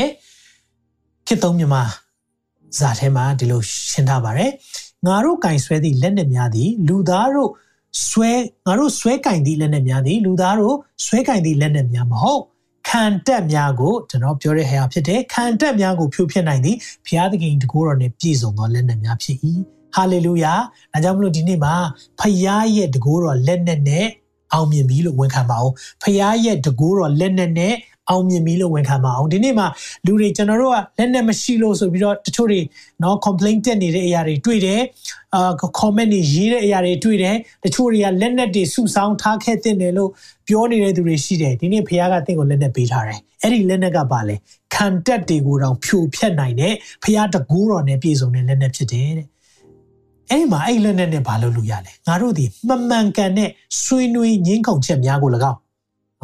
[1.28, 1.84] ခစ်သုံးမြန်မာ
[2.80, 4.52] စာထဲမှာဒီလိုရှင်းထားပါတယ်
[5.06, 7.52] ငါတို့ကင်ဆွဲသည့်လက်နက်များသည်လူသားတို့
[8.10, 8.32] ဆွဲ
[8.66, 10.76] ငါတို့ဆွဲကင်သည့်လက်နက်များသည်လူသားတို့
[11.06, 12.42] ဆွဲကင်သည့်လက်နက်များမဟုတ်
[12.90, 19.38] ခံတက်များကိုကျွန်တော်ပြောတဲ့ဟဲ့ဖြစ်တယ်ခံတက်များကိုဖြိုဖျက်နိုင်သည်ဘုရားသခင်တကူတော်နဲ့ပြည့်စုံသောလက်နက်များဖြစ်၏
[19.96, 20.54] ဟာလေလုယာ
[20.94, 21.76] ဒါကြောင့်မလို့ဒီနေ့မှာ
[22.20, 22.38] ဖခင်
[22.78, 24.06] ရဲ့တကူတော်လက်နက်နဲ့
[24.54, 27.74] အောင်မြင်ပြီလို့ဝန်ခံပါအောင်ဖခင်ရဲ့တကူတော်လက်နက်နဲ့
[28.10, 29.68] အောင်မြင်ပြီလို့ဝန်ခံပါအောင်ဒီနေ့မှာ
[30.06, 32.62] လူတွေကျွန်တော်တို့ကလက်နဲ့မရှိလို့ဆိုပြီးတော့တချို့တွေ
[33.04, 34.82] နော် complaint တက်နေတဲ့အရာတွေတွေ့တယ်
[35.36, 40.10] အာ comment တွေရေးတဲ့အရာတွေတွေ့တယ်တချို့တွေကလက်နဲ့တွေစုဆောင်းထားခဲ့တဲ့တယ်လို့
[40.48, 44.36] ပြောနေတဲ့သူတွေရှိတယ်ဒီနေ့ဖခင်ကတင့်ကိုလက်နဲ့ပေးထားတယ်အဲ့ဒီလက်နဲ့ကပါလေ
[44.76, 49.28] ခံတက်တွေကိုတော့ဖြိုဖျက်နိုင်တဲ့ဖခင်တကူတော်နဲ့ပြည့်စုံတဲ့လက်နဲ့ဖြစ်တယ်တဲ့
[50.32, 53.50] အဲ့မှာအဲ့လက်နဲ့နဲ့ဘာလို့လုပ်ရလဲငါတို့ဒီမမှန်ကန်တဲ့
[53.84, 55.60] ဆွေးနွေးငင်းခုန်ချက်များကို၎င်း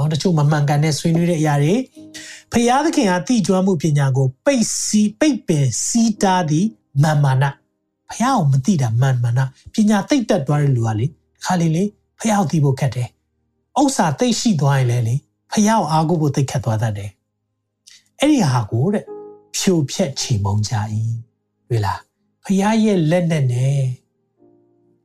[0.01, 1.75] နော်တချို့မမှန်ကန်တဲ့ဆွေးနွေးတဲ့အရာတွေ
[2.51, 6.67] ဖျားသခင်ဟာတိကျွမ်းမှုပညာကို ပိတ်စီပိတ်ပင်စီးတားသည်
[7.03, 7.43] မာမာန
[8.11, 9.39] ဖျားကိုမသိတာမာမာန
[9.73, 11.05] ပညာသိတ်တက်သွားတဲ့လူကလေ
[11.43, 11.83] ခါလေးလေ
[12.21, 13.09] ဖျားကိုသိဖို့ခက်တယ်
[13.79, 15.15] ဥစ္စာသိရှိသွားရင်လည်းလေ
[15.51, 17.11] ဖျားကိုအားကိုးဖို့သိခက်သွားတတ်တယ်
[18.19, 19.05] အဲ့ဒီဟာကိုတဲ့
[19.57, 20.73] ဖြိုဖြက်ချေမုံကြ၏
[21.67, 21.99] တွေ့လား
[22.45, 23.81] ဖျားရဲ့လက်နဲ့နဲ့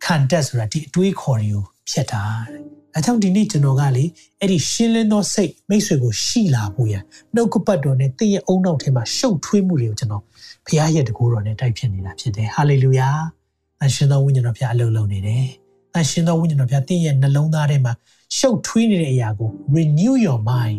[0.04, 2.62] ခံတက်ဆိုတာဒီအတွေးခေါ်တွေကိုဖြတ်တာတဲ့
[2.96, 4.04] အဲကြောင့်ဒီနေ့ကျွန်တော်ကလေ
[4.40, 6.94] အဲ့ဒီရှင်းလင်းသောစိတ်မိတ်ဆွေကိုရှိလာဖို့ရ
[7.34, 10.22] နှုတ်ကပတ်တော်နဲ့တင့်ရဲ့အုံနောက်ထဲမှာရှုပ်ထွေးမှုတွေကိုကျွန်တော်
[10.66, 13.08] ဖခင်ရဲ့တကူတော်နဲ့တိုက်ဖြစ်နေတာဖြစ်တယ်ဟာလေလုယာ။
[13.84, 15.44] အရှင်သောဝိညာဉ်တော်ဖခင်အလုံးလုံးနေတယ်။
[15.98, 17.92] အရှင်သောဝိညာဉ်တော်ဖခင်တင့်ရဲ့နှလုံးသားထဲမှာ
[18.36, 20.78] ရှုပ်ထွေးနေတဲ့အရာကို renew your mind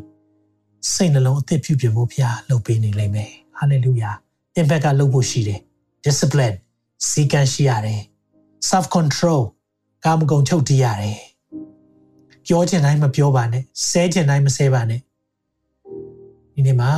[0.94, 4.12] စိတ်နှလုံးအသစ်ပြုပြင်ဖို့ဖခင်လုပ်ပေးနေလိမ့်မယ်။ဟာလေလုယာ။
[4.56, 5.60] တင်ဘက်ကလုပ်ဖို့ရှိတယ်။
[6.06, 6.56] discipline
[7.10, 8.02] စီကံရှိရတယ်။
[8.70, 9.42] self control
[10.06, 11.18] ကာမဂုဏ်ချုပ်တည်ရတယ်
[12.48, 15.02] ပြောချင်တိုင်းမပြောပါနဲ့ဆဲချင်တိုင်းမဆဲပါနဲ့
[16.54, 16.92] ဒီနေ့မှာ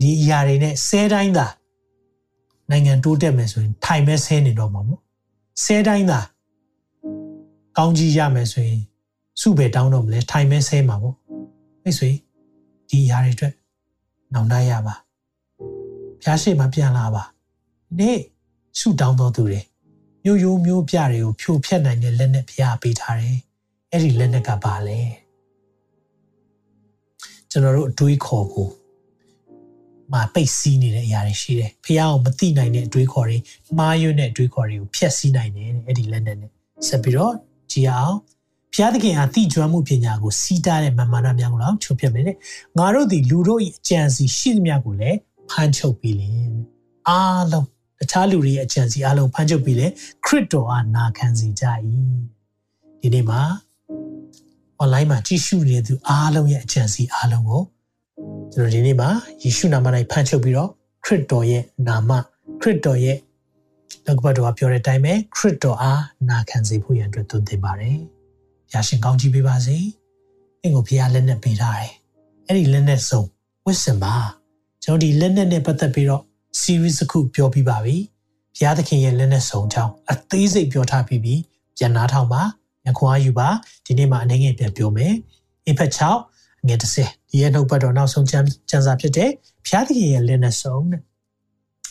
[0.00, 1.46] ဒီအရာတွေနဲ့ဆဲတိုင်းသာ
[2.70, 5.00] နိုင်ငံတိုးတက်မယ်ဆိုရင်ထိုင်မဲဆဲနေတော့မှာမို့
[5.64, 6.20] ဆဲတိုင်းသာ
[7.76, 8.82] ကောင်းကြီးရမယ်ဆိုရင်
[9.40, 11.16] စုပဲတောင်းတော့မလဲထိုင်မဲဆဲမှာပေါ့
[11.82, 12.10] မိတ်ဆွေ
[12.88, 13.54] ဒီအရာတွေအတွက်
[14.34, 14.94] နောင်တရပါ
[16.22, 18.18] ဖျားရှိမှပြန်လာပါဒီနေ့
[18.78, 19.60] စုတောင်းတော်သူတွေ
[20.24, 23.38] မျိုးရိုးမျိုးပြတွေကိုဖြိုဖျက်နိုင်တဲ့လက်နဲ့ဖျားပေးထားတယ်
[23.94, 25.00] အဲ့ဒီလက်နက်ကပါလဲ
[27.50, 28.68] ကျွန်တော်တို့အတွေးခေါ်ကို
[30.12, 33.38] မှာပိတ်စည်းနေတဲ့အရာတွေရှိတယ်ဖះအောင်မသိနိုင်တဲ့အတွေးခေါ်တွေ
[33.78, 36.50] မှားယွင်းတဲ့အတွေးခေါ်တွေကိုဖျက်ဆီးနိုင်တယ်အဲ့ဒီလက်နဲ့နဲ့
[36.88, 37.34] ဆက်ပြီးတော့
[37.72, 38.16] ကြည်အောင်
[38.74, 42.36] ဘုရားသခင်ဟာတိကျွမ်းမှုပညာကိုစီးတားတဲ့မမနာများကိုတော့ချုပ်ပြမယ်တဲ့
[42.78, 45.18] ငါတို့ဒီလူတို့၏အကြံစီရှိသမျှကိုလည်း
[45.50, 46.34] ဖန်ချုပ်ပြီးလင်
[47.08, 47.66] အားလုံး
[47.98, 49.86] တခြားလူတွေရဲ့အကြံစီအားလုံးဖန်ချုပ်ပြီးလေ
[50.24, 51.64] ခရစ်တော်အားနာခံစီကြ၏
[53.00, 53.42] ဒီနေ့မှာ
[54.82, 57.62] online မှာကြည့်ရှုနေတဲ့သူအားလုံးရဲ့အကြံစီအားလုံးကို
[58.52, 59.08] ကျွန်တော်ဒီနေ့မှာ
[59.42, 60.70] ယေရှုနာမ၌ဖန်ချုပ်ပြီးတော့
[61.04, 62.10] ခရစ်တော်ရဲ့နာမ
[62.60, 63.18] ခရစ်တော်ရဲ့
[64.06, 67.98] လောကဘတော်ကပြောတဲ့အတိုင်းပဲခရစ်တော်အားနာခံစေဖို့ရန်အတွက်သွန်သင်ပါတယ်။
[68.72, 69.76] ရရှင်ကောင်းချီးပေးပါစေ။
[70.62, 71.92] အင်းကိုဖခင်လက်နဲ့ပေးထားတယ်။
[72.46, 73.28] အဲ့ဒီလက်နဲ့ဆုံး
[73.64, 74.14] ဝစ်စင်ပါ
[74.82, 76.22] ကျွန်တော်ဒီလက်နဲ့နဲ့ပတ်သက်ပြီးတော့
[76.60, 77.96] series တစ်ခုပြောပြပါပြီ။
[78.56, 81.34] ဘုရားသခင်ရဲ့လက်နဲ့ဆုံးကြောင်းအသေးစိတ်ပြောထားပြီးပြီ။
[81.76, 82.42] ပြန်နားထောင်ပါ။
[82.84, 83.48] ညခွန်အားယူပါ။
[83.86, 85.14] ဒီနေ့မှာအနေငယ်ပြန်ပြောမယ်။
[85.68, 89.30] အဖက်6ငယ်30ဒီရဲ့နှုတ်ပတ်တော်နောက်ဆုံးကျမ်းကျမ်းစာဖြစ်တဲ့
[89.66, 91.00] ဘုရားသခင်ရဲ့လက်နဲ့ဆုံးတဲ့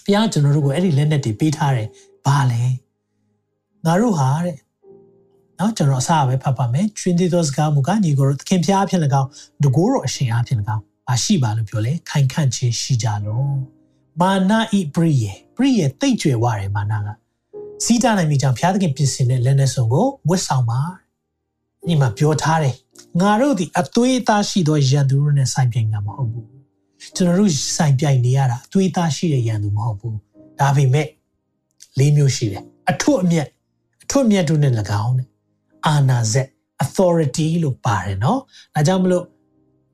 [0.05, 1.87] ဘုရားကျွန်တော်တို့ကိုအဲ့ဒီလက်နဲ့တည်ပေးထားတယ်
[2.25, 2.63] ဘာလဲ
[3.85, 4.57] ငါတို့ဟာတဲ့
[5.59, 9.29] နော်ကျွန်တော်အစားပဲဖတ်ပါမယ် chuyên သေးသောစကားမူကညီကိုသခင်ဖျားဖြစ်၎င်း
[9.63, 13.55] တကိုးတော်အရှင်အားဖြင့်၎င်းဘာရှိပါလို့ပြောလဲခိုင်ခန့်ခြင်းရှိကြလို့
[14.21, 17.07] မာနဤပရိယေပရိယေတိတ်ကြွယ်ဝတယ်မာနက
[17.84, 20.80] စီးတာနိုင်မိကြောင့်ဘုရားသခင်ပြင်ဆင်တဲ့လက်နဲ့ဆုံကိုဝတ်ဆောင်ပါ
[21.86, 22.74] ဒီမှာပြောထားတယ်
[23.20, 26.48] ငါတို့ဒီအသွေးအသားရှိသောရန်သူတို့နဲ့ဆိုင်ပြိုင်တာမဟုတ်ဘူး
[27.16, 30.16] ကျွန်တော်တို့ဆိုင်ပြိုင်နေရတာအသွေးအသားရှိတဲ့ရန်သူမဟုတ်ဘူး
[30.60, 31.06] ဒါပေမဲ့
[31.98, 33.48] လေးမျိုးရှိတယ်အထွတ်အမြတ်
[34.04, 34.72] အထွတ်အမြတ်တို့နဲ့၎
[35.04, 35.28] င်းတဲ့
[35.86, 36.48] အာနာဇက်
[36.84, 38.38] authority လို့ပါတယ်เนาะ
[38.74, 39.24] ဒါကြောင့်မလို့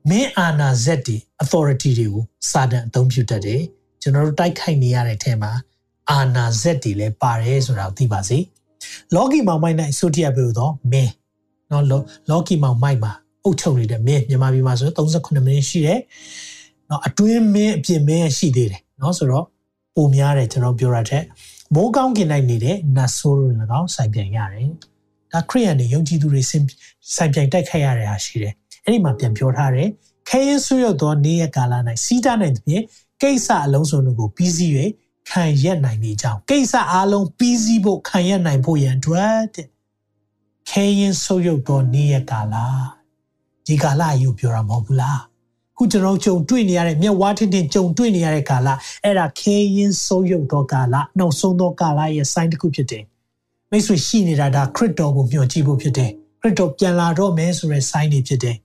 [0.09, 3.61] မင်းအာနာဇက်တွေ authority တွေကိုစာတန်အသုံးပြုတတ်တယ်
[4.01, 5.51] ကျွန်တော်တို့တိုက်ခိုက်နေရတဲ့အထက်မှာ
[6.10, 8.38] အာနာဇက်တွေလည်းပါတယ်ဆိုတာကိုသိပါစေ
[9.14, 11.12] လောကီမောင်မိုက်၌ဆိုတိယပြုသောမင်း
[11.70, 11.84] နော်
[12.30, 13.12] လောကီမောင်မိုက်မှာ
[13.44, 16.00] အုပ်ချုပ်နေတဲ့မင်းမြန်မာပြည်မှာဆို39မိနစ်ရှိတယ်
[16.88, 19.46] နော်အတွင်းမင်းအပြင်မင်းရှိသေးတယ်နော်ဆိုတော့
[19.96, 21.22] ပုံများတယ်ကျွန်တော်ပြောရတဲ့
[21.74, 23.50] မိုးကောင်းကင်နိုင်နေတဲ့နတ်ဆိုးတွေ၎
[23.80, 24.70] င်းစိုက်ပြန်ရတယ်
[25.32, 28.54] ဒါခရိယန်တွေယုံကြည်သူတွေစိုက်ပြန်တိုက်ခိုက်ရတဲ့ဟာရှိတယ်
[28.84, 29.88] အဲ့ဒီမှာပြန်ပြောထားတယ်
[30.28, 32.84] ခဲရင်ဆွေးရသောနေ့ရက်ကာလ၌စီးတာနိုင်သဖြင့်
[33.22, 34.72] ကိစ္စအလုံးစုံတို့ကိုပြီးစီး၍
[35.30, 39.66] ခံရက်နိုင်နေကြောင်းကိစ္စအလုံးပြီးစီးဖို့ခံရက်နိုင်ဖို့ရန်အတွက်တဲ့
[40.68, 42.54] ခရင်ဆွေရောက်သောနေ့ရက်ကာလ
[43.66, 45.20] ဒီကာလယူပြောတာမဟုတ်ဘူးလား
[45.76, 48.68] ခုကျွန်တော်ကြုံတွေ့နေရတဲ့မျက်ဝါးထင်ထင်ကြုံတွေ့နေရတဲ့ကာလ
[49.04, 53.04] အဲ့ဒါခဲရင်ဆုံးယုတ်သောကာလနှုတ်ဆုံးသောကာလရဲ့ sign တစ်ခုဖြစ်တယ်
[53.70, 56.10] မိတ်ဆွေရှိနေတာဒါခရစ်တော်ကိုမျှော်ကြည့်ဖို့ဖြစ်တယ်
[56.40, 58.56] ခရစ်တော်ပြန်လာတော့မယ်ဆိုတဲ့ sign တွေဖြစ်တယ်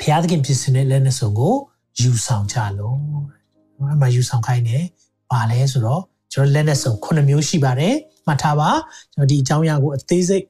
[0.00, 1.54] ဘုရားသခင်ဖြစ်စတဲ့လက်နဲ့ဆုံကို
[2.00, 3.39] ယူဆောင်ကြလို့
[3.88, 4.84] အဲ့မှာယူဆောင်ခိုင်းတယ်
[5.30, 6.02] ဘာလဲဆိုတော့
[6.32, 7.94] ကျွန်တော်လက်နဲ့ဆုံ9မျိုးရှိပါတယ်
[8.26, 8.70] မှတ်ထားပါ
[9.14, 10.44] ကျွန်တော်ဒီအကြောင်းအရာကိုအသေးစိတ်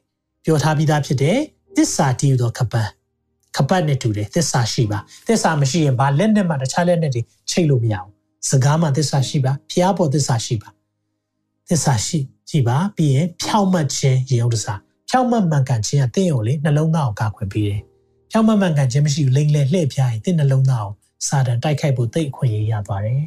[0.44, 1.38] ပြောထားပြီးသားဖြစ်တယ်
[1.76, 2.90] သစ္စာတည်သောကပန်း
[3.56, 8.10] ခပတ်နဲ့တူတယ်သစ္စာရှိပါသစ္စာမရှိရင်ဘာလက်နဲ့မှတခြားလက်နဲ့တွေချိတ်လို့မရဘူး
[8.48, 10.70] စကားမှသစ္စာရှိပါဖျားပေါ်သစ္စာရှိပါ
[11.68, 12.18] သစ္စာရှိ
[12.48, 14.74] ကြည့်ပါပြီးရင်ဖြောက်မှတ်ခြင်းရေဥဒ္ဒစာ
[15.10, 17.80] ဖြောက်မှတ်မှန်ကန်ခြင်းကတင့်ကိုလေနှလုံးသားကိုကာကွယ်ပေးတယ်
[18.30, 20.94] ဖြောက်မှတ်မှန်ကန်ခြင်းမရှိဘူးလိမ့်လဲလှည့်ပြရင်တင့်နှလုံးသားကို
[21.27, 23.23] စာတန်တိုက်ခိုက်ဖို့တိတ်အခွင့်အရေးရသွားတယ်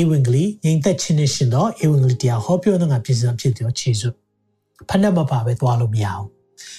[0.00, 4.10] ဧဝံဂေလိငြိမ်သက်ခြင်းနဲ့ရှင်သောဧဝံဂေလိတရားဟောပြောတဲ့ငါပြည်စံဖြစ်သောခြေစွ
[4.88, 6.28] ဖဏမပါပဲသွားလို့မရဘူး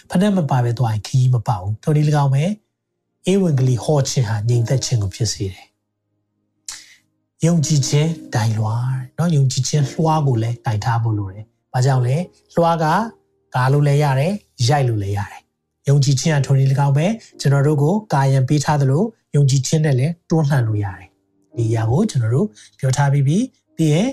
[0.10, 2.44] ဖဏမပါပဲသွားရင်ခီးမပါဘူးထိုဒီ၎င်းပဲ
[3.32, 5.66] ဧဝံဂေလိဟောခြင်းဟာငြိမ်သက်ခြင်းကိုဖြစ်စေတယ်
[7.46, 8.76] ယုံကြည်ခြင်းဒိုင်လွာ
[9.16, 12.16] เนาะယုံကြည်ခြင်းလွှားကိုလည်းတိုင်ထားဖို့လိုတယ်။ဘာကြောင့်လဲ
[12.56, 12.86] လွှားက
[13.56, 14.34] ကာလို့လည်းရတယ်
[14.70, 15.42] ရိုက်လို့လည်းရတယ်။
[15.88, 17.06] ယုံကြည်ခြင်းကထိုဒီ၎င်းပဲ
[17.40, 19.04] ကျွန်တော်တို့ကိုကာယံပေးထားသလို
[19.35, 21.09] ယုံကြည်ခြင်းနဲ့လည်းတွန်းလှန်လို့ရတယ်။
[21.57, 22.47] ဒီအရာကိုကျွန်တော်တို့
[22.79, 23.45] ပြောထားပြီးပြီး
[23.77, 24.09] ပြီးရင်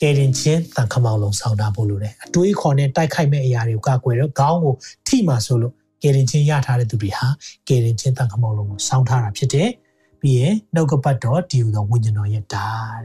[0.00, 4.74] ကယ်တင်ခြင်းတန်ခမောင်လုံးဆောင်တာဖို့လိုတယ်အတွေးခေါ်နဲ့တိုက်ခိုက်မဲ့အရာတွေကိုကာကွယ်တော့ခေါင်းကို
[5.06, 7.28] ထိမှဆိုလို့ကယ်တင်ခြင်းရထားတဲ့သူတွေဟာ
[7.68, 9.68] ကယ်တင်ခြင်းတန်ခမောင်လုံးကိုစောင်းထားတာဖြစ်တယ်
[10.20, 13.04] ပြီးရင်နှုတ်ကပတ်တော်ဒီဟူသောဝိညာဉ်တော်ရဲ့ဓာတ်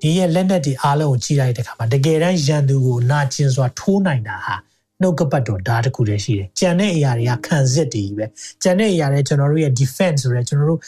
[0.00, 4.56] ဒီရဲ့လက်နက်တွေအားလုံးကိုကြည့်လိုက်တဲ့အခါမှာတကယ်တမ်းရန်သူကိုနာကျင်စွာထိုးနိုင်တာဟာ
[5.02, 8.26] နှုတ်ကပတ်တော်ဓာတ်တစ်ခုတည်းရှိတယ်။ကြံတဲ့အရာတွေကခံစစ်တွေပဲ။
[8.62, 10.80] ကြံတဲ့အရာတွေကျွန်တော်တို့ရဲ့ defense ဆိုရဲကျွန်တော်တို့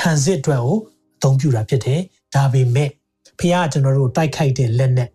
[0.00, 0.76] ခံစစ်အတွက်ကို
[1.18, 2.00] အသုံးပြုတာဖြစ်တယ်။
[2.34, 2.88] ဒါပေမဲ့
[3.38, 5.10] ဖះကျွန်တော်တို့တိုက်ခိုက်တဲ့လက်နက်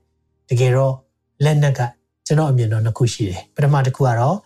[0.50, 0.96] တကယ်တော့
[1.44, 1.82] လက်နက်က
[2.28, 4.38] ကျွန်တော်အမြင်တော့နှစ်ခုရှိတယ်ပထမတစ်ခုကတော့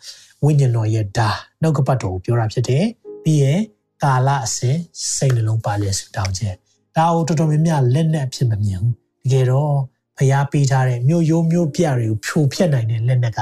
[0.46, 1.30] ဝိညာဉ်တော်ရဲ့ဓာ
[1.62, 2.86] နှုတ်ကပတ်တော်ကိုပြောတာဖြစ်တယ်
[3.24, 3.60] ပြီးရင်
[4.04, 4.78] ကာလအစဉ်
[5.16, 6.56] စိတ်နှလုံးပါလျက်ဆူတောင်းခြင်း
[6.96, 8.94] ဒါကိုတော်တော်များများလက်နက်ဖြစ်မမြင်ဘူး
[9.24, 9.74] တကယ်တော့
[10.18, 13.40] ဖះပေးထားတဲ့မြို့ရိုးမြို့ပြတွေကိုဖြိုဖျက်နိုင်တဲ့လက်နက်က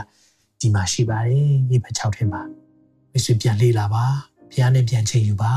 [0.66, 2.42] ဒီမှာရှိပါတယ်ဒီဘက်6ထဲမှာ
[3.12, 4.06] မိတ်ဆွေပြန်လေ့လာပါ
[4.52, 5.54] ဖះနဲ့ပြန်ချိန်ယူပါ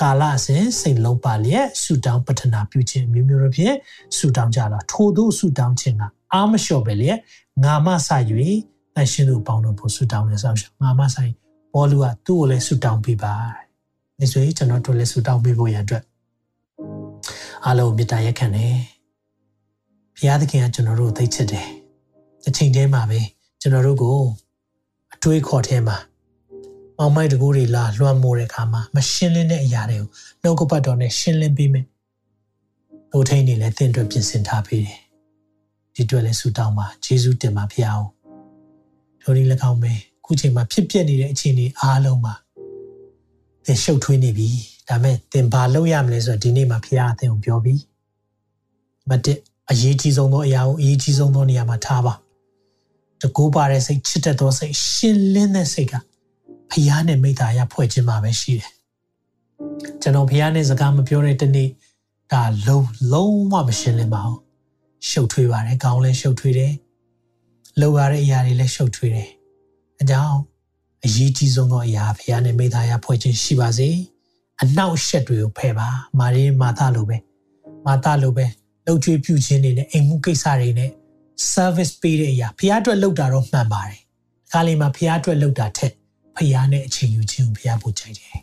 [0.00, 3.76] ကာလစဉ်စိတ်လုံးပါလျက်ဆူတောင်းပတနာပြုခြင်းမျိုးမျိုးတို့ဖြင့်
[4.16, 6.02] ဆူတောင်းကြတာထို့သောဆူတောင်းခြင်းက
[6.32, 7.18] အာမလျှော့ပဲလျက်
[7.64, 8.08] ငါမဆ၍
[8.94, 11.32] တန်ရှင်တို့ပေါင်းတို့ဖို့ဆူတောင်းနေဆောင်ရှောငါမဆိုင်
[11.74, 13.34] ဘောလူကသူ့ကိုလည်းဆူတောင်းပေးပါ
[14.18, 16.04] မိတ်ဆွေကျွန်တော်တို့လည်းဆူတောင်းပေးဖို့ရန်အတွက်
[17.64, 18.74] အားလုံးမေတ္တာရက်ခံတယ်
[20.16, 21.68] ဘုရားသခင်ကကျွန်တော်တို့သိချစ်တယ်
[22.46, 23.20] အချိန်တည်းမှာပဲ
[23.62, 24.18] ကျွန်တော်တို့ကို
[25.14, 25.96] အတွေးခေါ်ထဲမှာ
[26.98, 30.08] မောင်မိုက်တကူတွေလာလွှမ်းမိုးတဲ့အခါမှာမရှင်းလင်းတဲ့အရာတွေကို
[30.42, 31.86] နှုတ်ကပတ်တော်နဲ့ရှင်းလင်းပေးမယ်။
[33.12, 34.98] တို့ထိန်နေလဲတင့်အတွက်ပြင်ဆင်ထားပေးတယ်။
[35.94, 38.08] ဒီအတွက်လဲဆုတောင်းပါယေရှုတင်ပါဖျားအောင်။
[39.22, 39.92] တို့ဒီ၎င်းပဲ
[40.24, 42.34] ခုချိန်မှာဖြစ်ပျက်နေတဲ့အခြေအနေအားလုံးမှာ
[43.64, 44.48] သင်ရှုပ်ထွေးနေပြီ။
[44.88, 47.80] ဒါမဲ့သင်ဘာလုပ်ရမလဲဆိုတော့ဒီနေ့မှာဖျားအသင်ကိုပြောပြီး
[49.08, 49.38] မတဲ့
[49.70, 52.14] အရေးကြီးဆုံးသောအရာကိုအရေးကြီးဆုံးသောနေရာမှာထားပါ။
[53.20, 55.94] တကူပါတဲ့စိတ်ချစ်တဲ့သောစိတ်ရှင်းလင်းတဲ့စိတ်က
[56.70, 58.70] ဖျားနဲ့မိသားရဖွဲ့ခြင်းမှာပဲရှိတယ်။
[60.02, 61.68] ကျွန်တော်ဖျားနဲ့စကားမပြောတဲ့တနေ့
[62.32, 64.38] ဒါလုံးလုံးဝမရှင်းလင်းပါဘူး။
[65.08, 66.72] ရှုပ်ထွေးပါတယ်။ကောင်းလဲရှုပ်ထွေးတယ်။
[67.80, 69.28] လောက်ရတဲ့အရာတွေလည်းရှုပ်ထွေးတယ်။
[70.00, 70.38] အကြောင်း
[71.04, 73.88] အရေးကြီးဆုံးသောအရာဖျားနဲ့မိသားရဖွဲ့ခြင်းရှိပါစေ။
[74.62, 77.16] အနောက်ရှက်တွေကိုဖယ်ပါ။မာရီမာသလိုပဲ။
[77.86, 78.46] မာသလိုပဲ
[78.86, 80.90] လှုပ်ကြွေးပြုခြင်းတွေနဲ့အိမ်မှုကိစ္စတွေနဲ့
[81.53, 85.93] service ပေးတဲ့အရာဖျားအတွက်လုပ်တာတော့မှန်ပါတယ်။ဒီခါလေးမှာဖျားအတွက်လုပ်တာထက်
[86.37, 88.37] ဖျားနဲ့အချိန်ယူခြင်းကိုဖျားဖို့ကြိုက်တယ်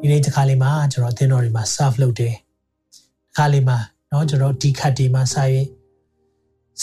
[0.00, 5.66] ဒီနေ့တစ်ခါလေးမှာကျွန်တော်အသင်းတော်တွေမှာ serve လုပ်တယ်တစ်ခါလေးမှာเนาะကျွန်တော်ဒီခတ်ဒီမှာစာရေး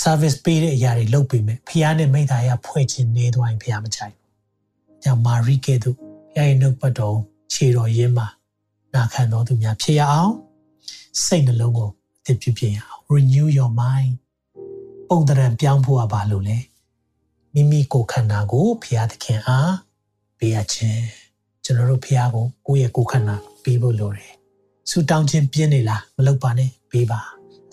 [0.02, 4.28] service ပေးတဲ့အရာတွေလုပ်ပေးမယ်ဖျားနဲ့မိသားရဖွဲ့ခြင်းနေသွားရင်ဖျားမကြိုက်ဘူး။
[5.04, 5.98] ကြောင့်မာရိကဲ့သို့
[6.32, 7.18] ဖျားရဲ့နှုတ်ပတ်တော်
[7.54, 8.28] ခြေတော်ရင်းမှာ
[8.96, 10.34] နာခံတော်သူများဖြစ်ရအောင်
[11.26, 14.14] စိတ်နှလုံးကိုအသစ်ပြုပြင်ရအောင် renew your mind
[15.15, 16.59] ပုံတရံပြောင်းဖို့ကဘာလို့လဲ
[17.55, 19.75] မိမိကိုယ်ခန္ဓာကိုဖျားသခင်အား
[20.39, 21.03] ပေးရခြင်း
[21.65, 24.33] ကျွန်တော်တို့ဖျားကိုကိုယ့်ရဲ့ကိုယ်ခန္ဓာပေးဖို့လိုတယ်
[24.91, 27.21] ဆူတောင်းခြင်းပြင်းနေလားမလုပ်ပါနဲ့ပေးပါ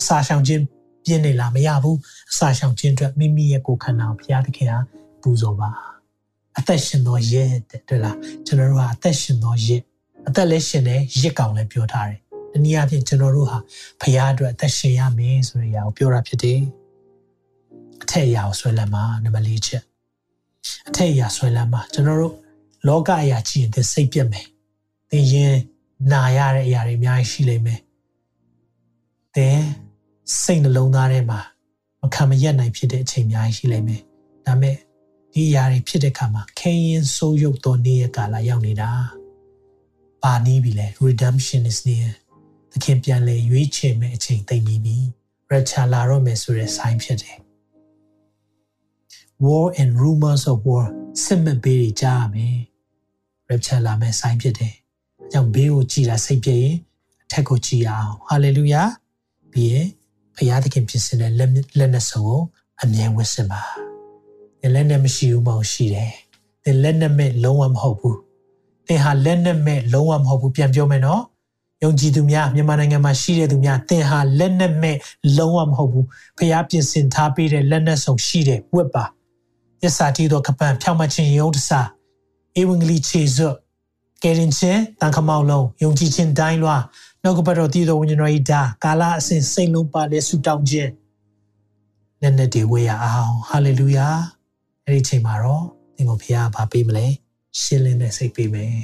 [0.00, 0.62] အစာရှောင်ခြင်း
[1.04, 1.98] ပြင်းနေလားမရဘူး
[2.32, 4.84] အစာရှောင်ခြင်းအတွက်မိမိရဲ့ကိုယ်ခန္ဓာကိုဖျားသခင်အား
[5.22, 5.70] ပူဇော်ပါ
[6.58, 8.16] အသက်ရှင်သောရဲတဲ့တွေ့လား
[8.46, 9.76] ကျွန်တော်တို့ဟာအသက်ရှင်သောရဲ
[10.28, 12.18] အသက်လည်းရှင်တယ်ရစ်ကောင်လည်းပြောထားတယ်
[12.52, 13.58] တနည်းအားဖြင့်ကျွန်တော်တို့ဟာ
[14.02, 16.60] ဖျားအတွက်အသက်ရှင်ရမယ်ဆိုတဲ့အရာကိုပြောတာဖြစ်တယ်
[18.02, 19.82] အထက်အရာကိုဆွဲလမ်းမှာနံပါတ်၄ချက်
[20.88, 22.34] အထက်အရာဆွဲလမ်းမှာကျွန်တော်တို့
[22.88, 24.46] လောကအရာကြည့်ရင်သင်စိတ်ပြက်မယ်
[25.10, 25.56] သင်ရင်
[26.12, 27.80] နာရတဲ့အရာတွေအများကြီးရှိလိမ့်မယ်
[29.34, 29.60] သင်
[30.42, 31.40] စိတ်နှလုံးသားထဲမှာ
[32.00, 34.02] မခံမရက်နိုင်ဖြစ်တဲ့အချိန်အများကြီးရှိလိမ့်မယ်
[34.46, 34.76] ဒါမဲ့
[35.32, 38.90] ဒီအရာတွေဖြစ်တဲ့အခါမှာခဲရင်ဆိုးရုပ်သောနေ့ရက်ကာလရောက်နေတာ
[40.22, 42.10] ပါနီးပြီလေ redemption is near
[42.72, 44.96] သခင်ပြန်လဲရွေးချယ်မဲ့အချိန်သိမ့်ပြီးပြီ
[45.50, 47.36] ရချာလာတော့မယ်ဆိုတဲ့ sign ဖြစ်တယ်
[49.46, 50.84] war and rumors of war
[51.24, 52.56] စစ်မဲ့ဘေးတွေကြားရမယ်
[53.48, 56.76] rapture လာမဲ့ sign ဖြစ်တယ်အဲကြောင့်ဘေးကိုကြည်တာစိတ်ပြည့်ရင်
[57.24, 58.88] အထက်ကိုကြည်အောင် hallelujah
[59.52, 59.86] ပြီးရင်
[60.36, 62.40] ဘုရားသခင်ပြင်ဆင်တဲ့လက်လက်နဲ့စုံကို
[62.82, 63.62] အမြဲဝတ်ဆင်ပါ
[64.60, 66.12] သင်လက်နဲ့မရှိဘူးမဟုတ်ရှိတယ်
[66.64, 68.18] သင်လက်နဲ့မဲ့လုံးဝမဟုတ်ဘူး
[68.86, 71.22] သင်ဟာလက်နဲ့မဲ့လုံးဝမဟုတ်ဘူးပြန်ပြောမယ်နော်
[71.82, 74.96] ယုံကြည်သူများမြန်မာနိုင်ငံမှာရှိတဲ့သူများသင်ဟာလက်နဲ့မဲ့
[75.38, 76.06] လုံးဝမဟုတ်ဘူး
[76.38, 79.04] ဖျားပြင်ဆင်ထားပေးတဲ့လက်နဲ့ဆောင်ရှိတဲ့ဝတ်ပါ
[79.82, 81.80] ယစာတီသောကပန်ဖြောင်းမခြင်းယုံတစာ
[82.60, 83.56] ဧဝံဂေလိခြေစွတ်
[84.22, 86.76] ကယ်ရင်ချင်းတန်ခမောက်လုံးယုံကြည်ခြင်းတိုင်းလွှာ
[87.22, 90.90] နှုတ်ကပတ်တော်တည်သောဝိညာဉ်တော်ဤဒါကာလအစဉ်စိတ်လုံးပါတဲ့ဆုတောင်းခြင်း
[92.22, 94.08] လက်နဲ့တွေဝေးရအောင်ဟာလေလုယာ
[94.84, 95.64] အဲ့ဒီချိန်မှာတော့
[95.96, 97.06] သင်ကိုဖခင်ကဗာပေးမလဲ
[97.60, 98.74] ရှင်းလင်းတဲ့စိတ်ပေးမယ်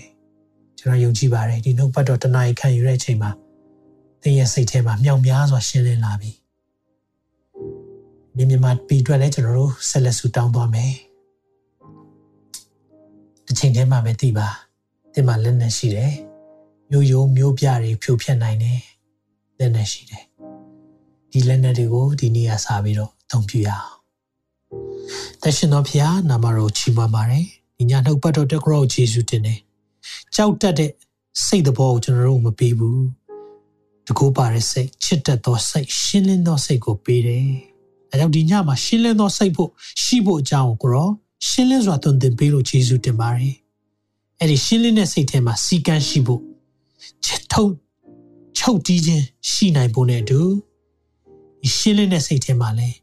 [0.79, 3.31] ကျွန်တော်ယုံကြည်ပါတယ်ဒီနှုတ်ပတ်တော်တနားခံယူတဲ့အချိန်မှာ
[4.23, 6.46] သင်ရဲ့စိတ်ထဲမှာမြောင်များစွာရှင်းလင်းလာပြီဒီ
[8.37, 10.93] မြန်မာပြည်အတွက်လည်းကျွန်တော်တို့ဆက်လက်ဆူတောင်းသွားမယ်
[13.47, 14.49] တစ်ချိန်တည်းမှာပဲသိပါ
[15.15, 16.15] တင်မှာလက်နဲ့ရှိတယ်
[16.91, 18.81] မျိုးရိုးမျိုးပြတွေဖြိုဖျက်နိုင်တယ်
[19.59, 20.25] လက်နဲ့ရှိတယ်
[21.31, 23.89] ဒီလက်နဲ့တွေကိုဒီနေ့ကစားပြီးတော့အသုံးပြုရအောင်
[25.43, 27.47] တရှင်တော်ဖျားနာမတော်ချီးမွမ်းပါတယ်
[27.77, 29.59] ဒီညနှုတ်ပတ်တော်တကရောယေရှုတင်တယ်
[30.35, 30.91] ကြောက်တတ်တဲ့
[31.45, 33.05] စိတ်တဘောကိုကျွန်တော်တို့မပေးဘူး
[34.07, 37.76] တကူပါတဲ့စိတ်ချစ်တတ်သောစိတ်ရှင်းလင်းသောစိတ်ကိုပေးတယ်
[38.17, 39.71] အဲကြောင့်ဒီညမှာရှင်းလင်းသောစိတ်ဖို့
[40.03, 41.09] ရှိဖို့အကြောင်းကိုရော
[41.49, 43.55] ရှင်းလင်းစွာသွန်သင်ပေးလို့ယေရှုတင်ပါတယ်
[44.41, 46.43] အဲ့ဒီရှင်းလင်းတဲ့စိတ်ထဲမှာစီကံရှိဖို့
[47.25, 47.73] ချက်ထုတ်
[48.59, 50.41] ချုပ်တီးခြင်းရှိနိုင်ဖို့နဲ့အတူ
[51.63, 52.97] ဒီရှင်းလင်းတဲ့စိတ်ထဲမှာလည်း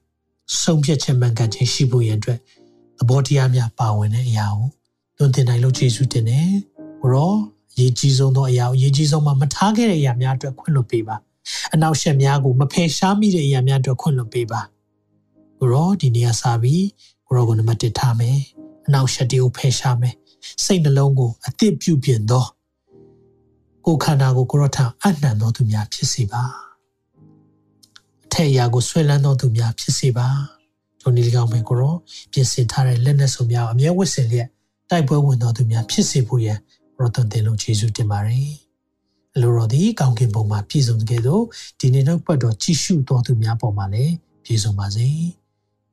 [0.62, 2.40] ဆုံးဖြတ်ချက်မှန်ကန်ခြင်းရှိဖို့ရန်အတွက်
[2.98, 4.68] သဘောတရားများပါဝင်တဲ့အရာကို
[5.18, 6.50] သွန်သင်နိုင်လို့ယေရှုတင်တယ်
[7.02, 7.34] ကိုရော
[7.74, 11.16] အရေးကြီးဆုံးသောအရာကိုအရေးကြီးဆုံးမှမထားခဲ့တဲ့အရာများအတွက်ခွင့်လွှတ်ပေးပါ
[11.74, 14.62] အနောက်ရှက်များကိုမဖယ်ရှားမိတဲ့အရာများအတွက်ခွင့်လွှတ်ပေးပါ
[15.64, 16.86] ကိုရောဒီနေ့ကစပြီး
[17.28, 18.38] ကိုရောကိုနံပါတ်1ထားမယ်
[18.88, 20.16] အနောက်ရှက်တွေကိုဖယ်ရှားမယ်
[20.64, 22.46] စိတ်နှလုံးကိုအသစ်ပြုပြင်သော
[23.86, 26.44] ကိုယ်ခန္ဓာကိုကိုရောထံအနှံသောသူများဖြစ်စေပါ
[28.26, 30.28] အထက်အရာကိုဆွဲလန်းသောသူများဖြစ်စေပါ
[31.02, 31.96] ဒုန်ဒီကောင်ပဲကိုရော
[32.32, 34.48] ပြင်ဆင်ထားတဲ့လက်နက်စုံများအမြဲဝတ်ဆင်လျက်
[34.90, 36.60] တိုက်ပွဲဝင်သောသူများဖြစ်စေဖို့ရန်
[36.98, 38.52] ရောသွန်သင်လို့ယေရှုတင်ပါတယ်
[39.36, 41.44] အလိုတော်သည်ကောင်းကင်ဘုံမှာပြည့်စုံတဲ့ကဲ့သို့
[41.80, 44.14] ဒီနေ့နောက်ပတ်တော်ကြည်ရှုတော်သူများပေါ်မှာလည်း
[44.44, 45.10] ပြည့်စုံပါစေ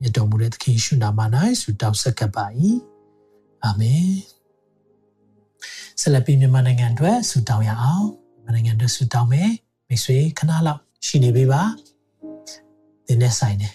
[0.00, 1.20] မြတ်တော်မူတဲ့သခင်ရှုနာမ၌
[1.60, 2.46] ဆုတောင်းဆက်ကပ်ပါ၏
[3.64, 4.12] အာမင်
[6.00, 9.50] ဆက်လက်ပြီးမြန်မာနိုင်ငံအတွက်ဆုတောင်းရအောင်မြန်မာနိုင်ငံအတွက်ဆုတောင်းမယ်
[9.88, 11.62] မိတ်ဆွေခဏလောက်ရှိနေပြီပါ
[13.06, 13.74] သင်နဲ့ဆိုင်တယ်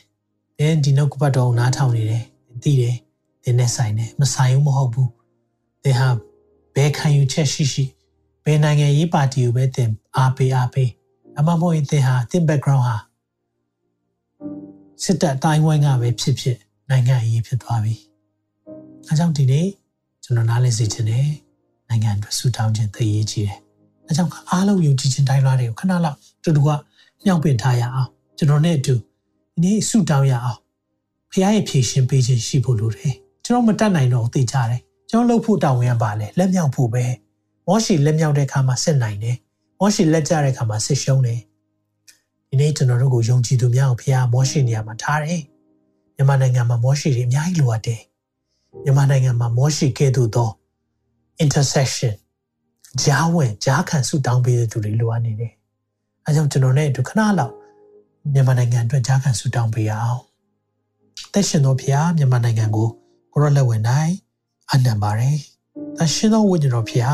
[0.58, 2.24] သင်ဒီနောက်ကပတ်တော်နားထောင်နေတယ်
[2.64, 2.96] သိတယ်
[3.44, 5.12] သင်နဲ့ဆိုင်တယ်မဆိုင်ဘူးမဟုတ်ဘူး
[5.84, 6.10] သင်ဟာ
[6.76, 7.86] ဘယ်ခံယူချက်ရှိရှိ
[8.44, 10.90] ဘယ်နိုင်ငံရေးပါတီကိုပဲသင်အားပေးအားပေး
[11.38, 12.98] အမမဟုတ်ရင်သင်ဟာသင် background ဟာ
[15.04, 16.58] စစ်တပ်တိုင်းဝိုင်းကပဲဖြစ်ဖြစ်
[16.90, 17.96] နိုင်ငံရေးဖြစ်သွားပြီ။
[19.08, 19.68] အဲကြောင့်ဒီနေ့
[20.24, 21.28] ကျွန်တော်နားလည်စေချင်တယ်
[21.90, 23.58] နိုင်ငံအတွက်ဆူတောင်းခြင်းသိရေးကြီးတယ်။
[24.08, 26.70] အဲကြောင့်အားလုံးယုံကြည်ခြင်းတိုင်းလားတွေကိုခဏလောက်တူတူက
[27.26, 30.60] မြောက်ပင်ထားရအောင်ကျွန်တော်နဲ့အတူဒီနေ့ဆူတောင်းရအောင်
[31.32, 33.14] ဖခင်ရဲ့ဖြည့်ရှင်ပေးခြင်းရှိဖို့လိုတယ်။
[33.46, 37.06] ကျွန်တော်မတတ်နိုင်တော့သိကြတယ်။ကျွန်တော်လှုပ်ဖို့တောင်းရပါလေလက်မြောက်ဖို့ပဲ။
[37.68, 39.36] မောရှိလက်မြောက်တဲ့အခါမှာစစ်နိုင်တယ်။
[39.80, 41.40] မောရှိလက်ကျတဲ့အခါမှာစစ်ရှုံးတယ်။
[42.50, 45.42] ဒီနေ့ကျွန်တော်တို့ကိုယုံကြည်သူများကိုဖခင်မောရှိနေရာမှာထားတယ်။
[46.16, 48.02] မြန်မာနိုင်ငံမှာမောရှိတွေအများကြီးလိုအပ်တယ်။
[48.84, 50.50] မြန်မာနိုင်ငံမှာမောရှိကဲ့သို့သော
[51.44, 52.16] intersection
[53.04, 55.54] ဂျားဝင်ဂျားခံဆုတောင်းပေးတဲ့သူတွေလိုအပ်နေတယ်။
[56.26, 57.54] အဲကြောင့်ကျွန်တော်နဲ့ဒုခဏလောက်
[58.34, 60.22] မြန်မာနိုင်ငံအတွက်ဂျားခံဆုတောင်းပေးရအောင်။
[61.34, 62.90] သက်ရှင်သောဖခင်မြန်မာနိုင်ငံကို
[63.34, 64.14] ကိုရလက်ဝင်နိုင်
[64.72, 65.38] အနံပါတယ်။
[65.98, 67.06] သက်ရှင်သောဝိညာဉ်တော်ဖခင်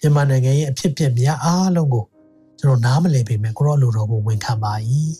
[0.00, 2.04] မြန်မာနိုင်ငံရဲ့အဖြစ်အပျက်များအားလုံးကို
[2.60, 4.72] ကျွန်တော်နားမလည်ပေမဲ့ကိုရောလိုတော်ကိုဝန်ခံပါ၏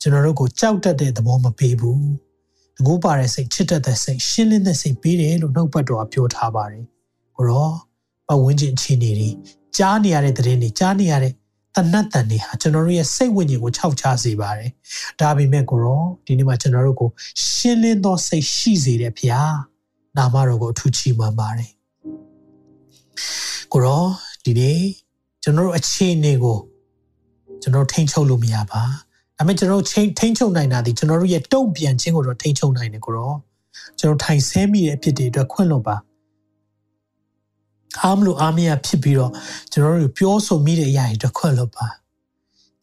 [0.00, 2.06] ကျွန်တော်တို့ကိုကြောက်တတ်တဲ့သဘောမပေးဘူး
[2.76, 6.84] တကူပါတဲ့စိတ်ချစ်တတ်တဲ့စိတ်ရှင်းလင်းတဲ့စိတ်ပေးတယ်လို့နှုတ်ပတ်တော်ပြောထားပါတယ်
[7.36, 7.68] ကိုရော
[8.28, 9.28] ပတ်ဝန်းကျင်အခြေအနေတွေ
[9.76, 11.32] ကြားနေရတဲ့သတင်းတွေကြားနေရတဲ့
[11.76, 14.70] တနတ်တန်တွေဟာကျွန်တော်တို့ရဲ့စိတ်ဝိညာဉ်ကိုခြောက်ခြားစေပါတယ်
[15.20, 17.10] ဒါပေမဲ့ကိုရောဒီနေ့မှာကျွန်တော်တို့ကို
[17.48, 19.52] ရှင်းလင်းသောစိတ်ရှိစေတဲ့ဖခင်
[20.16, 21.70] နာမတော်ကိုအထူးချီးမွမ်းပါတယ်
[23.72, 24.04] ကိုရော
[24.44, 24.80] ဒီနေ့
[25.42, 26.58] ကျွန်တော်တို့အခြေအနေကို
[27.62, 28.82] ကျွန်တော်ထိန်းချုပ်လို့မရပါ
[29.36, 33.36] ဒါပေမဲ့ကျွန်တော်ထိန်းထိန်းချုပ်နိုင်တာဒီကျွန်တော်တို့ရဲ့တုံ့ပြန်ခြင်းကိုတော့ထိန်းချုပ်နိုင်တယ်ကိုတော့
[33.98, 35.96] ကျွန်တော်ထိုင်ဆဲမိတဲ့အဖြစ်တွေအတွက်ခွင့်လွှတ်ပါ
[38.02, 39.32] အားမလို့အားမရဖြစ်ပြီးတော့
[39.72, 41.86] ကျွန်တော်တို့ပြောဆိုမိတဲ့အရာတွေအတွက်ခွင့်လွှတ်ပါ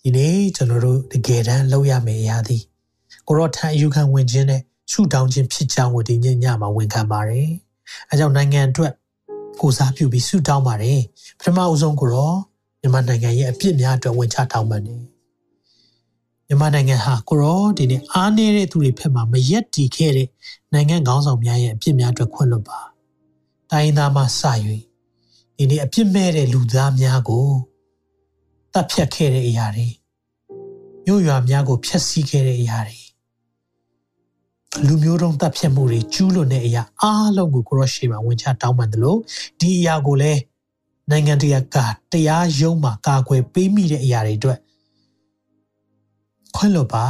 [0.02, 2.58] ဒီနေ့ကျွန်တော်တို့တကယ်တမ်းလုပ်ရမယ့်အရာဒီ
[3.28, 7.50] ကိုတော့ထံအယူခံဝင်ခြင်းနဲ့ရှုတောင်းခြင်းဖြစ်ကြောင်းကိုဒီညညမှာဝန်ခံပါတယ်
[8.10, 8.94] အဲကြောင့်နိုင်ငံအတွက်
[9.62, 11.02] ကိုစားပြုပြီးဆုတောင်းပါတယ်
[11.40, 12.38] ပထမအဆုံးကိုတော့
[12.88, 15.02] မြန်မာနိုင်ငံရဲ့အပြစ်များအတွက်ဝန်ချတောင်းပန်တယ်
[16.48, 20.28] မြန်မာနိုင်ငံဟာကိုရောဒီနေ့အားနေတဲ့သူတွေဖက်မှာမရက်တီခဲ့တဲ့
[20.74, 22.80] နိုင်ငံခေါင်းဆောင်များရဲ့အပြစ်များအတွက်ခွင့်လွှတ်ပါ
[23.72, 24.26] တိုင်းသားမှစ၍
[25.58, 27.48] ဒီနေ့အပြစ်မဲ့တဲ့လူသားများကို
[28.74, 29.88] တပ်ဖြတ်ခဲ့တဲ့အရာတွေ
[31.06, 33.00] မြို့ရွာများကိုဖျက်ဆီးခဲ့တဲ့အရာတွေ
[34.88, 39.20] လူမျိုးတုံးတပ်ဖြတ်မှုတွေကျူးလွန်တဲ့အရာအားလုံးကိုကိုရောရှေ့မှာဝင်ချတောင်းပန်တယ်လို့
[39.60, 40.40] ဒီအရာကိုလည်း
[41.12, 41.78] နိုင်ငံတကာက
[42.12, 44.60] တရားရုံးမှာကာကွယ်ပေးမိတဲ့အရာတွေအတွက်
[46.56, 47.06] ခွင့်လွှတ်ပါ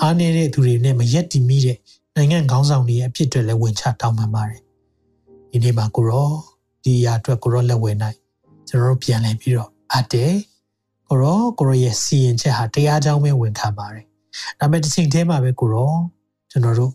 [0.00, 1.78] အားနေတဲ့သူတွေနဲ့မရက်တည်မိတဲ့
[2.16, 4.60] နိုင်ငံခေါင်းဆောင်တွေရဲ့အဖြစ်တွေလည်းဝင်ချတောင်းပန်ပါတယ်
[5.50, 6.30] ဒီနေ့မှာကိုရော
[6.82, 8.16] ဒီအရာအတွက်ကိုရောလက်ဝဲနိုင်
[8.68, 10.34] ကျွန်တော်တို့ပြန်လည်ပြီးတော့အပ်တယ်
[11.08, 14.04] ကိုရောကိုရောရဲ့စီရင်ချက်ဟာတရားကြောင်းပဲဝင်ခံပါတယ်
[14.58, 15.92] ဒါပေမဲ့တစ်ချိန်တည်းမှာပဲကိုရော
[16.50, 16.92] ကျွန်တော်တို့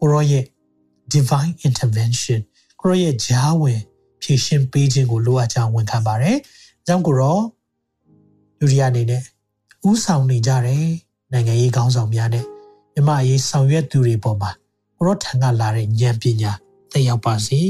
[0.00, 0.44] ကိုရောရဲ့
[1.12, 2.40] divine intervention
[2.80, 3.80] ကိုရောရဲ့ဂျားဝင်
[4.22, 6.36] ဖြည့်ရှင်းပေးခြင်းကိုလိုအပ်ကြောင်းဝန်ခံပါတယ်။
[6.82, 7.42] အကြောင်းကိုတော့
[8.58, 9.22] လူတွေအနေနဲ့
[9.88, 10.86] ဥဆောင်နေကြတယ်
[11.32, 12.44] နိုင်ငံရေးခေါင်းဆောင်များနဲ့
[12.94, 14.50] မြမရေးဆောင်ရွက်သူတွေပေါ်မှာ
[14.96, 16.52] ကိုရောထံကလာတဲ့ဉာဏ်ပညာ
[16.92, 17.60] တက်ရောက်ပါစေ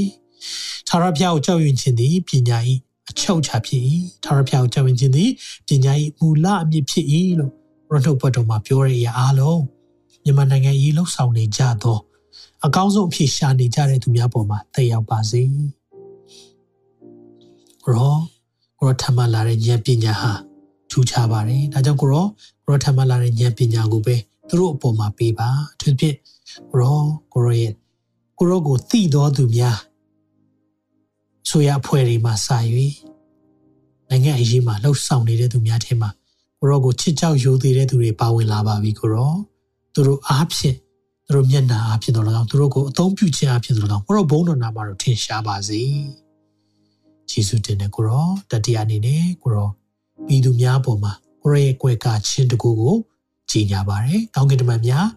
[0.87, 2.57] ။သာရဖျားကိုကြောက်ရွံ့ခြင်းသည်ပညာ၏
[3.09, 3.81] အချုပ်ချဖြစ်၏။
[4.23, 5.29] သာရဖျားကိုကြောက်ရွံ့ခြင်းသည်
[5.67, 7.05] ပညာ၏မူလအမြစ်ဖြစ်၏
[7.39, 7.51] လို့
[7.89, 9.61] ရနှုတ်ဘတ်တော်မှာပြောရတဲ့အအားလုံး
[10.23, 11.97] မြန်မာနိုင်ငံရေးလှုပ်ဆောင်နေကြသော
[12.65, 15.43] အကောင်းဆုံးအဖြစ်ရှာနေကြတဲ့သူများပေါ်မှာတက်ရောက်ပါစေ။
[17.83, 18.15] ကိုရော
[18.79, 20.31] ကိုရောထမ်းမလာတဲ့ဉာဏ်ပညာဟာ
[20.89, 22.25] ထူးခြားပါတယ်ဒါကြောင့်ကိုရော
[22.65, 24.15] ကိုရောထမ်းမလာတဲ့ဉာဏ်ပညာကိုပဲ
[24.47, 26.15] သူတို့အပေါ်မှာပေးပါအထူးဖြင့်
[26.71, 26.99] ကိုရော
[27.33, 27.73] ကိုရောရဲ့
[28.37, 29.77] ကိုရောကိုသိတော်သူများ
[31.49, 32.57] ဆိုရအဖွဲ့တွေမှာစာ၍
[34.09, 36.09] နိုင်ငံအရေးမှာလှုပ်ဆောင်နေတဲ့သူများထဲမှာ
[36.59, 39.33] ကိုရောကိုချစ်ကြောက်ယိုသေးတဲ့သူတွေပါဝင်လာပါပြီကိုရော
[39.93, 40.77] သူတို့အားဖြင့်
[41.25, 45.81] သူတို့မျက်နှာအားဖြင့်တော့၎င်းသူတို့ကိုအသုံးပြုခြင်းအားဖြင့်တော့၎င်းကိုရောဘုန်းတော်နာမှာတော့ထင်ရှားပါစေ။
[47.31, 49.69] ယေရှုတင်တဲ့ကိုရောတတိယအနေနဲ့ကိုရော
[50.27, 52.95] ပြည်သူများပေါ်မှာကိုရောရဲ့ကွယ်ကာခြင်းတကူကို
[53.49, 55.07] ကြီးညာပါတယ်။ကောင်းကင်တမန်များ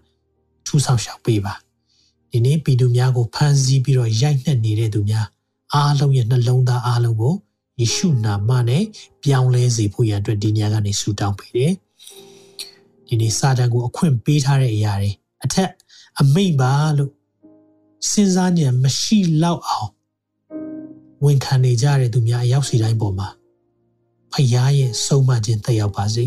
[0.67, 1.55] ထူဆောင်ရှောက်ပေးပါ။
[2.31, 5.27] ဒီနေ့ပြည်သူများကိုဖမ်းဆီးပြီးတော့ရိုက်နှက်နေတဲ့သူများ
[5.75, 7.35] အားလုံးရဲ့နှလုံးသားအားလုံးကို
[7.81, 8.85] ယေရှုနာမနဲ့
[9.23, 11.73] ပြောင်းလဲစေဖို့ရန်အတွက်ဒီညကနေဆုတောင်းပေးတယ်။
[13.07, 15.11] ဒီနေ့စာတန်ကိုအခွင့်ပေးထားတဲ့အရာတွေ
[15.45, 15.71] အထက်
[16.21, 17.13] အမိတ်ပါလို့
[18.11, 19.91] စဉ်းစားဉာဏ်မရှိလောက်အောင်
[21.25, 23.29] ဝန်ခံနေကြတဲ့သူများအရောက်စီတိုင်းပေါ်မှာ
[24.33, 26.27] ဖယားရဲ့ဆုံးမခြင်းတက်ရောက်ပါစေ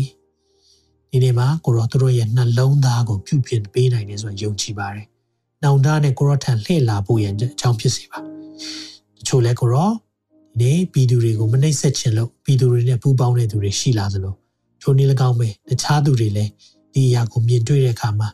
[1.10, 5.06] ဒီနေ့မှာကိုရောသူတို့ရဲ့နှလုံးသားကိုပြုပြင်ပေးနိုင်တယ်ဆိုရင်ယုံကြည်ပါတယ်။
[5.62, 8.18] နောင်တနဲ့ကိုရောထံလှည့်လာဖို့ရန်အကြောင်းဖြစ်စေပါ။
[9.18, 14.34] တချို့လဲကိုရောဒီနေ့ပြည်သူတွေကိုမနှိပ်စက်ခြင်းလို့ပြည်သူတွေနဲ့ပူးပေါင်းတဲ့သူတွေရှိလာသလို
[14.82, 16.50] ထိုနည်း၎င်းပဲတခြားသူတွေလည်း
[16.92, 18.28] ဒီအရာကိုမြင်တွေ့တဲ့အခါမှာ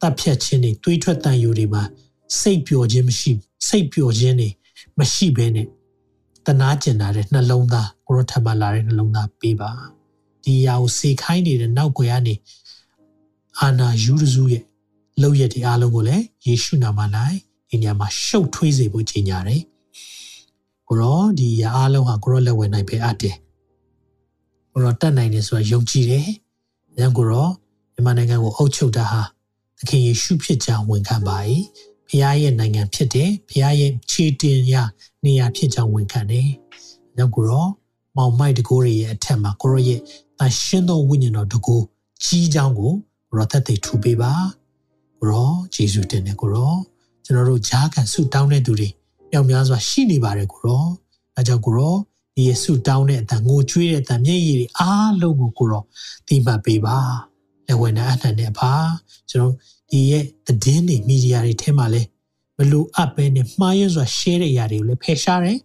[0.00, 1.82] တပ်ဖြတ်ခြင်းတွေတွေးထွက်တန်ယူတွေမှာ
[2.40, 3.30] စိတ်ပျော်ခြင်းမရှိ
[3.68, 4.48] စိတ်ပျော်ခြင်းတွေ
[4.98, 5.66] မရှိဘဲနဲ့
[6.46, 9.70] တနာကျင်လာတဲ့နှလုံးသားကိုရောထပ်မလာတဲ့နှလုံးသားပေးပါ
[10.44, 12.34] ဒီအရာကိုစေခိုင်းနေတဲ့နောက်ွယ်ကနေ
[13.60, 14.62] အာနာယူရစုရဲ့
[15.20, 17.00] လောက်ရတဲ့အားလုံးကိုလည်းယေရှုနာမ၌
[17.68, 19.62] ဒီနေရာမှာရှုပ်ထွေးစေဖို့ကြီးညာတယ်
[20.88, 23.36] ကိုရောဒီအရာအားလုံးဟာကိုရောလက်ဝဲနိုင်ပဲအပ်တယ်
[24.72, 26.26] ကိုရောတတ်နိုင်တယ်ဆိုတာယုံကြည်တယ်။
[26.98, 27.48] ဒါကိုရော
[27.92, 29.22] မြန်မာနိုင်ငံကိုအုပ်ချုပ်တာဟာ
[29.78, 31.36] သခင်ယေရှုဖြစ်ကြောင်းဝန်ခံပါ၏။
[32.12, 34.74] ဖခင်ရဲ့နိုင်ငံဖြစ်တယ်။ဖခင်ရဲ့ခြေတင်ရ
[35.24, 36.48] နေရာဖြစ်ကြောင်းဝန်ခံတယ်။
[37.18, 37.66] ဒါကိုရော
[38.16, 40.00] မောင်မိုက်တကိုးရဲ့အထက်မှာကိုရောရဲ့
[40.42, 41.84] အရှင်သောဝိညာဉ်တော်တကိုး
[42.24, 42.92] ကြီးကြောင်းကို
[43.28, 44.32] ကိုရောသက်သေထူပေးပါ။
[45.18, 46.74] ကိုရောယေရှုတင်တယ်ကိုရော
[47.24, 48.88] ကျွန်တော်တို့ဂျားကန်ဆုတောင်းတဲ့သူတွေ
[49.30, 50.84] မြောက်များစွာရှိနေပါတယ်ကိုရော။
[51.36, 51.94] အဲကြောင့်ကိုရော
[52.34, 55.84] ဒီယေရှုတောင်းတဲ့အတန်ငိုကြွေးတဲ့အတန်မျက်ရည်တွေအားလုံးကိုကိုရော
[56.28, 56.98] တိမှတ်ပေးပါ
[57.66, 58.72] လက်ဝင်တဲ့အနှံနဲ့ပါ
[59.30, 59.52] ကျွန်တော်
[59.92, 62.02] ဒီရဲ့သတင်းတွေမီဒီယာတွေထဲမှာလဲ
[62.58, 65.58] မလိုအပ်ပဲနဲ့မှားရွံ့စွာ share တဲ့အရာတွေကိုလည်းဖယ်ရှားတယ်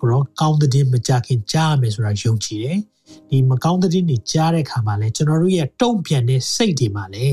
[0.00, 2.78] ကိုရောကောင်းတဲ့မကြခင်ကြားရမယ်ဆိုတာယုံကြည်တယ်
[3.30, 7.26] ဒီမကောင်းတဲ့တွေကြားတဲ့ခါမှာလဲကျွန်တော်တို့ရဲ့တုံ့ပြန်တဲ့စိတ်တွေမှာလဲ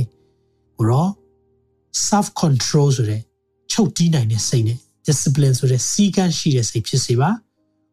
[0.77, 1.07] ကိုရော
[2.07, 3.21] self control ဆိုတဲ့
[3.71, 4.77] ချုပ်တီးနိုင်တဲ့စိတ်နဲ့
[5.07, 7.29] discipline ဆိုတဲ့စီကံရှိတဲ့စိတ်ဖြစ်စေပါ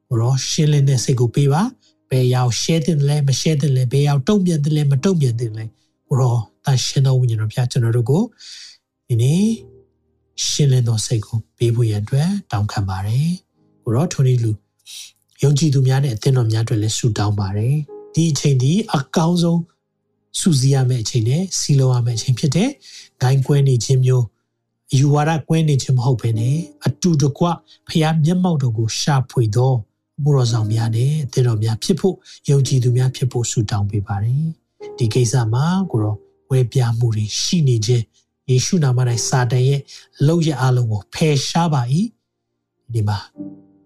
[0.08, 1.62] ကိုရောရှင်းလင်းတဲ့စိတ်ကိုပေးပါ
[2.10, 5.64] ဘယ်ရောက် share တယ်လဲမ share တယ်လဲဘယ်ရောက်တုံ့ပြန်တယ်လဲမတုံ့ပြန်တယ်လဲ
[6.08, 8.22] ကိုရော တန်ရှင်းသောဝိညာဉ်တော်ဖျားကျွန်တော်တို့ကို
[9.06, 9.44] ဒီနေ့
[10.46, 13.28] ရှင်းလင်းသောစိတ်ကိုပေးဖို့ရန်အတွက်တောင်းခံပါတယ်
[13.82, 14.52] ကိုရောထိုနည်းလူ
[15.42, 17.76] ယုံကြည်သူများနဲ့အသင်းတော်များအတွက်လည်းဆုတောင်းပါတယ်
[18.14, 19.60] ဒီအချိန်ဒီအကောင်းဆုံး
[20.40, 22.70] စူးစီးရမယ့်အချိန်နဲ့စီလုံးရမယ့်အချိန်ဖြစ်တဲ့
[23.22, 24.24] ဂိုင်းကွဲနေခြင်းမျိုး
[24.98, 26.56] ယူဝါဒကွဲနေခြင်းမဟုတ်ဘဲနဲ့
[26.86, 27.46] အတူတကွ
[27.88, 29.72] ဖျားမျက်မှောက်တော်ကိုရှာဖွေသော
[30.22, 32.16] မှုတော်ဆောင်များနဲ့အသင်းတော်များဖြစ်ဖို့
[32.50, 34.44] ယုံကြည်သူများဖြစ်ဖို့ဆုတောင်းပေးပါတယ်
[34.98, 36.16] ဒီကိစ္စမှာကိုရော
[36.52, 38.04] ဝဲပြမှုတွေရှိနေခြင်း
[38.50, 38.98] ယေရှုနာမ၌
[39.28, 39.80] စာတန်ရဲ့
[40.26, 41.82] လောက်ရအလုံးကိုဖယ်ရှားပါ၏
[42.92, 43.18] ဒီမှာ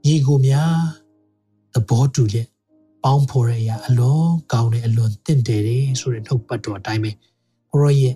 [0.05, 0.75] ညီကိုများ
[1.75, 2.47] သဘောတူတဲ့
[3.03, 7.11] ပေါင်းဖော်ရအလွန်ကောင်းတဲ့အလွန်တင့်တယ်တယ်ဆိုတဲ့နှုတ်ပတ်တော်အတိုင်းပဲ
[7.71, 8.15] ကိုရောရဲ့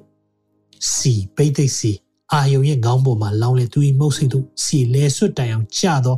[0.94, 1.92] စီပိတ်သိက်စီ
[2.32, 6.16] အာယုံရဲ့ခေါင်းပေါ်မှာလောင်းလေသူ၏မုတ်စိတ်တို့စီလဲဆွတ်တိုင်အောင်ကျသော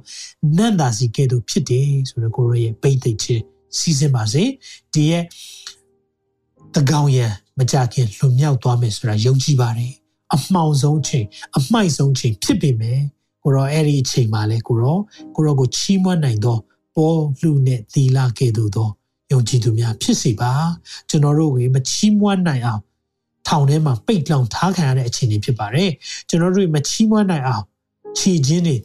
[0.56, 3.42] နန္တာစီကဲ့သို့ဖြစ်တယ်ဆိုတော့ကိုရောရဲ့ပိတ်သိက်ခြင်း
[3.78, 4.44] စီစဉ်ပါစေ
[4.92, 5.24] ဒီရဲ့
[6.76, 7.26] တကောင်ရံ
[7.58, 9.92] မကြခင်လွန်မြောက်သွားမယ်ဆိုတာယုံကြည်ပါတယ်
[10.34, 11.26] အမှောင်ဆုံးချိန်
[11.56, 13.00] အမှိုက်ဆုံးချိန်ဖြစ်ပေမဲ့
[13.42, 14.98] ကိုရောအဲ့ဒီအချိန်မှာလဲကိုရော
[15.34, 16.56] ကိုရောကိုချီးမွမ်းနိုင်သော
[16.96, 18.88] ပေါ်လူနဲ့သီလကဲ့သို့သော
[19.32, 20.52] ယုံကြည်သူများဖြစ်စေပါ
[21.08, 22.82] ကျွန်တော်တို့ကိုမချီးမွမ်းနိုင်အောင်
[23.48, 25.90] ထောင်ထဲမှာပိတ်လောင်ထားခံရတဲ့အခြေအနေဖြစ်ပါတယ်
[26.28, 27.64] ကျွန်တော်တို့မချီးမွမ်းနိုင်အောင်
[28.18, 28.76] ခြေချင်းတွေ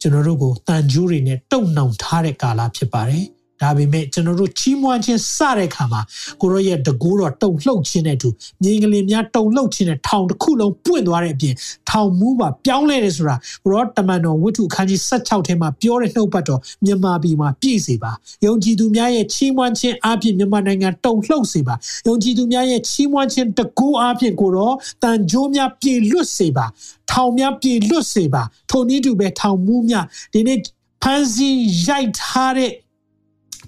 [0.00, 3.24] ကျွန်တော်တို့ကိုတန်ကြိုးတွေနဲ့တုံနှောင်ထားတဲ့ကာလဖြစ်ပါတယ်
[3.62, 6.00] ဒါပေမဲ့ကျွန်တော်တို့ချီးမွမ်းခြင်းစတဲ့အခါမှာ
[6.40, 8.28] ကိုရောရဲ့တကူတော့တုံလှုပ်ခြင်းနဲ့အတူ
[8.62, 11.54] မြင်းကလေးများတုံလှုပ်ခြင်းနဲ့ထောင်တစ်ခုလုံးပွင့်သွားတဲ့အပြင်
[11.90, 18.12] ထောင်မူးပါပြောင်းလဲတယ်ဆိုတာကိုရောတမန်တော်ဝိထုအခန်းကြီး16ထဲမှာပြောတဲ့နှုတ်ပတ်တော်မြန်မာပြည်မှာပြည့်စေပါ
[18.46, 21.74] ယုံကြည်သူများရဲ့ချီးမွမ်းခြင်းအပြင်မြန်မာနိုင်ငံတုံလှုပ်စေပါ
[22.08, 24.72] ယုံကြည်သူများရဲ့ချီးမွမ်းခြင်းတကူအပြင်ကိုရော
[25.02, 26.66] တန်ကြိုးများပြေလွတ်စေပါ
[27.10, 30.58] ထောင်များပြေလွတ်စေပါထိုနည်းတူပဲထောင်မူးများဒီနေ့
[31.02, 31.48] ဖန်စီ
[31.86, 32.70] ရိုက်ထားတဲ့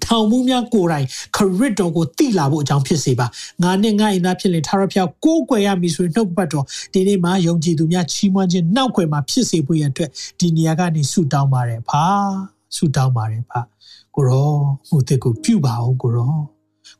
[0.05, 1.05] ထောင်မှုများကိုယ်တိုင်
[1.35, 3.27] ခရစ်တော်ကိုတိလာဖို့အကြောင်းဖြစ်စေပါ
[3.63, 10.09] ငါနဲ့ငါအိမ်သားဖြစ်ရင်ထာဝရဘုရားကိုးကွယ်ရမည်ဆိုရင်နှုတ်ပတ်တော်ဒီနေ့မှာယုံကြည်သူများချီးမွမ်းခြင်းနောက်ွယ်မှာဖြစ်စေဖို့ရန်အတွက်
[10.39, 12.03] ဒီနေရာကနေဆုတောင်းပါတယ်ဖာ
[12.75, 13.59] ဆုတောင်းပါတယ်ဖာ
[14.15, 14.49] ကိုရော
[14.89, 16.33] မှုတစ်ကိုပြုပါအောင်ကိုရော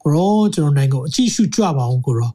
[0.01, 2.31] ကိုရောကျွန်တော်နိုင်ငံကိုအကြည့်ရှုကြွပါအောင်ကိုရော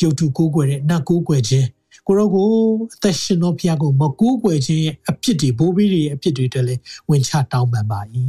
[0.00, 1.66] ယုတ်တုကိုးကွယ်တဲ့နတ်ကိုးကွယ်ခြင်း
[2.06, 2.48] ကိုရောကို
[2.94, 6.74] အသက်ရှင်သောဘုရားကိုမကူးကွယ်ခြင်းရဲ့အဖြစ်တွေဘိုးဘီးတွေရဲ့အဖြစ်တွေတည်းလဲ
[7.10, 8.00] ဝင်ချတောင်းပန်ပါ၏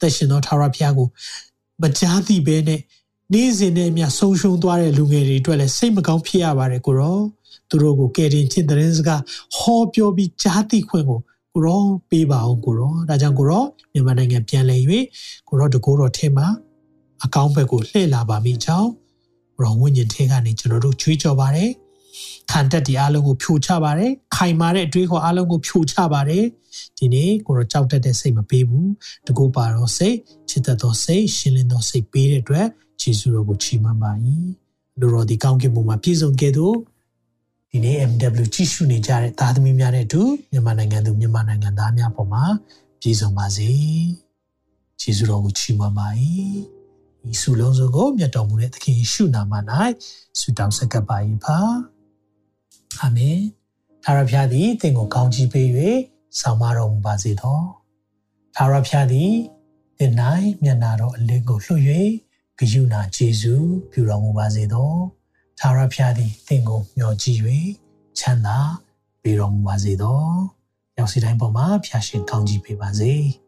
[0.00, 1.08] သက်ရှင်သောထာဝရဘုရားကို
[1.82, 2.80] မကြားသိဘဲနဲ့
[3.32, 7.18] နေ့စဉ်နဲ့အမျှဆုံးရှုံးသွားတဲ့လူငယ်တွေအတွက်လည်းစိတ်မကောင်းဖြစ်ရပါတယ်ကိုရော
[7.68, 9.22] သူတို့ကိုကယ်တင်ခြင်းတဲ့စကား
[9.56, 11.20] ဟောပြောပြီးကြားသိခွင့်ကို
[11.54, 14.82] ကိုရောပေးပါအောင်ကိုရောဒါကြောင့်ကိုရောမြန်မာနိုင်ငံပြန်လည်၍
[15.48, 16.46] ကိုရောတကိုးတော်ထဲမှာ
[17.24, 18.90] အကောင်းဘက်ကိုလှည့်လာပါမိကြောင်း
[19.56, 21.70] ကိုရောဝိညာဉ်ထဲကနေကျွန်တော်တို့ကြွေးကြော်ပါတယ်
[22.50, 26.44] ခံတက်ဒီအားလုံးကိုဖြိုချပါတယ်ခိုင်မာတဲ့အတွေးခေါ်အားလုံးကိုဖြိုချပါတယ်
[26.98, 28.90] ဒီနေ့ကိုရောကြောက်တတ်တဲ့စိတ်မပေးဘူး
[29.26, 30.16] တကူပါတော့စိတ်
[30.48, 32.66] ချစ်တတ်သောစိတ်ရှင်းလင်းသောစိတ်ပေးတဲ့အတွက်
[33.00, 34.12] ဂျေဇုတော်ကိုချီးမွမ်းပါ၏
[35.00, 36.72] လူတော်ဒီကောင်းကင်ဘုံမှာပြည့်စုံခဲ့သော
[37.70, 42.44] ဒီနေ့ MW ကြည့်ရှုနေကြတဲ့သားသမီးများနဲ့အတူမြန်မာနိုင်ငံသူမြန်မာနိုင်ငံသားများပေါ်မှာ
[43.00, 43.70] ပြည့်စုံပါစေ။
[45.02, 46.08] ယေရှုတော်ကိုချီးမွမ်းပါ၏။
[47.30, 49.52] ဤဆုလုံးစုံကိုမြတ်တော်မူတဲ့သခင်ယေရှုနာမ၌
[50.38, 51.58] ဆုတောင်းဆက်ကပ်ပါ၏ပါ။
[53.00, 53.38] အာမင်။
[54.04, 55.68] သာရဖျားသည်သင်ကိုကောင်းချီးပေး၍
[56.38, 57.58] ဆောင်မတော်မူပါစေသော။
[58.56, 59.32] သာရဖျားသည်
[59.98, 60.12] သင်၌
[60.62, 61.82] မျက်နာတော်အလင်းကိုလွှတ်၍
[62.58, 64.92] ဂယုဏကျေးဇူးပြုတော်မူပါစေသော။
[65.58, 67.40] သာရဖျားသည်သင်ကိုမျှော်ကြည့်၍
[68.18, 68.58] ချမ်းသာ
[69.22, 70.22] ပေးတော်မူပါစေသော။
[70.98, 73.14] ရောက်စီတိုင်းပေါ်မှာဖျာရှင်ကောင်းကြီးပေးပါစေ။